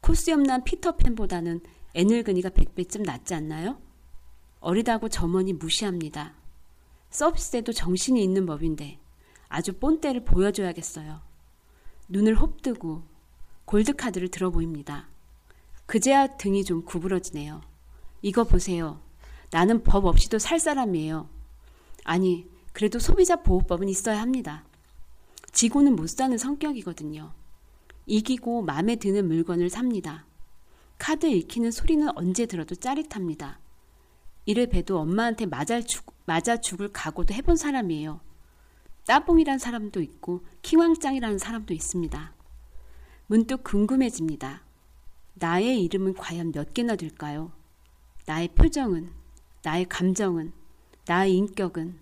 [0.00, 1.60] 코스염난 피터팬보다는
[1.94, 3.80] 애늙은이가 100배쯤 낫지 않나요?
[4.58, 6.34] 어리다고 점원이 무시합니다.
[7.10, 8.98] 서비스에도 정신이 있는 법인데
[9.48, 11.20] 아주 본때를 보여줘야겠어요.
[12.08, 13.04] 눈을 홉뜨고
[13.64, 15.08] 골드카드를 들어 보입니다.
[15.86, 17.60] 그제야 등이 좀 구부러지네요.
[18.22, 19.08] 이거 보세요.
[19.50, 21.28] 나는 법 없이도 살 사람이에요.
[22.04, 24.64] 아니, 그래도 소비자 보호법은 있어야 합니다.
[25.52, 27.32] 지고는 못 사는 성격이거든요.
[28.06, 30.24] 이기고 마음에 드는 물건을 삽니다.
[30.98, 33.58] 카드 읽히는 소리는 언제 들어도 짜릿합니다.
[34.46, 38.20] 이를 봬도 엄마한테 맞아, 죽, 맞아 죽을 각오도 해본 사람이에요.
[39.06, 42.32] 따봉이란 사람도 있고 킹왕짱이라는 사람도 있습니다.
[43.26, 44.62] 문득 궁금해집니다.
[45.34, 47.52] 나의 이름은 과연 몇 개나 될까요?
[48.26, 49.10] 나의 표정은,
[49.62, 50.52] 나의 감정은,
[51.06, 51.98] 나의 인격은.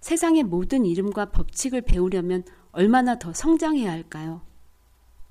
[0.00, 4.42] 세상의 모든 이름과 법칙을 배우려면 얼마나 더 성장해야 할까요?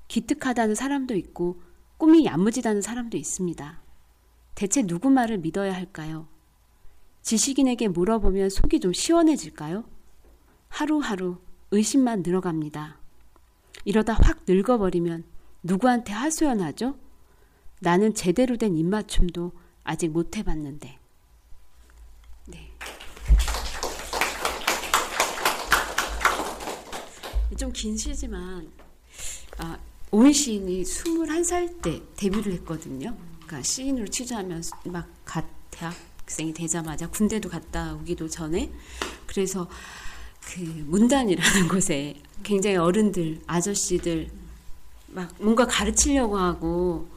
[0.08, 1.62] 기특하다는 사람도 있고
[1.96, 3.80] 꿈이 야무지다는 사람도 있습니다.
[4.54, 6.26] 대체 누구 말을 믿어야 할까요?
[7.22, 9.84] 지식인에게 물어보면 속이 좀 시원해질까요?
[10.68, 11.38] 하루하루
[11.70, 12.98] 의심만 늘어갑니다.
[13.84, 15.24] 이러다 확 늙어버리면
[15.62, 16.98] 누구한테 하소연하죠?
[17.80, 19.52] 나는 제대로 된 입맞춤도
[19.84, 20.98] 아직 못 해봤는데.
[22.46, 22.70] 네.
[27.60, 28.70] 좀 긴 시지만,
[29.58, 29.78] 아,
[30.10, 33.14] 오은 시인이 21살 때 데뷔를 했거든요.
[33.44, 38.72] 그러니까 시인으로 취조하면서 막갓 대학생이 되자마자 군대도 갔다 오기도 전에
[39.26, 39.68] 그래서
[40.40, 44.30] 그 문단이라는 곳에 굉장히 어른들, 아저씨들
[45.08, 47.08] 막 뭔가 가르치려고 하고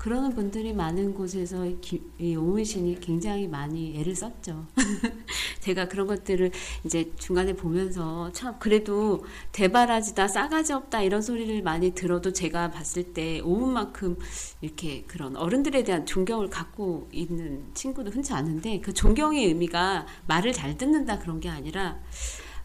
[0.00, 4.66] 그러는 분들이 많은 곳에서 기, 이 오은신이 굉장히 많이 애를 썼죠.
[5.60, 6.50] 제가 그런 것들을
[6.84, 9.22] 이제 중간에 보면서 참 그래도
[9.52, 14.16] 대바라지다 싸가지 없다 이런 소리를 많이 들어도 제가 봤을 때 오은만큼
[14.62, 20.78] 이렇게 그런 어른들에 대한 존경을 갖고 있는 친구도 흔치 않은데 그 존경의 의미가 말을 잘
[20.78, 21.98] 듣는다 그런 게 아니라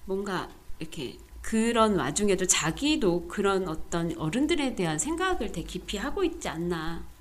[0.06, 0.48] 뭔가
[0.80, 7.15] 이렇게 그런 와중에도 자기도 그런 어떤 어른들에 대한 생각을 되게 깊이 하고 있지 않나.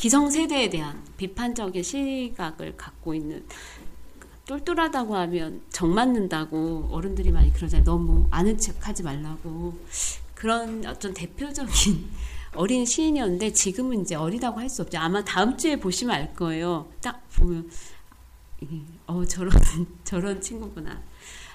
[0.00, 3.44] 기성세대에 대한 비판적인 시각을 갖고 있는
[4.46, 7.84] 똘똘하다고 하면 정 맞는다고 어른들이 많이 그러잖아요.
[7.84, 9.78] 너무 아는 척 하지 말라고.
[10.34, 12.08] 그런 어떤 대표적인
[12.56, 14.96] 어린 시인이었는데 지금은 이제 어리다고 할 수 없죠.
[14.96, 16.90] 아마 다음 주에 보시면 알 거예요.
[17.02, 17.70] 딱 보면
[19.06, 19.52] 어 저런
[20.04, 20.98] 저런 친구구나.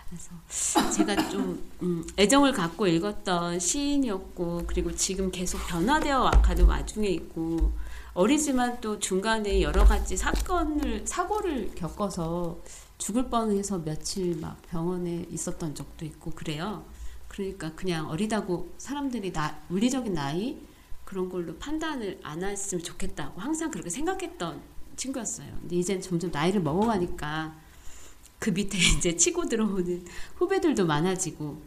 [0.08, 7.72] 그래서 제가 좀 음, 애정을 갖고 읽었던 시인이었고 그리고 지금 계속 변화되어 가는 와중에 있고
[8.16, 12.58] 어리지만 또 중간에 여러 가지 사건을 사고를 겪어서
[12.98, 16.86] 죽을 뻔해서 며칠 막 병원에 있었던 적도 있고 그래요.
[17.28, 20.58] 그러니까 그냥 어리다고 사람들이 나 물리적인 나이
[21.04, 24.62] 그런 걸로 판단을 안 했으면 좋겠다고 항상 그렇게 생각했던
[24.96, 25.48] 친구였어요.
[25.60, 27.54] 근데 이제 점점 나이를 먹어가니까
[28.40, 30.06] 그 밑에 이제 치고 들어오는
[30.36, 31.62] 후배들도 많아지고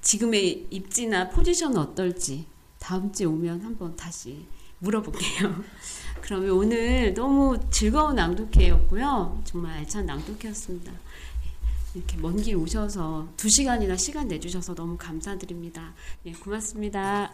[0.00, 2.46] 지금의 입지나 포지션은 어떨지
[2.78, 4.46] 다음 주에 오면 한번 다시
[4.82, 5.64] 물어볼게요.
[6.20, 9.42] 그러면 오늘 너무 즐거운 낭독회였고요.
[9.44, 10.92] 정말 알찬 낭독회였습니다.
[11.94, 15.92] 이렇게 먼 길 오셔서 두 시간이나 시간 내주셔서 너무 감사드립니다.
[16.26, 17.32] 예, 고맙습니다.